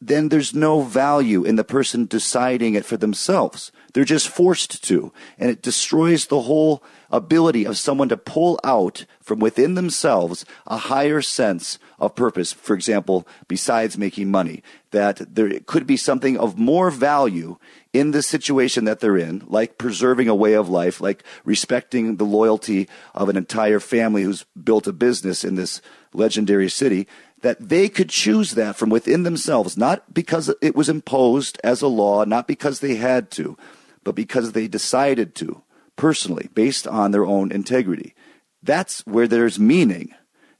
then 0.00 0.28
there's 0.28 0.54
no 0.54 0.82
value 0.82 1.44
in 1.44 1.56
the 1.56 1.64
person 1.64 2.06
deciding 2.06 2.74
it 2.74 2.84
for 2.84 2.96
themselves. 2.96 3.70
They're 3.92 4.04
just 4.04 4.28
forced 4.28 4.82
to. 4.84 5.12
And 5.38 5.50
it 5.50 5.62
destroys 5.62 6.26
the 6.26 6.42
whole 6.42 6.82
ability 7.10 7.64
of 7.64 7.78
someone 7.78 8.08
to 8.08 8.16
pull 8.16 8.58
out 8.64 9.04
from 9.20 9.38
within 9.38 9.74
themselves 9.74 10.44
a 10.66 10.76
higher 10.76 11.20
sense 11.20 11.78
of 11.98 12.14
purpose. 12.14 12.52
For 12.52 12.74
example, 12.74 13.26
besides 13.48 13.98
making 13.98 14.30
money, 14.30 14.62
that 14.90 15.34
there 15.34 15.60
could 15.60 15.86
be 15.86 15.96
something 15.96 16.36
of 16.38 16.58
more 16.58 16.90
value 16.90 17.56
in 17.92 18.12
the 18.12 18.22
situation 18.22 18.84
that 18.84 19.00
they're 19.00 19.16
in, 19.16 19.42
like 19.46 19.78
preserving 19.78 20.28
a 20.28 20.34
way 20.34 20.54
of 20.54 20.68
life, 20.68 21.00
like 21.00 21.24
respecting 21.44 22.16
the 22.16 22.24
loyalty 22.24 22.88
of 23.14 23.28
an 23.28 23.36
entire 23.36 23.80
family 23.80 24.22
who's 24.22 24.44
built 24.62 24.86
a 24.86 24.92
business 24.92 25.44
in 25.44 25.56
this 25.56 25.80
legendary 26.12 26.68
city, 26.68 27.06
that 27.42 27.68
they 27.68 27.88
could 27.88 28.10
choose 28.10 28.52
that 28.52 28.76
from 28.76 28.90
within 28.90 29.22
themselves, 29.22 29.76
not 29.76 30.12
because 30.12 30.54
it 30.60 30.76
was 30.76 30.88
imposed 30.88 31.58
as 31.64 31.82
a 31.82 31.88
law, 31.88 32.24
not 32.24 32.46
because 32.46 32.80
they 32.80 32.96
had 32.96 33.30
to, 33.30 33.56
but 34.04 34.14
because 34.14 34.52
they 34.52 34.68
decided 34.68 35.34
to 35.34 35.62
personally 36.00 36.48
based 36.54 36.88
on 36.88 37.10
their 37.10 37.26
own 37.26 37.52
integrity. 37.52 38.14
That's 38.62 39.06
where 39.06 39.28
there's 39.28 39.58
meaning. 39.60 40.14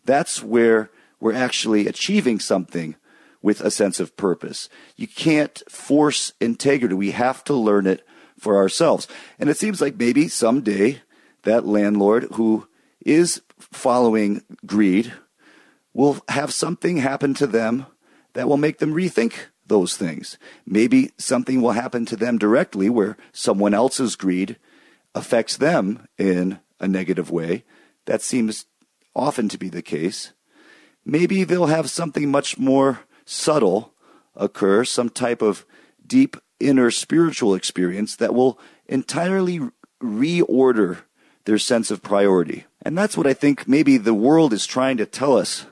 That's 0.04 0.42
where 0.42 0.90
we're 1.18 1.32
actually 1.32 1.86
achieving 1.86 2.38
something 2.40 2.94
with 3.40 3.62
a 3.62 3.70
sense 3.70 4.00
of 4.00 4.18
purpose. 4.18 4.68
You 4.96 5.08
can't 5.08 5.62
force 5.66 6.34
integrity. 6.42 6.94
We 6.94 7.12
have 7.12 7.42
to 7.44 7.54
learn 7.54 7.86
it 7.86 8.06
for 8.38 8.58
ourselves. 8.58 9.08
And 9.38 9.48
it 9.48 9.56
seems 9.56 9.80
like 9.80 9.96
maybe 9.96 10.28
someday 10.28 11.00
that 11.44 11.66
landlord 11.66 12.24
who 12.34 12.68
is 13.00 13.40
following 13.58 14.42
greed 14.66 15.10
will 15.94 16.18
have 16.28 16.52
something 16.52 16.98
happen 16.98 17.32
to 17.32 17.46
them 17.46 17.86
that 18.34 18.46
will 18.46 18.58
make 18.58 18.78
them 18.78 18.92
rethink 18.92 19.32
those 19.66 19.96
things. 19.96 20.36
Maybe 20.66 21.12
something 21.16 21.62
will 21.62 21.72
happen 21.72 22.04
to 22.06 22.16
them 22.16 22.36
directly 22.36 22.90
where 22.90 23.16
someone 23.32 23.72
else's 23.72 24.16
greed 24.16 24.58
affects 25.14 25.56
them 25.56 26.06
in 26.18 26.60
a 26.78 26.88
negative 26.88 27.30
way. 27.30 27.64
That 28.06 28.22
seems 28.22 28.66
often 29.14 29.48
to 29.48 29.58
be 29.58 29.68
the 29.68 29.82
case. 29.82 30.32
Maybe 31.04 31.44
they'll 31.44 31.66
have 31.66 31.90
something 31.90 32.30
much 32.30 32.58
more 32.58 33.00
subtle 33.24 33.94
occur, 34.36 34.84
some 34.84 35.10
type 35.10 35.42
of 35.42 35.64
deep 36.06 36.36
inner 36.58 36.90
spiritual 36.90 37.54
experience 37.54 38.16
that 38.16 38.34
will 38.34 38.58
entirely 38.86 39.60
reorder 40.02 40.98
their 41.44 41.58
sense 41.58 41.90
of 41.90 42.02
priority. 42.02 42.64
And 42.82 42.96
that's 42.96 43.16
what 43.16 43.26
I 43.26 43.34
think 43.34 43.66
maybe 43.66 43.96
the 43.96 44.14
world 44.14 44.52
is 44.52 44.66
trying 44.66 44.96
to 44.98 45.06
tell 45.06 45.36
us 45.36 45.66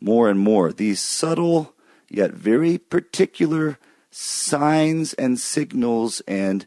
more 0.00 0.28
and 0.28 0.38
more. 0.38 0.72
These 0.72 1.00
subtle 1.00 1.74
yet 2.08 2.32
very 2.32 2.78
particular 2.78 3.78
signs 4.10 5.12
and 5.14 5.38
signals 5.38 6.20
and 6.26 6.66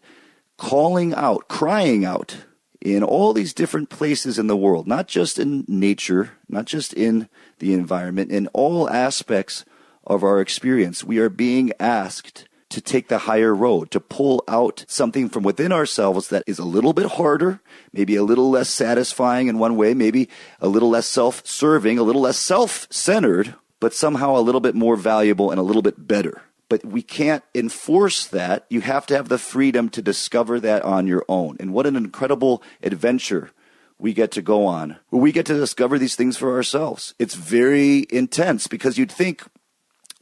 calling 0.60 1.14
out, 1.16 1.47
crying 1.47 2.05
out 2.05 2.38
in 2.82 3.03
all 3.03 3.34
these 3.34 3.53
different 3.53 3.89
places 3.89 4.38
in 4.38 4.47
the 4.47 4.55
world, 4.55 4.88
not 4.88 5.07
just 5.07 5.39
in 5.39 5.66
nature, 5.68 6.32
not 6.47 6.66
just 6.66 6.93
in 6.93 7.28
the 7.60 7.74
environment, 7.74 8.32
in 8.32 8.47
all 8.47 8.89
aspects 8.89 9.66
of 10.05 10.24
our 10.24 10.39
experience. 10.39 11.03
We 11.03 11.18
are 11.20 11.30
being 11.30 11.72
asked 11.80 12.47
to 12.70 12.80
take 12.80 13.07
the 13.07 13.20
higher 13.20 13.53
road, 13.53 13.89
to 13.91 13.99
pull 13.99 14.43
out 14.47 14.86
something 14.88 15.28
from 15.28 15.43
within 15.43 15.72
ourselves 15.72 16.28
that 16.28 16.43
is 16.45 16.60
a 16.60 16.66
little 16.66 16.93
bit 16.93 17.07
harder, 17.14 17.62
maybe 17.91 18.16
a 18.16 18.24
little 18.24 18.49
less 18.49 18.70
satisfying 18.70 19.47
in 19.47 19.57
one 19.57 19.76
way, 19.76 19.93
maybe 19.93 20.30
a 20.62 20.68
little 20.68 20.89
less 20.89 21.07
self 21.07 21.45
serving, 21.45 21.97
a 21.97 22.03
little 22.03 22.22
less 22.22 22.38
self 22.38 22.88
centered, 22.91 23.55
but 23.80 23.93
somehow 23.93 24.38
a 24.38 24.41
little 24.41 24.62
bit 24.62 24.76
more 24.76 24.95
valuable 24.95 25.49
and 25.49 25.60
a 25.60 25.64
little 25.64 25.82
bit 25.82 26.07
better. 26.07 26.43
But 26.70 26.86
we 26.86 27.01
can't 27.01 27.43
enforce 27.53 28.26
that. 28.28 28.65
You 28.70 28.82
have 28.82 29.05
to 29.07 29.15
have 29.15 29.28
the 29.28 29.39
freedom 29.39 29.89
to 29.89 30.01
discover 30.01 30.59
that 30.59 30.84
on 30.84 31.07
your 31.07 31.26
own. 31.28 31.57
And 31.59 31.74
what 31.74 31.88
an 31.88 31.95
incredible 31.95 32.63
adventure 32.82 33.51
we 33.97 34.13
get 34.13 34.32
to 34.32 34.41
go 34.41 34.65
on 34.65 34.97
where 35.09 35.22
we 35.22 35.32
get 35.32 35.45
to 35.47 35.53
discover 35.53 35.99
these 35.99 36.15
things 36.15 36.38
for 36.38 36.55
ourselves. 36.55 37.13
It's 37.20 37.36
very 37.36 38.07
intense 38.09 38.67
because 38.67 38.97
you'd 38.97 39.11
think, 39.11 39.43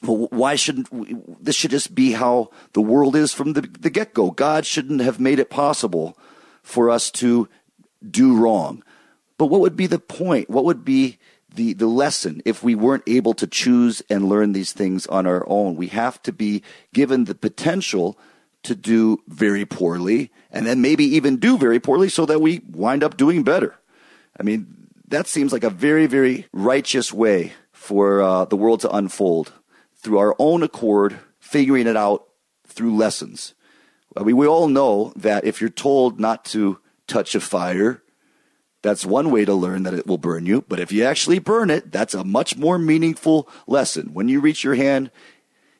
well, 0.01 0.27
why 0.31 0.55
shouldn't 0.55 0.91
we, 0.91 1.15
this 1.39 1.55
should 1.55 1.71
just 1.71 1.93
be 1.93 2.13
how 2.13 2.49
the 2.73 2.81
world 2.81 3.15
is 3.15 3.33
from 3.33 3.53
the, 3.53 3.61
the 3.61 3.91
get 3.91 4.13
go? 4.13 4.31
God 4.31 4.65
shouldn't 4.65 5.01
have 5.01 5.19
made 5.19 5.39
it 5.39 5.49
possible 5.49 6.17
for 6.63 6.89
us 6.89 7.11
to 7.11 7.47
do 8.09 8.35
wrong. 8.35 8.83
But 9.37 9.47
what 9.47 9.61
would 9.61 9.75
be 9.75 9.87
the 9.87 9.99
point? 9.99 10.49
What 10.49 10.65
would 10.65 10.83
be 10.83 11.19
the, 11.57 11.73
the 11.73 11.87
lesson 11.87 12.41
if 12.45 12.63
we 12.63 12.75
weren't 12.75 13.03
able 13.07 13.33
to 13.33 13.45
choose 13.47 14.01
and 14.09 14.29
learn 14.29 14.53
these 14.53 14.71
things 14.71 15.05
on 15.07 15.27
our 15.27 15.43
own? 15.47 15.75
We 15.75 15.87
have 15.87 16.21
to 16.23 16.31
be 16.31 16.63
given 16.93 17.25
the 17.25 17.35
potential 17.35 18.17
to 18.63 18.75
do 18.75 19.21
very 19.27 19.65
poorly 19.65 20.31
and 20.51 20.65
then 20.65 20.81
maybe 20.81 21.03
even 21.03 21.37
do 21.37 21.57
very 21.57 21.79
poorly 21.79 22.09
so 22.09 22.25
that 22.25 22.41
we 22.41 22.61
wind 22.69 23.03
up 23.03 23.17
doing 23.17 23.43
better. 23.43 23.75
I 24.39 24.43
mean, 24.43 24.87
that 25.07 25.27
seems 25.27 25.51
like 25.51 25.63
a 25.63 25.69
very, 25.69 26.05
very 26.05 26.47
righteous 26.53 27.11
way 27.11 27.53
for 27.71 28.21
uh, 28.21 28.45
the 28.45 28.57
world 28.57 28.81
to 28.81 28.91
unfold 28.91 29.51
through 29.95 30.19
our 30.19 30.35
own 30.39 30.63
accord, 30.63 31.19
figuring 31.39 31.87
it 31.87 31.97
out 31.97 32.27
through 32.65 32.95
lessons. 32.95 33.53
I 34.15 34.23
mean, 34.23 34.37
we 34.37 34.47
all 34.47 34.67
know 34.67 35.13
that 35.15 35.45
if 35.45 35.61
you're 35.61 35.69
told 35.69 36.19
not 36.19 36.45
to 36.45 36.79
touch 37.07 37.35
a 37.35 37.39
fire, 37.39 38.03
that's 38.87 39.05
one 39.05 39.31
way 39.31 39.45
to 39.45 39.53
learn 39.53 39.83
that 39.83 39.93
it 39.93 40.07
will 40.07 40.17
burn 40.17 40.45
you. 40.45 40.63
But 40.67 40.79
if 40.79 40.91
you 40.91 41.03
actually 41.03 41.39
burn 41.39 41.69
it, 41.69 41.91
that's 41.91 42.13
a 42.13 42.23
much 42.23 42.57
more 42.57 42.77
meaningful 42.77 43.49
lesson. 43.67 44.13
When 44.13 44.29
you 44.29 44.39
reach 44.39 44.63
your 44.63 44.75
hand 44.75 45.11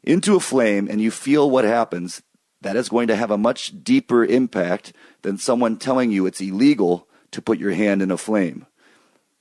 into 0.03 0.35
a 0.35 0.39
flame 0.39 0.87
and 0.89 1.01
you 1.01 1.11
feel 1.11 1.49
what 1.49 1.65
happens, 1.65 2.21
that 2.61 2.75
is 2.75 2.89
going 2.89 3.07
to 3.07 3.15
have 3.15 3.31
a 3.31 3.37
much 3.37 3.83
deeper 3.83 4.25
impact 4.25 4.93
than 5.21 5.37
someone 5.37 5.77
telling 5.77 6.11
you 6.11 6.25
it's 6.25 6.41
illegal 6.41 7.07
to 7.31 7.41
put 7.41 7.59
your 7.59 7.71
hand 7.71 8.01
in 8.01 8.11
a 8.11 8.17
flame. 8.17 8.65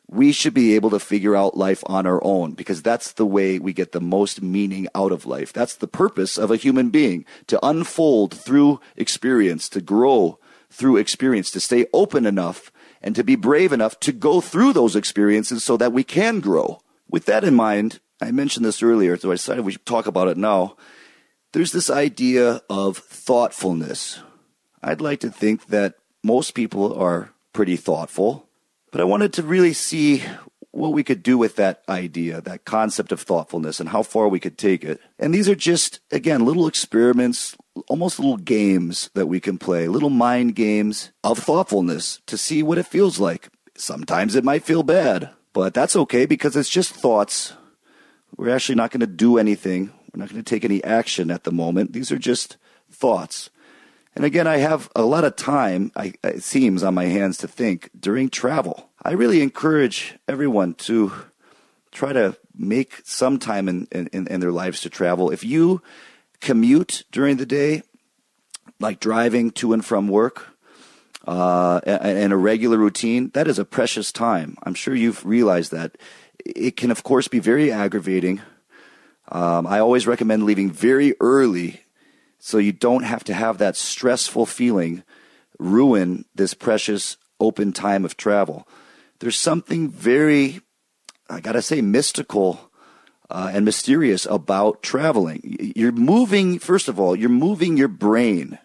We 0.09 0.31
should 0.31 0.55
be 0.55 0.77
able 0.77 0.91
to 0.91 1.01
figure 1.01 1.35
out 1.35 1.57
life 1.57 1.83
on 1.87 2.07
our 2.07 2.23
own 2.23 2.53
because 2.53 2.83
that's 2.83 3.13
the 3.13 3.27
way 3.27 3.59
we 3.59 3.73
get 3.73 3.93
the 3.93 4.01
most 4.01 4.41
meaning 4.41 4.87
out 4.95 5.11
of 5.11 5.27
life. 5.27 5.53
That's 5.53 5.75
the 5.75 5.89
purpose 5.89 6.39
of 6.39 6.51
a 6.51 6.57
human 6.57 6.91
being 6.91 7.25
to 7.49 7.65
unfold 7.67 8.33
through 8.33 8.81
experience, 8.97 9.69
to 9.71 9.81
grow 9.81 10.39
through 10.71 10.99
experience, 10.99 11.51
to 11.53 11.61
stay 11.61 11.87
open 11.93 12.27
enough 12.27 12.71
and 13.07 13.15
to 13.15 13.25
be 13.25 13.37
brave 13.37 13.73
enough 13.73 13.99
to 14.01 14.13
go 14.13 14.43
through 14.43 14.75
those 14.75 14.95
experiences 14.95 15.65
so 15.65 15.79
that 15.79 15.95
we 15.95 16.05
can 16.05 16.41
grow. 16.41 16.81
With 17.09 17.25
that 17.25 17.45
in 17.45 17.55
mind, 17.55 18.01
I 18.21 18.33
mentioned 18.33 18.67
this 18.67 18.83
earlier, 18.83 19.17
so 19.17 19.31
I 19.31 19.35
decided 19.35 19.65
we 19.65 19.73
should 19.73 19.87
talk 19.87 20.07
about 20.07 20.29
it 20.29 20.37
now 20.37 20.77
there's 21.57 21.73
this 21.73 21.89
idea 21.89 22.61
of 22.69 22.99
thoughtfulness. 22.99 24.21
I'd 24.83 25.01
like 25.01 25.21
to 25.21 25.31
think 25.31 25.69
that 25.69 25.95
most 26.23 26.51
people 26.51 26.95
are 26.95 27.33
pretty 27.55 27.77
thoughtful, 27.77 28.47
but 28.93 29.01
I 29.01 29.05
wanted 29.05 29.33
to 29.33 29.43
really 29.43 29.73
see 29.73 30.23
what 30.77 30.93
we 30.93 31.03
could 31.03 31.23
do 31.23 31.39
with 31.39 31.57
that 31.57 31.83
idea, 31.89 32.41
that 32.43 32.65
concept 32.65 33.11
of 33.11 33.21
thoughtfulness, 33.21 33.81
and 33.81 33.89
how 33.89 34.03
far 34.03 34.29
we 34.29 34.41
could 34.41 34.59
take 34.59 34.85
it. 34.85 35.01
And 35.19 35.33
these 35.33 35.49
are 35.49 35.55
just, 35.55 36.01
again, 36.11 36.45
little 36.45 36.67
experiments, 36.67 37.57
almost 37.89 38.19
little 38.19 38.37
games 38.37 39.11
that 39.15 39.27
we 39.27 39.41
can 39.41 39.59
play, 39.59 39.89
little 39.89 40.11
mind 40.11 40.55
games 40.55 41.13
of 41.25 41.39
thoughtfulness 41.39 42.21
to 42.27 42.37
see 42.37 42.63
what 42.63 42.79
it 42.79 42.87
feels 42.87 43.19
like. 43.19 43.49
Sometimes 43.77 44.35
it 44.35 44.45
might 44.45 44.65
feel 44.65 44.83
bad, 44.83 45.31
but 45.53 45.73
that's 45.73 45.97
okay 45.97 46.27
because 46.27 46.57
it's 46.57 46.69
just 46.69 46.93
thoughts. 46.93 47.55
We're 48.37 48.55
actually 48.55 48.75
not 48.77 48.91
going 48.91 49.01
to 49.01 49.07
do 49.07 49.39
anything. 49.39 49.93
We're 50.13 50.21
not 50.21 50.31
going 50.31 50.43
to 50.43 50.49
take 50.49 50.65
any 50.65 50.85
action 50.85 51.31
at 51.31 51.45
the 51.45 51.53
moment. 51.53 51.93
These 51.93 52.13
are 52.13 52.19
just 52.19 52.59
thoughts. 52.91 53.51
And 54.15 54.25
again, 54.25 54.47
I 54.47 54.57
have 54.59 54.91
a 54.97 55.03
lot 55.03 55.25
of 55.25 55.37
time, 55.37 55.93
I, 55.95 56.15
it 56.25 56.43
seems, 56.43 56.83
on 56.83 56.95
my 56.95 57.05
hands 57.05 57.37
to 57.39 57.49
think 57.49 57.91
during 57.99 58.31
travel. 58.31 58.91
I 59.07 59.13
really 59.13 59.41
encourage 59.41 60.19
everyone 60.27 60.75
to 60.75 61.13
try 61.93 62.13
to 62.13 62.37
make 62.59 63.03
some 63.05 63.39
time 63.39 63.69
in, 63.69 63.87
in, 63.93 64.27
in 64.27 64.41
their 64.41 64.51
lives 64.51 64.81
to 64.81 64.91
travel. 64.91 65.31
If 65.31 65.45
you 65.45 65.81
commute 66.41 67.05
during 67.13 67.37
the 67.37 67.47
day, 67.47 67.85
like 68.81 68.99
driving 68.99 69.53
to 69.53 69.73
and 69.73 69.85
from 69.85 70.09
work, 70.09 70.49
uh, 71.25 71.81
and 71.87 72.33
a 72.33 72.37
regular 72.37 72.79
routine, 72.79 73.31
that 73.35 73.47
is 73.47 73.61
a 73.61 73.65
precious 73.65 74.11
time. 74.11 74.57
I'm 74.65 74.75
sure 74.75 74.95
you've 74.95 75.25
realized 75.25 75.71
that. 75.71 75.97
It 76.45 76.77
can, 76.77 76.91
of 76.91 77.05
course, 77.05 77.29
be 77.29 77.39
very 77.39 77.71
aggravating 77.71 78.41
um, 79.29 79.67
I 79.69 79.79
always 79.79 80.07
recommend 80.07 80.45
leaving 80.45 80.71
very 80.71 81.15
early 81.21 81.83
so 82.39 82.59
you 82.59 82.73
don't 82.73 83.03
have 83.03 83.25
to 83.25 83.35
have 83.35 83.59
that 83.59 83.77
stressful 83.77 84.47
feeling 84.47 85.03
ruin 85.59 86.25
this 86.35 86.55
precious 86.55 87.17
open 87.41 87.73
time 87.73 88.05
of 88.05 88.17
travel. 88.17 88.69
There's 89.19 89.39
something 89.39 89.89
very, 89.89 90.61
I 91.29 91.41
gotta 91.41 91.63
say, 91.63 91.81
mystical 91.81 92.71
uh, 93.31 93.51
and 93.53 93.65
mysterious 93.65 94.27
about 94.27 94.83
traveling. 94.83 95.73
You're 95.75 95.93
moving, 95.93 96.59
first 96.59 96.89
of 96.89 97.01
all, 97.01 97.17
you're 97.17 97.29
moving 97.29 97.77
your 97.77 97.89
brain. 97.89 98.59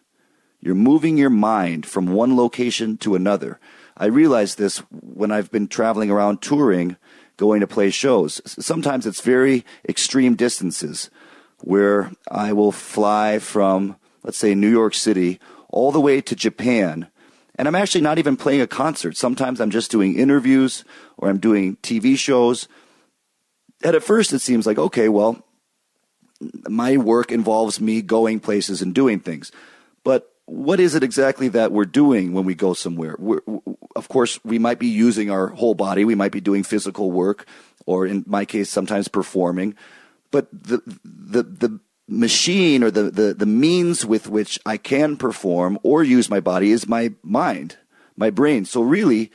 You're 0.60 0.76
moving 0.76 1.18
your 1.18 1.32
mind 1.32 1.86
from 1.86 2.08
one 2.08 2.36
location 2.36 2.98
to 2.98 3.16
another. 3.16 3.60
I 3.98 4.06
realize 4.06 4.56
this 4.56 4.80
when 4.92 5.32
I've 5.32 5.52
been 5.52 5.68
traveling 5.68 6.12
around 6.12 6.42
touring 6.42 6.98
going 7.38 7.62
to 7.62 7.68
play 7.68 7.90
shows. 7.90 8.42
Sometimes 8.46 9.08
it's 9.08 9.22
very 9.22 9.66
extreme 9.88 10.36
distances 10.36 11.10
where 11.60 12.12
I 12.30 12.54
will 12.54 12.72
fly 12.72 13.40
from, 13.40 13.96
let's 14.24 14.38
say, 14.38 14.54
New 14.54 14.70
York 14.70 14.94
City 14.94 15.40
all 15.70 15.92
the 15.92 16.02
way 16.02 16.22
to 16.22 16.36
Japan. 16.36 17.10
And 17.62 17.68
I'm 17.68 17.76
actually 17.76 18.02
not 18.02 18.18
even 18.18 18.38
playing 18.38 18.62
a 18.62 18.66
concert. 18.66 19.16
Sometimes 19.16 19.62
I'm 19.62 19.70
just 19.70 19.92
doing 19.92 20.18
interviews 20.18 20.84
or 21.16 21.30
I'm 21.30 21.38
doing 21.38 21.78
TV 21.84 22.18
shows. 22.18 22.68
And 23.84 23.96
at 23.96 24.02
first, 24.02 24.34
it 24.34 24.40
seems 24.40 24.66
like, 24.66 24.80
okay, 24.80 25.10
well, 25.10 25.46
my 26.68 26.98
work 26.98 27.32
involves 27.32 27.80
me 27.80 28.02
going 28.02 28.40
places 28.40 28.82
and 28.82 28.96
doing 28.96 29.20
things. 29.20 29.52
But 30.04 30.34
what 30.46 30.80
is 30.80 30.96
it 30.96 31.04
exactly 31.04 31.50
that 31.50 31.72
we're 31.72 31.86
doing 31.86 32.34
when 32.34 32.46
we 32.46 32.56
go 32.56 32.74
somewhere? 32.74 33.16
We're, 33.20 33.42
of 33.96 34.10
course, 34.10 34.40
we 34.44 34.58
might 34.58 34.80
be 34.80 34.88
using 34.88 35.30
our 35.30 35.50
whole 35.50 35.76
body. 35.76 36.04
We 36.04 36.16
might 36.16 36.32
be 36.32 36.42
doing 36.42 36.64
physical 36.64 37.12
work, 37.12 37.46
or 37.86 38.08
in 38.08 38.24
my 38.26 38.44
case, 38.44 38.72
sometimes 38.72 39.08
performing. 39.08 39.76
But 40.32 40.48
the 40.52 40.82
the 41.06 41.44
the 41.44 41.80
machine 42.08 42.84
or 42.84 42.92
the, 42.92 43.04
the, 43.04 43.34
the 43.34 43.46
means 43.46 44.06
with 44.06 44.28
which 44.28 44.60
I 44.66 44.78
can 44.78 45.18
perform 45.18 45.80
or 45.84 46.04
use 46.04 46.30
my 46.30 46.40
body 46.40 46.72
is 46.72 46.88
my 46.88 47.14
mind, 47.24 47.78
my 48.18 48.30
brain. 48.30 48.66
So 48.66 48.82
really, 48.82 49.32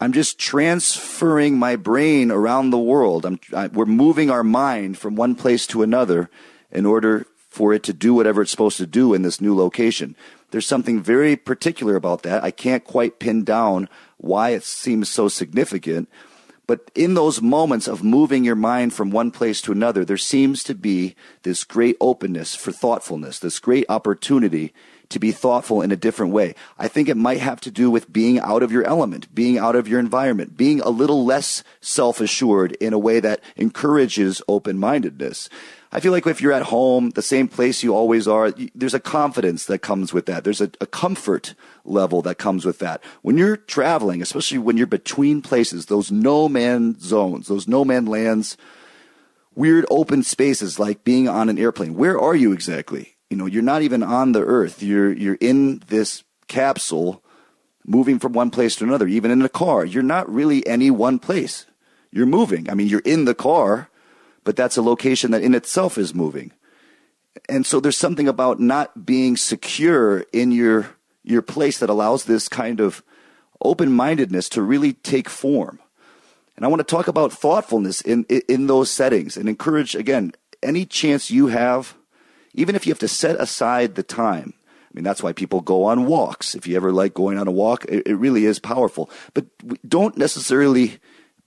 I'm 0.00 0.12
just 0.12 0.38
transferring 0.38 1.58
my 1.58 1.76
brain 1.76 2.30
around 2.30 2.70
the 2.70 2.78
world. 2.78 3.24
I'm, 3.24 3.40
I, 3.54 3.68
we're 3.68 3.86
moving 3.86 4.30
our 4.30 4.44
mind 4.44 4.98
from 4.98 5.16
one 5.16 5.34
place 5.34 5.66
to 5.68 5.82
another 5.82 6.30
in 6.70 6.86
order 6.86 7.26
for 7.48 7.72
it 7.72 7.82
to 7.84 7.92
do 7.92 8.14
whatever 8.14 8.42
it's 8.42 8.50
supposed 8.50 8.78
to 8.78 8.86
do 8.86 9.14
in 9.14 9.22
this 9.22 9.40
new 9.40 9.56
location. 9.56 10.16
There's 10.50 10.66
something 10.66 11.00
very 11.00 11.36
particular 11.36 11.96
about 11.96 12.22
that. 12.22 12.42
I 12.44 12.50
can't 12.50 12.84
quite 12.84 13.18
pin 13.18 13.44
down 13.44 13.88
why 14.18 14.50
it 14.50 14.64
seems 14.64 15.08
so 15.08 15.28
significant. 15.28 16.08
But 16.66 16.90
in 16.94 17.14
those 17.14 17.42
moments 17.42 17.86
of 17.86 18.02
moving 18.02 18.44
your 18.44 18.56
mind 18.56 18.94
from 18.94 19.10
one 19.10 19.30
place 19.30 19.60
to 19.62 19.72
another, 19.72 20.04
there 20.04 20.16
seems 20.16 20.62
to 20.64 20.74
be 20.74 21.14
this 21.42 21.62
great 21.62 21.96
openness 22.00 22.54
for 22.54 22.72
thoughtfulness, 22.72 23.38
this 23.38 23.58
great 23.58 23.84
opportunity 23.88 24.72
to 25.10 25.18
be 25.18 25.30
thoughtful 25.30 25.82
in 25.82 25.92
a 25.92 25.96
different 25.96 26.32
way. 26.32 26.54
I 26.78 26.88
think 26.88 27.08
it 27.08 27.16
might 27.16 27.40
have 27.40 27.60
to 27.62 27.70
do 27.70 27.90
with 27.90 28.12
being 28.12 28.38
out 28.38 28.62
of 28.62 28.72
your 28.72 28.84
element, 28.84 29.34
being 29.34 29.58
out 29.58 29.76
of 29.76 29.86
your 29.86 30.00
environment, 30.00 30.56
being 30.56 30.80
a 30.80 30.88
little 30.88 31.24
less 31.24 31.62
self 31.80 32.20
assured 32.20 32.72
in 32.72 32.92
a 32.92 32.98
way 32.98 33.20
that 33.20 33.40
encourages 33.56 34.40
open 34.48 34.78
mindedness. 34.78 35.50
I 35.94 36.00
feel 36.00 36.10
like 36.10 36.26
if 36.26 36.40
you're 36.40 36.52
at 36.52 36.62
home, 36.62 37.10
the 37.10 37.22
same 37.22 37.46
place 37.46 37.84
you 37.84 37.94
always 37.94 38.26
are, 38.26 38.52
there's 38.74 38.94
a 38.94 39.00
confidence 39.00 39.66
that 39.66 39.78
comes 39.78 40.12
with 40.12 40.26
that. 40.26 40.42
There's 40.42 40.60
a, 40.60 40.68
a 40.80 40.86
comfort 40.86 41.54
level 41.84 42.20
that 42.22 42.36
comes 42.36 42.64
with 42.64 42.80
that. 42.80 43.00
When 43.22 43.38
you're 43.38 43.56
traveling, 43.56 44.20
especially 44.20 44.58
when 44.58 44.76
you're 44.76 44.88
between 44.88 45.40
places, 45.40 45.86
those 45.86 46.10
no 46.10 46.48
man 46.48 46.98
zones, 46.98 47.46
those 47.46 47.68
no 47.68 47.84
man 47.84 48.06
lands, 48.06 48.56
weird 49.54 49.86
open 49.88 50.24
spaces 50.24 50.80
like 50.80 51.04
being 51.04 51.28
on 51.28 51.48
an 51.48 51.58
airplane. 51.58 51.94
Where 51.94 52.18
are 52.18 52.34
you 52.34 52.50
exactly? 52.52 53.16
You 53.30 53.36
know, 53.36 53.46
you're 53.46 53.62
not 53.62 53.82
even 53.82 54.02
on 54.02 54.32
the 54.32 54.42
earth. 54.42 54.82
You're, 54.82 55.12
you're 55.12 55.38
in 55.40 55.80
this 55.86 56.24
capsule 56.48 57.22
moving 57.86 58.18
from 58.18 58.32
one 58.32 58.50
place 58.50 58.74
to 58.76 58.84
another, 58.84 59.06
even 59.06 59.30
in 59.30 59.42
a 59.42 59.48
car. 59.48 59.84
You're 59.84 60.02
not 60.02 60.28
really 60.28 60.66
any 60.66 60.90
one 60.90 61.20
place. 61.20 61.66
You're 62.10 62.26
moving. 62.26 62.68
I 62.68 62.74
mean, 62.74 62.88
you're 62.88 62.98
in 63.00 63.26
the 63.26 63.34
car, 63.34 63.90
but 64.44 64.56
that's 64.56 64.76
a 64.76 64.82
location 64.82 65.30
that 65.32 65.42
in 65.42 65.54
itself 65.54 65.98
is 65.98 66.14
moving. 66.14 66.52
And 67.48 67.66
so 67.66 67.80
there's 67.80 67.96
something 67.96 68.28
about 68.28 68.60
not 68.60 69.04
being 69.04 69.36
secure 69.36 70.24
in 70.32 70.52
your 70.52 70.94
your 71.22 71.42
place 71.42 71.78
that 71.78 71.90
allows 71.90 72.24
this 72.24 72.48
kind 72.48 72.80
of 72.80 73.02
open-mindedness 73.62 74.50
to 74.50 74.60
really 74.60 74.92
take 74.92 75.28
form. 75.28 75.80
And 76.54 76.64
I 76.64 76.68
want 76.68 76.80
to 76.80 76.84
talk 76.84 77.08
about 77.08 77.32
thoughtfulness 77.32 78.00
in 78.00 78.24
in 78.24 78.66
those 78.66 78.90
settings 78.90 79.36
and 79.36 79.48
encourage 79.48 79.94
again 79.94 80.32
any 80.62 80.86
chance 80.86 81.30
you 81.30 81.48
have 81.48 81.94
even 82.54 82.76
if 82.76 82.86
you 82.86 82.92
have 82.92 83.00
to 83.00 83.08
set 83.08 83.40
aside 83.40 83.94
the 83.94 84.02
time. 84.02 84.54
I 84.84 84.90
mean, 84.94 85.02
that's 85.02 85.24
why 85.24 85.32
people 85.32 85.60
go 85.60 85.84
on 85.84 86.06
walks. 86.06 86.54
If 86.54 86.68
you 86.68 86.76
ever 86.76 86.92
like 86.92 87.14
going 87.14 87.36
on 87.36 87.48
a 87.48 87.50
walk, 87.52 87.84
it, 87.86 88.06
it 88.06 88.14
really 88.14 88.44
is 88.44 88.60
powerful. 88.60 89.10
But 89.34 89.46
don't 89.86 90.16
necessarily 90.16 90.98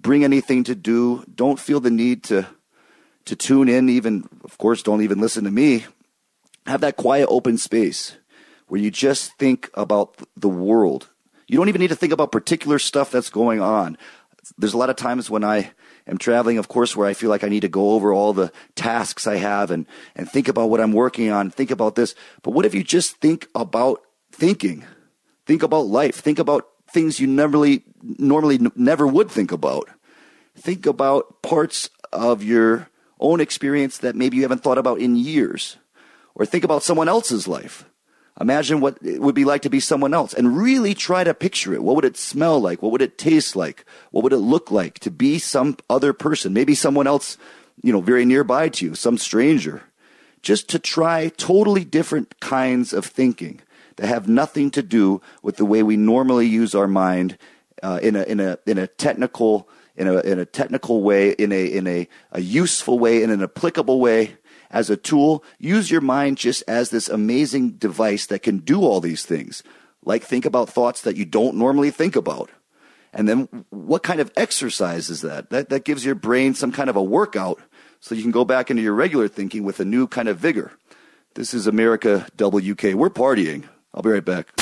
bring 0.01 0.25
anything 0.25 0.65
to 0.65 0.75
do. 0.75 1.23
Don't 1.33 1.57
feel 1.59 1.79
the 1.79 1.89
need 1.89 2.25
to 2.25 2.45
to 3.27 3.35
tune 3.35 3.69
in. 3.69 3.89
Even, 3.89 4.27
of 4.43 4.57
course, 4.57 4.83
don't 4.83 5.01
even 5.01 5.19
listen 5.19 5.43
to 5.43 5.51
me. 5.51 5.85
Have 6.65 6.81
that 6.81 6.97
quiet, 6.97 7.27
open 7.29 7.57
space 7.57 8.17
where 8.67 8.81
you 8.81 8.91
just 8.91 9.33
think 9.37 9.69
about 9.73 10.17
the 10.35 10.49
world. 10.49 11.09
You 11.47 11.57
don't 11.57 11.69
even 11.69 11.79
need 11.79 11.89
to 11.89 11.95
think 11.95 12.11
about 12.11 12.31
particular 12.31 12.79
stuff 12.79 13.11
that's 13.11 13.29
going 13.29 13.61
on. 13.61 13.97
There's 14.57 14.73
a 14.73 14.77
lot 14.77 14.89
of 14.89 14.95
times 14.95 15.29
when 15.29 15.43
I 15.43 15.71
am 16.07 16.17
traveling, 16.17 16.57
of 16.57 16.67
course, 16.67 16.95
where 16.95 17.07
I 17.07 17.13
feel 17.13 17.29
like 17.29 17.43
I 17.43 17.49
need 17.49 17.61
to 17.61 17.69
go 17.69 17.91
over 17.91 18.13
all 18.13 18.33
the 18.33 18.51
tasks 18.75 19.27
I 19.27 19.37
have 19.37 19.71
and, 19.71 19.85
and 20.15 20.29
think 20.29 20.47
about 20.47 20.69
what 20.69 20.81
I'm 20.81 20.93
working 20.93 21.31
on, 21.31 21.49
think 21.49 21.71
about 21.71 21.95
this. 21.95 22.15
But 22.43 22.51
what 22.51 22.65
if 22.65 22.73
you 22.73 22.83
just 22.83 23.17
think 23.17 23.47
about 23.55 24.01
thinking? 24.31 24.85
Think 25.45 25.63
about 25.63 25.87
life. 25.87 26.15
Think 26.15 26.39
about 26.39 26.67
things 26.89 27.19
you 27.19 27.27
never, 27.27 27.77
normally 28.01 28.59
never 28.75 29.07
would 29.07 29.29
think 29.29 29.51
about. 29.51 29.89
Think 30.55 30.85
about 30.85 31.41
parts 31.41 31.89
of 32.11 32.43
your 32.43 32.89
own 33.19 33.39
experience 33.39 33.97
that 33.99 34.15
maybe 34.15 34.37
you 34.37 34.43
haven't 34.43 34.63
thought 34.63 34.77
about 34.77 34.99
in 34.99 35.15
years. 35.15 35.77
Or 36.35 36.45
think 36.45 36.63
about 36.63 36.83
someone 36.83 37.09
else's 37.09 37.47
life. 37.47 37.85
Imagine 38.39 38.79
what 38.79 38.99
it 39.01 39.19
would 39.19 39.33
be 39.33 39.45
like 39.45 39.63
to 39.63 39.69
be 39.69 39.79
someone 39.79 40.13
else 40.13 40.33
and 40.33 40.55
really 40.55 40.93
try 40.93 41.23
to 41.23 41.33
picture 41.33 41.73
it. 41.73 41.81
What 41.81 41.95
would 41.95 42.05
it 42.05 42.17
smell 42.17 42.59
like? 42.59 42.83
What 42.83 42.91
would 42.91 43.01
it 43.01 43.17
taste 43.17 43.55
like? 43.55 43.83
What 44.11 44.23
would 44.23 44.33
it 44.33 44.37
look 44.37 44.69
like 44.69 44.99
to 44.99 45.09
be 45.09 45.39
some 45.39 45.77
other 45.89 46.13
person? 46.13 46.53
Maybe 46.53 46.75
someone 46.75 47.07
else, 47.07 47.37
you 47.81 47.91
know, 47.91 48.01
very 48.01 48.25
nearby 48.25 48.69
to 48.69 48.85
you, 48.85 48.95
some 48.95 49.17
stranger. 49.17 49.81
Just 50.43 50.69
to 50.69 50.77
try 50.77 51.29
totally 51.29 51.83
different 51.83 52.39
kinds 52.39 52.93
of 52.93 53.05
thinking 53.05 53.59
that 53.95 54.07
have 54.07 54.27
nothing 54.27 54.69
to 54.71 54.83
do 54.83 55.19
with 55.41 55.57
the 55.57 55.65
way 55.65 55.81
we 55.81 55.97
normally 55.97 56.45
use 56.45 56.75
our 56.75 56.87
mind 56.87 57.39
uh, 57.81 57.99
in 58.03 58.15
a 58.15 58.23
in 58.23 58.39
a 58.39 58.59
in 58.67 58.77
a 58.77 58.87
technical 58.87 59.67
in 59.97 60.07
a 60.07 60.19
in 60.19 60.39
a 60.39 60.45
technical 60.45 61.01
way, 61.01 61.31
in 61.31 61.51
a 61.51 61.65
in 61.65 61.87
a, 61.87 62.07
a 62.31 62.39
useful 62.39 62.99
way, 62.99 63.23
in 63.23 63.29
an 63.29 63.43
applicable 63.43 63.99
way 63.99 64.37
as 64.69 64.89
a 64.89 64.97
tool. 64.97 65.43
Use 65.59 65.91
your 65.91 66.01
mind 66.01 66.37
just 66.37 66.63
as 66.67 66.89
this 66.89 67.09
amazing 67.09 67.71
device 67.71 68.25
that 68.27 68.43
can 68.43 68.59
do 68.59 68.81
all 68.81 69.01
these 69.01 69.25
things. 69.25 69.63
Like 70.05 70.23
think 70.23 70.45
about 70.45 70.69
thoughts 70.69 71.01
that 71.01 71.17
you 71.17 71.25
don't 71.25 71.57
normally 71.57 71.91
think 71.91 72.15
about. 72.15 72.49
And 73.13 73.27
then 73.27 73.65
what 73.69 74.03
kind 74.03 74.19
of 74.19 74.31
exercise 74.35 75.09
is 75.09 75.21
that? 75.21 75.49
That, 75.49 75.69
that 75.69 75.85
gives 75.85 76.05
your 76.05 76.15
brain 76.15 76.53
some 76.53 76.71
kind 76.71 76.89
of 76.89 76.95
a 76.95 77.03
workout 77.03 77.59
so 77.99 78.13
you 78.13 78.21
can 78.21 78.31
go 78.31 78.45
back 78.45 78.69
into 78.69 78.83
your 78.83 78.93
regular 78.93 79.27
thinking 79.27 79.63
with 79.63 79.79
a 79.79 79.85
new 79.85 80.07
kind 80.07 80.27
of 80.27 80.37
vigor. 80.37 80.71
This 81.33 81.53
is 81.53 81.67
America 81.67 82.27
WK. 82.37 82.93
We're 82.93 83.09
partying. 83.09 83.63
I'll 83.93 84.03
be 84.03 84.09
right 84.09 84.23
back. 84.23 84.56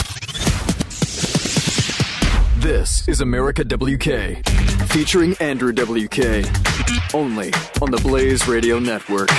This 2.66 3.08
is 3.08 3.22
America 3.22 3.64
WK, 3.64 4.44
featuring 4.90 5.36
Andrew 5.40 5.72
WK, 5.72 6.44
only 7.14 7.54
on 7.80 7.92
the 7.92 8.02
Blaze 8.02 8.48
Radio 8.48 8.80
Network. 8.80 9.30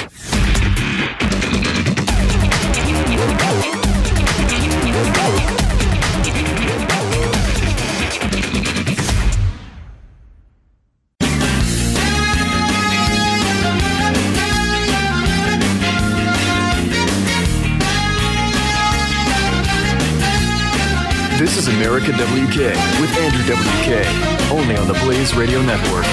America 21.97 22.12
WK 22.12 22.59
with 23.01 23.11
Andrew 23.16 23.55
WK, 23.55 24.53
only 24.53 24.76
on 24.76 24.86
the 24.86 24.92
Blaze 25.03 25.34
Radio 25.34 25.62
Network. 25.62 26.05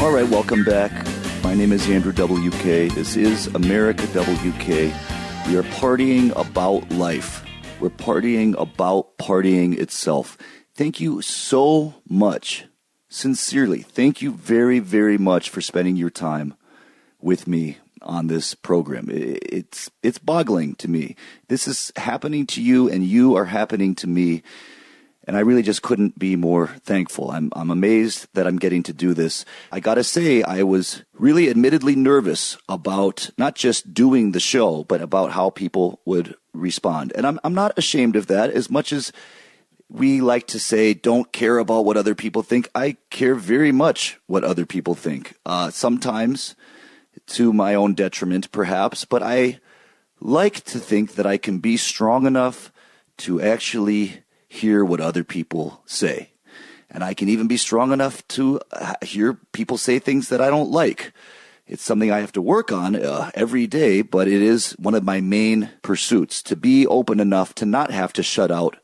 All 0.00 0.10
right, 0.10 0.26
welcome 0.26 0.64
back. 0.64 1.06
My 1.42 1.52
name 1.52 1.72
is 1.72 1.86
Andrew 1.90 2.10
WK. 2.10 2.94
This 2.94 3.16
is 3.16 3.48
America 3.48 4.06
WK. 4.06 4.66
We 5.46 5.58
are 5.58 5.62
partying 5.74 6.34
about 6.36 6.90
life. 6.90 7.44
We're 7.80 7.90
partying 7.90 8.58
about 8.58 9.18
partying 9.18 9.78
itself. 9.78 10.38
Thank 10.74 11.00
you 11.00 11.20
so 11.20 11.92
much. 12.08 12.64
Sincerely, 13.10 13.82
thank 13.82 14.22
you 14.22 14.32
very, 14.32 14.78
very 14.78 15.18
much 15.18 15.50
for 15.50 15.60
spending 15.60 15.96
your 15.96 16.08
time 16.08 16.54
with 17.20 17.46
me 17.46 17.76
on 18.04 18.28
this 18.28 18.54
program. 18.54 19.08
It's 19.10 19.90
it's 20.02 20.18
boggling 20.18 20.74
to 20.76 20.88
me. 20.88 21.16
This 21.48 21.66
is 21.66 21.92
happening 21.96 22.46
to 22.48 22.62
you 22.62 22.88
and 22.88 23.04
you 23.04 23.36
are 23.36 23.46
happening 23.46 23.94
to 23.96 24.06
me 24.06 24.42
and 25.26 25.36
I 25.36 25.40
really 25.40 25.62
just 25.62 25.82
couldn't 25.82 26.18
be 26.18 26.36
more 26.36 26.68
thankful. 26.84 27.30
I'm, 27.30 27.50
I'm 27.56 27.70
amazed 27.70 28.26
that 28.34 28.46
I'm 28.46 28.58
getting 28.58 28.82
to 28.84 28.92
do 28.92 29.14
this. 29.14 29.44
I 29.72 29.80
gotta 29.80 30.04
say, 30.04 30.42
I 30.42 30.62
was 30.62 31.02
really 31.14 31.48
admittedly 31.48 31.96
nervous 31.96 32.58
about 32.68 33.30
not 33.38 33.54
just 33.54 33.94
doing 33.94 34.32
the 34.32 34.40
show, 34.40 34.84
but 34.84 35.00
about 35.00 35.32
how 35.32 35.50
people 35.50 36.00
would 36.04 36.34
respond. 36.52 37.12
And 37.14 37.26
I'm, 37.26 37.40
I'm 37.42 37.54
not 37.54 37.78
ashamed 37.78 38.16
of 38.16 38.26
that 38.26 38.50
as 38.50 38.70
much 38.70 38.92
as 38.92 39.12
we 39.88 40.20
like 40.20 40.46
to 40.48 40.58
say, 40.58 40.92
don't 40.92 41.32
care 41.32 41.58
about 41.58 41.84
what 41.84 41.96
other 41.96 42.14
people 42.14 42.42
think. 42.42 42.68
I 42.74 42.96
care 43.10 43.34
very 43.34 43.72
much 43.72 44.18
what 44.26 44.44
other 44.44 44.66
people 44.66 44.94
think. 44.94 45.34
Uh, 45.46 45.70
sometimes 45.70 46.54
to 47.26 47.52
my 47.52 47.74
own 47.74 47.94
detriment, 47.94 48.50
perhaps, 48.52 49.04
but 49.04 49.22
I 49.22 49.60
like 50.20 50.62
to 50.64 50.78
think 50.78 51.14
that 51.14 51.26
I 51.26 51.36
can 51.36 51.58
be 51.58 51.76
strong 51.76 52.26
enough 52.26 52.72
to 53.18 53.40
actually 53.40 54.24
hear 54.48 54.84
what 54.84 55.00
other 55.00 55.24
people 55.24 55.82
say. 55.86 56.30
And 56.90 57.02
I 57.02 57.14
can 57.14 57.28
even 57.28 57.48
be 57.48 57.56
strong 57.56 57.92
enough 57.92 58.26
to 58.28 58.60
uh, 58.72 58.94
hear 59.02 59.34
people 59.52 59.76
say 59.76 59.98
things 59.98 60.28
that 60.28 60.40
I 60.40 60.48
don't 60.48 60.70
like. 60.70 61.12
It's 61.66 61.82
something 61.82 62.12
I 62.12 62.20
have 62.20 62.32
to 62.32 62.42
work 62.42 62.70
on 62.70 62.94
uh, 62.94 63.30
every 63.34 63.66
day, 63.66 64.02
but 64.02 64.28
it 64.28 64.42
is 64.42 64.72
one 64.72 64.94
of 64.94 65.02
my 65.02 65.20
main 65.20 65.70
pursuits 65.82 66.42
to 66.44 66.56
be 66.56 66.86
open 66.86 67.20
enough 67.20 67.54
to 67.56 67.66
not 67.66 67.90
have 67.90 68.12
to 68.14 68.22
shut 68.22 68.50
out 68.50 68.76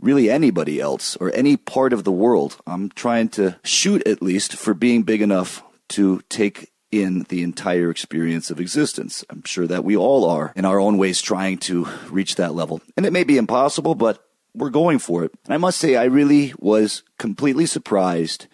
really 0.00 0.30
anybody 0.30 0.80
else 0.80 1.16
or 1.16 1.32
any 1.34 1.56
part 1.56 1.92
of 1.92 2.04
the 2.04 2.12
world. 2.12 2.58
I'm 2.66 2.90
trying 2.90 3.28
to 3.30 3.58
shoot 3.62 4.06
at 4.06 4.22
least 4.22 4.54
for 4.54 4.74
being 4.74 5.02
big 5.02 5.22
enough 5.22 5.62
to 5.90 6.22
take 6.28 6.72
in 7.02 7.24
the 7.28 7.42
entire 7.42 7.90
experience 7.90 8.50
of 8.50 8.60
existence. 8.60 9.24
I'm 9.28 9.42
sure 9.44 9.66
that 9.66 9.84
we 9.84 9.96
all 9.96 10.24
are 10.28 10.52
in 10.54 10.64
our 10.64 10.78
own 10.78 10.98
ways 10.98 11.20
trying 11.20 11.58
to 11.58 11.88
reach 12.08 12.36
that 12.36 12.54
level. 12.54 12.80
And 12.96 13.04
it 13.04 13.12
may 13.12 13.24
be 13.24 13.36
impossible, 13.36 13.94
but 13.94 14.24
we're 14.54 14.70
going 14.70 15.00
for 15.00 15.24
it. 15.24 15.32
I 15.48 15.56
must 15.56 15.78
say, 15.78 15.96
I 15.96 16.04
really 16.04 16.54
was 16.58 17.02
completely 17.18 17.66
surprised 17.66 18.46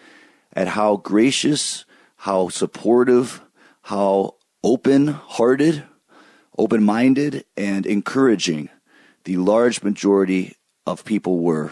at 0.54 0.68
how 0.68 0.96
gracious, 0.96 1.84
how 2.16 2.48
supportive, 2.48 3.42
how 3.82 4.36
open 4.64 5.08
hearted, 5.08 5.84
open 6.56 6.82
minded, 6.82 7.44
and 7.56 7.84
encouraging 7.84 8.70
the 9.24 9.36
large 9.36 9.82
majority 9.82 10.56
of 10.86 11.04
people 11.04 11.40
were 11.40 11.70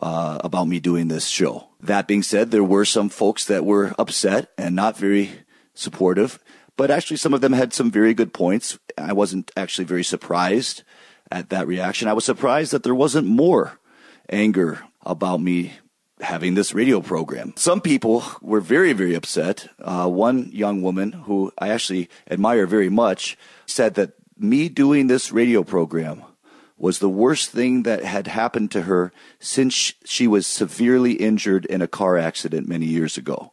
uh, 0.00 0.38
about 0.44 0.68
me 0.68 0.80
doing 0.80 1.08
this 1.08 1.26
show. 1.26 1.68
That 1.80 2.06
being 2.06 2.22
said, 2.22 2.50
there 2.50 2.64
were 2.64 2.84
some 2.84 3.08
folks 3.08 3.46
that 3.46 3.64
were 3.64 3.94
upset 3.98 4.50
and 4.58 4.76
not 4.76 4.96
very 4.96 5.30
supportive, 5.78 6.38
but 6.76 6.90
actually 6.90 7.16
some 7.16 7.34
of 7.34 7.40
them 7.40 7.52
had 7.52 7.72
some 7.72 7.90
very 7.90 8.14
good 8.14 8.32
points. 8.32 8.78
I 8.96 9.12
wasn't 9.12 9.50
actually 9.56 9.84
very 9.84 10.04
surprised 10.04 10.82
at 11.30 11.50
that 11.50 11.66
reaction. 11.66 12.08
I 12.08 12.12
was 12.12 12.24
surprised 12.24 12.72
that 12.72 12.82
there 12.82 12.94
wasn't 12.94 13.26
more 13.26 13.78
anger 14.28 14.84
about 15.02 15.40
me 15.40 15.72
having 16.20 16.54
this 16.54 16.74
radio 16.74 17.00
program. 17.00 17.52
Some 17.56 17.80
people 17.80 18.24
were 18.42 18.60
very, 18.60 18.92
very 18.92 19.14
upset. 19.14 19.68
Uh, 19.78 20.08
one 20.08 20.50
young 20.52 20.82
woman 20.82 21.12
who 21.12 21.52
I 21.58 21.68
actually 21.68 22.08
admire 22.28 22.66
very 22.66 22.88
much 22.88 23.38
said 23.66 23.94
that 23.94 24.14
me 24.36 24.68
doing 24.68 25.06
this 25.06 25.30
radio 25.32 25.62
program 25.62 26.24
was 26.76 26.98
the 26.98 27.08
worst 27.08 27.50
thing 27.50 27.82
that 27.82 28.04
had 28.04 28.26
happened 28.26 28.70
to 28.70 28.82
her 28.82 29.12
since 29.40 29.92
she 30.04 30.26
was 30.26 30.46
severely 30.46 31.12
injured 31.12 31.66
in 31.66 31.82
a 31.82 31.88
car 31.88 32.16
accident 32.16 32.68
many 32.68 32.86
years 32.86 33.16
ago. 33.16 33.52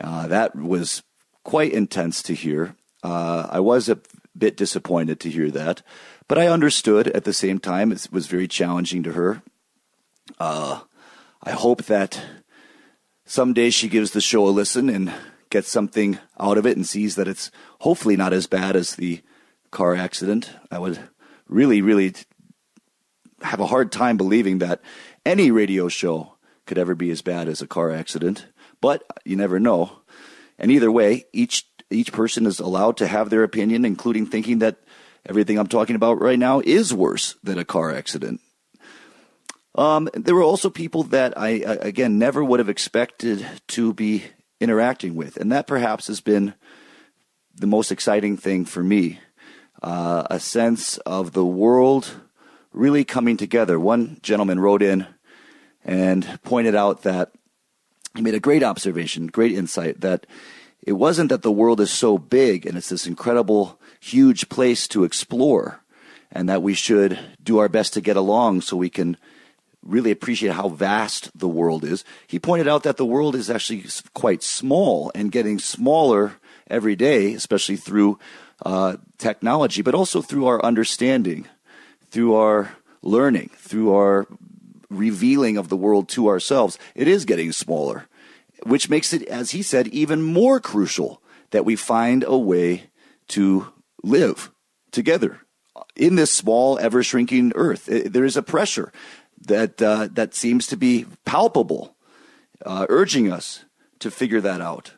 Uh, 0.00 0.26
that 0.26 0.56
was 0.56 1.02
quite 1.50 1.72
intense 1.72 2.22
to 2.22 2.32
hear. 2.32 2.76
Uh, 3.02 3.48
I 3.50 3.58
was 3.58 3.88
a 3.88 3.98
bit 4.38 4.56
disappointed 4.56 5.18
to 5.18 5.28
hear 5.28 5.50
that. 5.50 5.82
But 6.28 6.38
I 6.38 6.46
understood 6.46 7.08
at 7.08 7.24
the 7.24 7.32
same 7.32 7.58
time. 7.58 7.90
It 7.90 8.06
was 8.12 8.28
very 8.28 8.46
challenging 8.46 9.02
to 9.02 9.14
her. 9.14 9.42
Uh, 10.38 10.82
I 11.42 11.50
hope 11.50 11.86
that 11.86 12.22
someday 13.24 13.70
she 13.70 13.88
gives 13.88 14.12
the 14.12 14.20
show 14.20 14.46
a 14.46 14.50
listen 14.50 14.88
and 14.88 15.12
gets 15.50 15.68
something 15.68 16.20
out 16.38 16.56
of 16.56 16.66
it 16.66 16.76
and 16.76 16.86
sees 16.86 17.16
that 17.16 17.26
it's 17.26 17.50
hopefully 17.80 18.16
not 18.16 18.32
as 18.32 18.46
bad 18.46 18.76
as 18.76 18.94
the 18.94 19.20
car 19.72 19.96
accident. 19.96 20.52
I 20.70 20.78
would 20.78 21.00
really, 21.48 21.82
really 21.82 22.14
have 23.42 23.58
a 23.58 23.66
hard 23.66 23.90
time 23.90 24.16
believing 24.16 24.58
that 24.58 24.80
any 25.26 25.50
radio 25.50 25.88
show 25.88 26.36
could 26.64 26.78
ever 26.78 26.94
be 26.94 27.10
as 27.10 27.22
bad 27.22 27.48
as 27.48 27.60
a 27.60 27.66
car 27.66 27.90
accident, 27.90 28.46
but 28.80 29.02
you 29.24 29.34
never 29.34 29.58
know. 29.58 29.99
And 30.60 30.70
either 30.70 30.92
way, 30.92 31.24
each 31.32 31.66
each 31.90 32.12
person 32.12 32.46
is 32.46 32.60
allowed 32.60 32.98
to 32.98 33.08
have 33.08 33.30
their 33.30 33.42
opinion, 33.42 33.84
including 33.84 34.26
thinking 34.26 34.60
that 34.60 34.76
everything 35.26 35.58
I'm 35.58 35.66
talking 35.66 35.96
about 35.96 36.20
right 36.20 36.38
now 36.38 36.60
is 36.64 36.94
worse 36.94 37.34
than 37.42 37.58
a 37.58 37.64
car 37.64 37.92
accident. 37.92 38.40
Um, 39.74 40.08
there 40.14 40.34
were 40.34 40.42
also 40.42 40.70
people 40.70 41.04
that 41.04 41.36
I, 41.36 41.48
again, 41.48 42.18
never 42.18 42.44
would 42.44 42.60
have 42.60 42.68
expected 42.68 43.44
to 43.68 43.92
be 43.92 44.24
interacting 44.60 45.16
with. 45.16 45.36
And 45.36 45.50
that 45.50 45.66
perhaps 45.66 46.06
has 46.06 46.20
been 46.20 46.54
the 47.54 47.66
most 47.66 47.90
exciting 47.90 48.36
thing 48.36 48.64
for 48.64 48.84
me 48.84 49.18
uh, 49.82 50.24
a 50.30 50.38
sense 50.38 50.98
of 50.98 51.32
the 51.32 51.44
world 51.44 52.10
really 52.72 53.04
coming 53.04 53.36
together. 53.36 53.80
One 53.80 54.18
gentleman 54.22 54.60
wrote 54.60 54.82
in 54.82 55.06
and 55.84 56.38
pointed 56.42 56.74
out 56.74 57.02
that 57.02 57.32
he 58.14 58.22
made 58.22 58.34
a 58.34 58.40
great 58.40 58.62
observation, 58.62 59.26
great 59.28 59.52
insight 59.52 60.00
that 60.00 60.26
it 60.82 60.92
wasn't 60.92 61.28
that 61.28 61.42
the 61.42 61.52
world 61.52 61.80
is 61.80 61.90
so 61.90 62.18
big 62.18 62.66
and 62.66 62.76
it's 62.76 62.88
this 62.88 63.06
incredible, 63.06 63.78
huge 64.00 64.48
place 64.48 64.88
to 64.88 65.04
explore, 65.04 65.80
and 66.32 66.48
that 66.48 66.62
we 66.62 66.74
should 66.74 67.18
do 67.42 67.58
our 67.58 67.68
best 67.68 67.94
to 67.94 68.00
get 68.00 68.16
along 68.16 68.62
so 68.62 68.76
we 68.76 68.90
can 68.90 69.16
really 69.82 70.10
appreciate 70.10 70.52
how 70.52 70.68
vast 70.68 71.36
the 71.38 71.48
world 71.48 71.84
is. 71.84 72.04
He 72.26 72.38
pointed 72.38 72.68
out 72.68 72.82
that 72.82 72.96
the 72.96 73.06
world 73.06 73.34
is 73.34 73.50
actually 73.50 73.84
quite 74.14 74.42
small 74.42 75.10
and 75.14 75.32
getting 75.32 75.58
smaller 75.58 76.34
every 76.68 76.96
day, 76.96 77.34
especially 77.34 77.76
through 77.76 78.18
uh, 78.64 78.96
technology, 79.18 79.82
but 79.82 79.94
also 79.94 80.22
through 80.22 80.46
our 80.46 80.62
understanding, 80.64 81.48
through 82.10 82.34
our 82.34 82.76
learning, 83.02 83.50
through 83.56 83.94
our 83.94 84.26
revealing 84.90 85.56
of 85.56 85.68
the 85.68 85.76
world 85.76 86.08
to 86.10 86.28
ourselves. 86.28 86.78
It 86.94 87.08
is 87.08 87.24
getting 87.24 87.52
smaller, 87.52 88.08
which 88.64 88.90
makes 88.90 89.12
it, 89.12 89.22
as 89.24 89.52
he 89.52 89.62
said, 89.62 89.88
even 89.88 90.22
more 90.22 90.60
crucial 90.60 91.22
that 91.50 91.64
we 91.64 91.76
find 91.76 92.24
a 92.26 92.36
way 92.36 92.90
to 93.28 93.72
live 94.02 94.50
together 94.90 95.40
in 95.96 96.16
this 96.16 96.32
small, 96.32 96.78
ever 96.78 97.02
shrinking 97.02 97.52
earth. 97.54 97.86
There 97.86 98.24
is 98.24 98.36
a 98.36 98.42
pressure 98.42 98.92
that 99.46 99.80
uh, 99.80 100.08
that 100.12 100.34
seems 100.34 100.66
to 100.66 100.76
be 100.76 101.06
palpable, 101.24 101.96
uh, 102.64 102.86
urging 102.88 103.32
us 103.32 103.64
to 104.00 104.10
figure 104.10 104.40
that 104.40 104.60
out. 104.60 104.94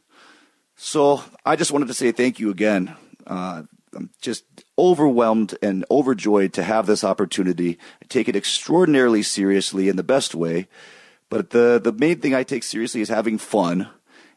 So 0.76 1.22
I 1.44 1.56
just 1.56 1.72
wanted 1.72 1.88
to 1.88 1.94
say 1.94 2.10
thank 2.12 2.40
you 2.40 2.50
again. 2.50 2.96
Uh, 3.26 3.62
I'm 3.94 4.10
just 4.20 4.44
overwhelmed 4.78 5.56
and 5.62 5.84
overjoyed 5.90 6.52
to 6.54 6.62
have 6.62 6.86
this 6.86 7.04
opportunity. 7.04 7.78
I 8.02 8.06
take 8.08 8.28
it 8.28 8.36
extraordinarily 8.36 9.22
seriously 9.22 9.88
in 9.88 9.96
the 9.96 10.02
best 10.02 10.34
way, 10.34 10.68
but 11.28 11.50
the 11.50 11.80
the 11.82 11.92
main 11.92 12.20
thing 12.20 12.34
I 12.34 12.42
take 12.42 12.62
seriously 12.62 13.00
is 13.00 13.08
having 13.08 13.38
fun, 13.38 13.88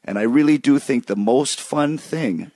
and 0.03 0.17
I 0.17 0.23
really 0.23 0.57
do 0.57 0.79
think 0.79 1.05
the 1.05 1.15
most 1.15 1.59
fun 1.61 1.97
thing 1.97 2.51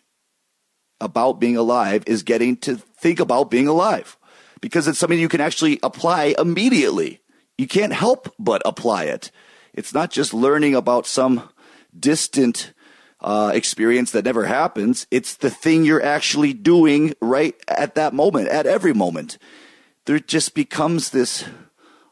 about 1.01 1.39
being 1.39 1.55
alive 1.55 2.03
is 2.05 2.23
getting 2.23 2.57
to 2.57 2.75
think 2.75 3.19
about 3.19 3.49
being 3.49 3.67
alive 3.67 4.17
because 4.59 4.87
it's 4.87 4.99
something 4.99 5.19
you 5.19 5.29
can 5.29 5.39
actually 5.39 5.79
apply 5.81 6.35
immediately 6.37 7.21
you 7.59 7.67
can't 7.67 7.91
help 7.91 8.33
but 8.39 8.61
apply 8.63 9.03
it. 9.03 9.31
It's 9.73 9.93
not 9.93 10.11
just 10.11 10.33
learning 10.33 10.75
about 10.75 11.05
some 11.05 11.49
distant 11.93 12.71
uh, 13.21 13.51
experience 13.53 14.11
that 14.11 14.25
never 14.25 14.45
happens. 14.45 15.05
It's 15.11 15.35
the 15.35 15.49
thing 15.49 15.83
you're 15.83 16.03
actually 16.03 16.53
doing 16.53 17.13
right 17.21 17.55
at 17.67 17.95
that 17.95 18.13
moment, 18.13 18.47
at 18.49 18.65
every 18.65 18.93
moment. 18.93 19.37
There 20.05 20.19
just 20.19 20.55
becomes 20.55 21.09
this 21.09 21.45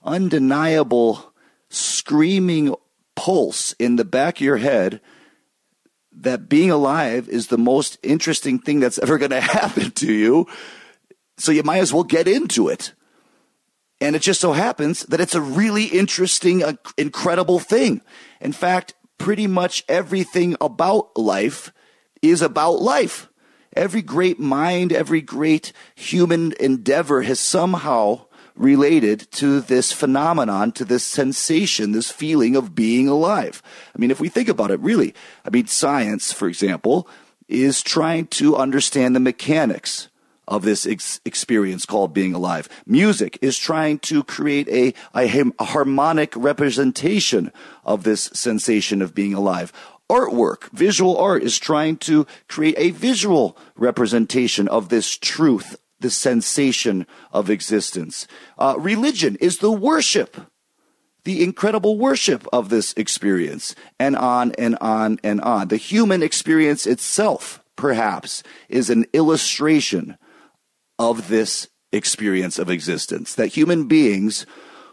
undeniable 0.03 1.33
screaming 1.69 2.75
pulse 3.15 3.73
in 3.73 3.95
the 3.95 4.05
back 4.05 4.37
of 4.37 4.41
your 4.41 4.57
head 4.57 5.01
that 6.11 6.49
being 6.49 6.71
alive 6.71 7.29
is 7.29 7.47
the 7.47 7.57
most 7.57 7.97
interesting 8.03 8.59
thing 8.59 8.79
that's 8.79 8.97
ever 9.03 9.17
going 9.17 9.31
to 9.31 9.41
happen 9.41 9.91
to 9.91 10.11
you. 10.11 10.47
So 11.37 11.51
you 11.51 11.63
might 11.63 11.79
as 11.79 11.93
well 11.93 12.03
get 12.03 12.27
into 12.27 12.67
it. 12.67 12.93
And 13.99 14.15
it 14.15 14.21
just 14.21 14.41
so 14.41 14.53
happens 14.53 15.01
that 15.07 15.19
it's 15.19 15.33
a 15.33 15.41
really 15.41 15.85
interesting, 15.85 16.63
uh, 16.63 16.73
incredible 16.97 17.59
thing. 17.59 18.01
In 18.39 18.51
fact, 18.51 18.93
pretty 19.17 19.47
much 19.47 19.83
everything 19.87 20.55
about 20.61 21.17
life 21.17 21.71
is 22.21 22.41
about 22.41 22.81
life. 22.81 23.29
Every 23.73 24.01
great 24.01 24.39
mind, 24.39 24.91
every 24.91 25.21
great 25.21 25.71
human 25.95 26.53
endeavor 26.59 27.21
has 27.23 27.39
somehow 27.39 28.25
related 28.55 29.31
to 29.31 29.61
this 29.61 29.91
phenomenon, 29.91 30.71
to 30.71 30.83
this 30.83 31.03
sensation, 31.03 31.91
this 31.91 32.11
feeling 32.11 32.55
of 32.55 32.73
being 32.73 33.07
alive. 33.07 33.61
I 33.95 33.99
mean, 33.99 34.09
if 34.09 34.19
we 34.19 34.29
think 34.29 34.49
about 34.49 34.71
it, 34.71 34.79
really, 34.79 35.13
I 35.45 35.51
mean, 35.51 35.67
science, 35.67 36.33
for 36.33 36.47
example, 36.47 37.07
is 37.47 37.83
trying 37.83 38.27
to 38.27 38.55
understand 38.55 39.15
the 39.15 39.19
mechanics 39.19 40.09
of 40.47 40.63
this 40.63 40.85
ex- 40.85 41.19
experience 41.25 41.85
called 41.85 42.13
being 42.13 42.33
alive. 42.33 42.69
Music 42.85 43.37
is 43.41 43.57
trying 43.57 43.99
to 43.99 44.23
create 44.23 44.67
a, 44.69 44.93
a, 45.15 45.43
a 45.59 45.63
harmonic 45.63 46.33
representation 46.35 47.51
of 47.83 48.03
this 48.03 48.29
sensation 48.33 49.01
of 49.01 49.13
being 49.13 49.33
alive. 49.33 49.73
Artwork, 50.09 50.71
visual 50.71 51.17
art 51.17 51.43
is 51.43 51.59
trying 51.59 51.97
to 51.97 52.25
create 52.47 52.75
a 52.77 52.91
visual 52.91 53.57
representation 53.75 54.67
of 54.69 54.87
this 54.87 55.17
truth, 55.17 55.75
the 55.99 56.09
sensation 56.09 57.05
of 57.33 57.49
existence. 57.49 58.25
Uh, 58.57 58.75
religion 58.77 59.35
is 59.41 59.57
the 59.57 59.71
worship, 59.71 60.37
the 61.25 61.43
incredible 61.43 61.97
worship 61.97 62.47
of 62.53 62.69
this 62.69 62.93
experience, 62.93 63.75
and 63.99 64.15
on 64.15 64.53
and 64.53 64.77
on 64.79 65.19
and 65.25 65.41
on. 65.41 65.67
The 65.67 65.75
human 65.75 66.23
experience 66.23 66.87
itself, 66.87 67.61
perhaps, 67.75 68.43
is 68.69 68.89
an 68.89 69.07
illustration 69.11 70.17
of 70.99 71.27
this 71.27 71.67
experience 71.91 72.59
of 72.59 72.69
existence. 72.69 73.35
That 73.35 73.47
human 73.47 73.87
beings 73.87 74.45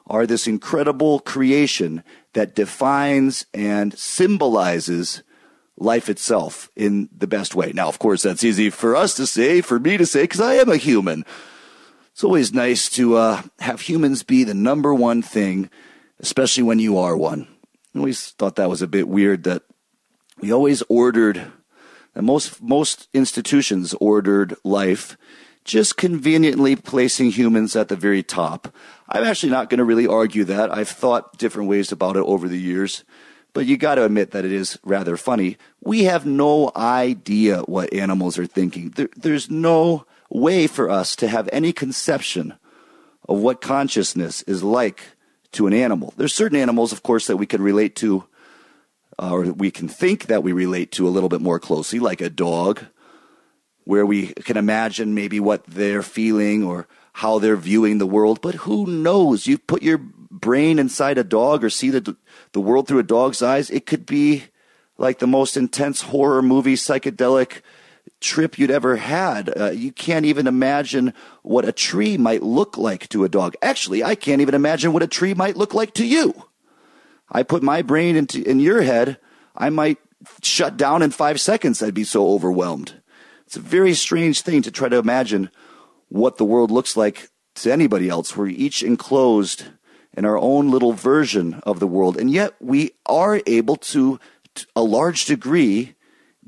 are 0.07 0.27
this 0.27 0.47
incredible 0.47 1.21
creation 1.21 2.05
that 2.35 2.55
defines 2.55 3.47
and 3.55 3.97
symbolizes 3.99 5.23
life 5.77 6.09
itself 6.09 6.71
in 6.77 7.09
the 7.17 7.27
best 7.27 7.55
way. 7.55 7.73
Now, 7.75 7.89
of 7.89 7.99
course, 7.99 8.23
that's 8.23 8.45
easy 8.45 8.71
for 8.71 8.95
us 8.95 9.15
to 9.15 9.27
say, 9.27 9.61
for 9.61 9.81
me 9.81 9.97
to 9.97 10.07
say, 10.07 10.23
because 10.23 10.41
I 10.41 10.55
am 10.55 10.69
a 10.69 10.77
human. 10.77 11.25
It's 12.13 12.23
always 12.23 12.53
nice 12.53 12.89
to 12.91 13.17
uh, 13.17 13.43
have 13.59 13.81
humans 13.81 14.23
be 14.23 14.45
the 14.45 14.55
number 14.55 14.95
one 14.95 15.21
thing, 15.21 15.69
especially 16.21 16.63
when 16.63 16.79
you 16.79 16.97
are 16.99 17.17
one. 17.17 17.49
I 17.95 17.99
always 17.99 18.31
thought 18.31 18.57
that 18.57 18.71
was 18.71 18.83
a 18.83 18.87
bit 18.87 19.09
weird 19.09 19.45
that 19.45 19.63
we 20.41 20.53
always 20.53 20.83
ordered, 20.89 21.51
and 22.15 22.27
most 22.27 22.63
most 22.63 23.09
institutions 23.13 23.95
ordered 24.01 24.55
life 24.65 25.17
just 25.65 25.97
conveniently 25.97 26.77
placing 26.77 27.31
humans 27.31 27.75
at 27.75 27.89
the 27.89 27.97
very 27.97 28.23
top. 28.23 28.75
I'm 29.09 29.25
actually 29.25 29.51
not 29.51 29.71
going 29.71 29.79
to 29.79 29.85
really 29.85 30.07
argue 30.07 30.45
that. 30.45 30.73
I've 30.73 30.89
thought 30.89 31.39
different 31.39 31.69
ways 31.69 31.91
about 31.91 32.17
it 32.17 32.25
over 32.25 32.49
the 32.49 32.61
years, 32.61 33.05
but 33.55 33.67
you 33.67 33.77
got 33.77 33.95
to 33.95 34.05
admit 34.05 34.33
that 34.33 34.45
it 34.45 34.53
is 34.53 34.79
rather 34.85 35.17
funny. 35.17 35.57
We 35.83 36.05
have 36.05 36.27
no 36.27 36.71
idea 36.77 37.61
what 37.63 37.93
animals 37.95 38.39
are 38.39 38.47
thinking. 38.47 38.91
There, 38.91 39.09
there's 39.17 39.51
no 39.51 40.07
way 40.29 40.67
for 40.67 40.91
us 40.91 41.17
to 41.17 41.29
have 41.29 41.49
any 41.53 41.73
conception 41.73 42.55
of 43.29 43.39
what 43.39 43.61
consciousness 43.61 44.43
is 44.43 44.63
like 44.63 45.03
to 45.53 45.67
an 45.67 45.73
animal. 45.73 46.13
There's 46.17 46.35
certain 46.35 46.59
animals, 46.59 46.93
of 46.93 47.03
course, 47.03 47.27
that 47.29 47.37
we 47.37 47.47
can 47.47 47.63
relate 47.63 47.97
to, 47.97 48.25
uh, 49.19 49.31
or 49.31 49.43
we 49.53 49.71
can 49.71 49.89
think 49.89 50.27
that 50.27 50.43
we 50.43 50.53
relate 50.53 50.93
to 50.93 51.09
a 51.09 51.11
little 51.11 51.29
bit 51.29 51.41
more 51.41 51.59
closely, 51.59 52.01
like 52.01 52.21
a 52.21 52.29
dog 52.29 52.85
where 53.85 54.07
we 54.07 54.29
can 54.29 54.57
imagine 54.57 55.15
maybe 55.15 55.41
what 55.41 55.65
they're 55.67 56.03
feeling 56.03 56.65
or 56.65 56.87
how 57.15 57.39
they're 57.39 57.57
viewing 57.57 57.99
the 57.99 58.07
world. 58.07 58.41
But 58.41 58.57
who 58.57 58.87
knows? 58.87 59.47
You 59.47 59.59
put 59.59 59.83
your 59.83 59.99
brain 59.99 60.79
inside 60.79 61.19
a 61.19 61.25
dog 61.25 61.63
or 61.63 61.71
see 61.71 61.91
the, 61.91 62.17
the 62.53 62.61
world 62.61 62.89
through 62.89 62.99
a 62.99 63.05
dog's 63.05 63.43
eyes. 63.43 63.71
It 63.71 63.87
could 63.87 64.07
be 64.07 64.45
like 64.99 65.19
the 65.19 65.27
most 65.27 65.57
intense 65.57 66.03
horror 66.03 66.43
movie, 66.43 66.75
psychedelic 66.75 67.61
trip 68.21 68.59
you'd 68.59 68.71
ever 68.71 68.97
had. 68.97 69.53
Uh, 69.57 69.71
you 69.71 69.93
can't 69.93 70.25
even 70.25 70.47
imagine 70.47 71.13
what 71.43 71.69
a 71.69 71.73
tree 71.73 72.17
might 72.17 72.43
look 72.43 72.77
like 72.77 73.09
to 73.11 73.25
a 73.25 73.29
dog. 73.29 73.55
Actually, 73.63 74.03
I 74.03 74.15
can't 74.15 74.41
even 74.41 74.55
imagine 74.55 74.93
what 74.93 75.03
a 75.03 75.09
tree 75.09 75.35
might 75.35 75.57
look 75.57 75.75
like 75.75 75.95
to 75.95 76.07
you. 76.07 76.45
I 77.31 77.43
put 77.43 77.63
my 77.63 77.83
brain 77.83 78.17
into 78.17 78.43
in 78.43 78.61
your 78.61 78.83
head, 78.83 79.19
I 79.57 79.71
might 79.71 79.99
shut 80.43 80.77
down 80.77 81.03
in 81.03 81.11
five 81.11 81.41
seconds. 81.41 81.83
I'd 81.83 81.95
be 81.95 82.05
so 82.05 82.29
overwhelmed. 82.29 82.95
It's 83.47 83.57
a 83.57 83.61
very 83.61 83.95
strange 83.95 84.41
thing 84.41 84.63
to 84.63 84.71
try 84.71 84.89
to 84.89 84.99
imagine 84.99 85.51
what 86.09 86.37
the 86.37 86.45
world 86.45 86.71
looks 86.71 86.97
like 86.97 87.29
to 87.57 87.73
anybody 87.73 88.09
else. 88.09 88.37
We're 88.37 88.49
each 88.49 88.83
enclosed 88.83 89.65
in 90.17 90.25
our 90.25 90.39
own 90.39 90.71
little 90.71 90.93
version 90.93 91.61
of 91.65 91.81
the 91.81 91.87
world, 91.87 92.17
and 92.17 92.31
yet 92.31 92.55
we 92.61 92.93
are 93.07 93.41
able 93.47 93.77
to, 93.77 94.19
to 94.55 94.67
a 94.77 94.83
large 94.83 95.25
degree, 95.27 95.95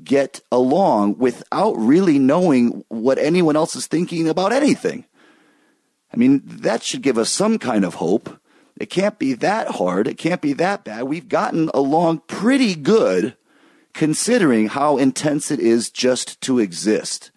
get 0.03 0.41
along 0.51 1.17
without 1.17 1.73
really 1.73 2.19
knowing 2.19 2.83
what 2.87 3.17
anyone 3.17 3.55
else 3.55 3.75
is 3.75 3.87
thinking 3.87 4.29
about 4.29 4.53
anything. 4.53 5.05
I 6.13 6.17
mean, 6.17 6.41
that 6.45 6.83
should 6.83 7.01
give 7.01 7.17
us 7.17 7.29
some 7.29 7.59
kind 7.59 7.83
of 7.83 7.95
hope. 7.95 8.39
It 8.79 8.89
can't 8.89 9.17
be 9.17 9.33
that 9.33 9.67
hard. 9.67 10.07
It 10.07 10.17
can't 10.17 10.41
be 10.41 10.53
that 10.53 10.83
bad. 10.83 11.03
We've 11.03 11.27
gotten 11.27 11.69
along 11.73 12.21
pretty 12.27 12.75
good 12.75 13.35
considering 13.97 14.67
how 14.67 14.95
intense 14.97 15.49
it 15.49 15.59
is 15.59 15.89
just 15.89 16.39
to 16.39 16.59
exist. 16.59 17.31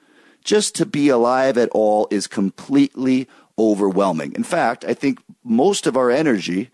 Just 0.45 0.75
to 0.75 0.85
be 0.85 1.09
alive 1.09 1.57
at 1.57 1.71
all 1.71 2.07
is 2.11 2.27
completely 2.27 3.27
overwhelming. 3.59 4.35
In 4.35 4.45
fact, 4.45 4.85
I 4.85 4.93
think 4.93 5.23
most 5.43 5.87
of 5.87 5.97
our 5.97 6.11
energy, 6.11 6.69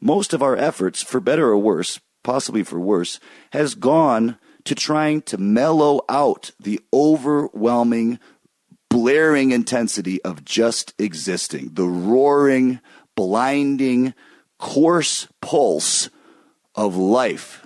most 0.00 0.32
of 0.32 0.42
our 0.42 0.56
efforts, 0.56 1.02
for 1.02 1.18
better 1.18 1.48
or 1.48 1.58
worse, 1.58 1.98
possibly 2.22 2.62
for 2.62 2.78
worse, 2.78 3.18
has 3.50 3.74
gone 3.74 4.38
to 4.62 4.76
trying 4.76 5.22
to 5.22 5.38
mellow 5.38 6.02
out 6.08 6.52
the 6.60 6.78
overwhelming, 6.92 8.20
blaring 8.88 9.50
intensity 9.50 10.22
of 10.22 10.44
just 10.44 10.94
existing, 11.00 11.70
the 11.72 11.88
roaring, 11.88 12.78
blinding, 13.16 14.14
coarse 14.60 15.26
pulse 15.40 16.10
of 16.76 16.94
life 16.94 17.61